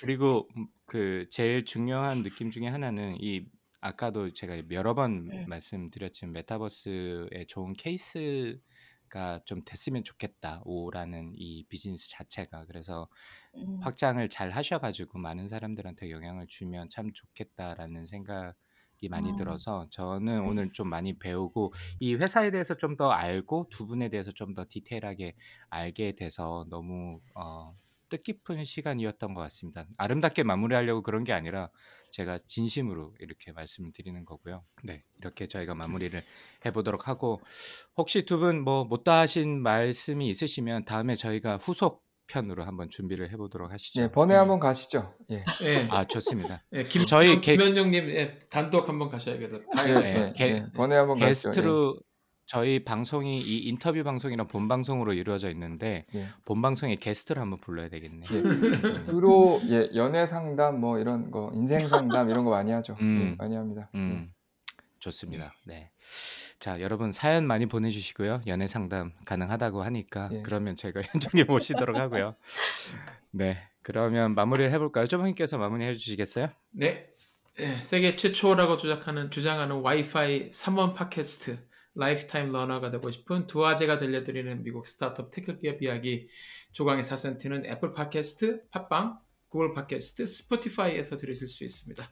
그리고 0.00 0.48
음, 0.56 0.66
그 0.86 1.26
제일 1.30 1.64
중요한 1.64 2.22
느낌 2.22 2.50
중에 2.50 2.68
하나는 2.68 3.16
이 3.20 3.44
아까도 3.86 4.32
제가 4.32 4.60
여러 4.72 4.94
번 4.94 5.26
네. 5.26 5.46
말씀드렸지만 5.46 6.32
메타버스의 6.32 7.46
좋은 7.46 7.72
케이스가 7.74 9.40
좀 9.44 9.62
됐으면 9.64 10.02
좋겠다 10.04 10.62
오라는 10.64 11.32
이 11.36 11.64
비즈니스 11.68 12.10
자체가 12.10 12.66
그래서 12.66 13.08
음. 13.56 13.78
확장을 13.82 14.28
잘 14.28 14.50
하셔가지고 14.50 15.18
많은 15.18 15.48
사람들한테 15.48 16.10
영향을 16.10 16.46
주면 16.48 16.88
참 16.88 17.12
좋겠다라는 17.12 18.06
생각이 18.06 19.08
많이 19.08 19.30
음. 19.30 19.36
들어서 19.36 19.86
저는 19.90 20.40
오늘 20.46 20.72
좀 20.72 20.88
많이 20.88 21.16
배우고 21.18 21.72
이 22.00 22.14
회사에 22.14 22.50
대해서 22.50 22.76
좀 22.76 22.96
더 22.96 23.10
알고 23.10 23.68
두 23.70 23.86
분에 23.86 24.08
대해서 24.08 24.32
좀 24.32 24.54
더 24.54 24.64
디테일하게 24.68 25.34
알게 25.70 26.16
돼서 26.16 26.66
너무 26.70 27.20
어, 27.34 27.76
뜻깊은 28.08 28.64
시간이었던 28.64 29.34
것 29.34 29.40
같습니다. 29.42 29.86
아름답게 29.98 30.42
마무리하려고 30.42 31.02
그런 31.02 31.24
게 31.24 31.32
아니라 31.32 31.70
제가 32.12 32.38
진심으로 32.46 33.14
이렇게 33.20 33.52
말씀을 33.52 33.92
드리는 33.92 34.24
거고요. 34.24 34.64
네, 34.84 35.02
이렇게 35.18 35.46
저희가 35.48 35.74
마무리를 35.74 36.22
해보도록 36.64 37.08
하고 37.08 37.40
혹시 37.96 38.24
두 38.24 38.38
분 38.38 38.60
뭐 38.62 38.84
못다 38.84 39.20
하신 39.20 39.60
말씀이 39.62 40.26
있으시면 40.28 40.84
다음에 40.84 41.14
저희가 41.14 41.56
후속 41.56 42.04
편으로 42.28 42.64
한번 42.64 42.88
준비를 42.90 43.30
해보도록 43.32 43.70
하시죠. 43.70 44.02
예, 44.02 44.10
번외 44.10 44.34
한번 44.34 44.58
가시죠. 44.58 45.14
예. 45.30 45.44
예. 45.62 45.86
아 45.90 46.04
좋습니다. 46.06 46.64
예, 46.72 46.82
김, 46.84 47.06
저희 47.06 47.40
게- 47.40 47.56
김현정님 47.56 48.10
예, 48.10 48.38
단독 48.50 48.88
한번 48.88 49.08
가셔야겠다. 49.10 49.58
예, 49.88 49.94
네, 49.94 50.22
될 50.36 50.50
예. 50.50 50.54
예. 50.56 50.66
번외 50.74 50.96
한번 50.96 51.18
가시죠. 51.20 51.50
게스트로 51.50 52.00
저희 52.46 52.84
방송이 52.84 53.40
이 53.40 53.58
인터뷰 53.66 54.04
방송이랑 54.04 54.46
본 54.46 54.68
방송으로 54.68 55.12
이루어져 55.12 55.50
있는데 55.50 56.06
예. 56.14 56.20
예. 56.20 56.26
본 56.44 56.62
방송에 56.62 56.94
게스트를 56.94 57.42
한번 57.42 57.58
불러야 57.58 57.88
되겠네. 57.88 58.24
예. 58.30 59.04
주로 59.06 59.60
예, 59.68 59.90
연애 59.96 60.26
상담 60.28 60.80
뭐 60.80 60.98
이런 60.98 61.32
거 61.32 61.50
인생 61.54 61.88
상담 61.88 62.30
이런 62.30 62.44
거 62.44 62.50
많이 62.50 62.70
하죠. 62.70 62.96
음. 63.00 63.32
예, 63.32 63.36
많이 63.36 63.56
합니다. 63.56 63.90
음, 63.96 64.32
좋습니다. 65.00 65.54
네. 65.64 65.90
자, 66.60 66.80
여러분 66.80 67.10
사연 67.10 67.46
많이 67.46 67.66
보내 67.66 67.90
주시고요. 67.90 68.42
연애 68.46 68.68
상담 68.68 69.12
가능하다고 69.24 69.82
하니까 69.82 70.30
예. 70.32 70.42
그러면 70.42 70.76
제가 70.76 71.02
현장에 71.12 71.42
모시도록 71.42 71.96
하고요. 71.96 72.36
네, 73.32 73.58
그러면 73.82 74.36
마무리를 74.36 74.70
해 74.70 74.78
볼까요? 74.78 75.08
조방님께서 75.08 75.58
마무리 75.58 75.84
해 75.84 75.96
주시겠어요? 75.96 76.48
네. 76.70 77.06
예, 77.58 77.66
세계 77.76 78.16
최초라고 78.16 78.76
주장하는 78.76 79.30
주장하는 79.30 79.80
와이프 79.80 80.50
후원 80.50 80.94
팟캐스트 80.94 81.58
lifetime 81.96 82.52
learner가 82.52 82.90
되고 82.90 83.10
싶은 83.10 83.46
두 83.46 83.66
아재가 83.66 83.98
들려드리는 83.98 84.62
미국 84.62 84.86
스타트업 84.86 85.30
tech 85.30 85.56
기업 85.58 85.82
이야기 85.82 86.28
조강의 86.72 87.04
4센트는 87.04 87.64
애플 87.66 87.92
팟캐스트, 87.94 88.68
팟빵, 88.70 89.18
구글 89.48 89.72
팟캐스트, 89.74 90.26
스포티파이에서 90.26 91.16
들으실 91.16 91.46
수 91.48 91.64
있습니다. 91.64 92.06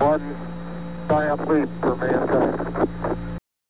One 0.00 0.34
triumph 1.08 1.46
lead 1.46 1.68
for 1.82 1.94
mankind. 1.96 3.29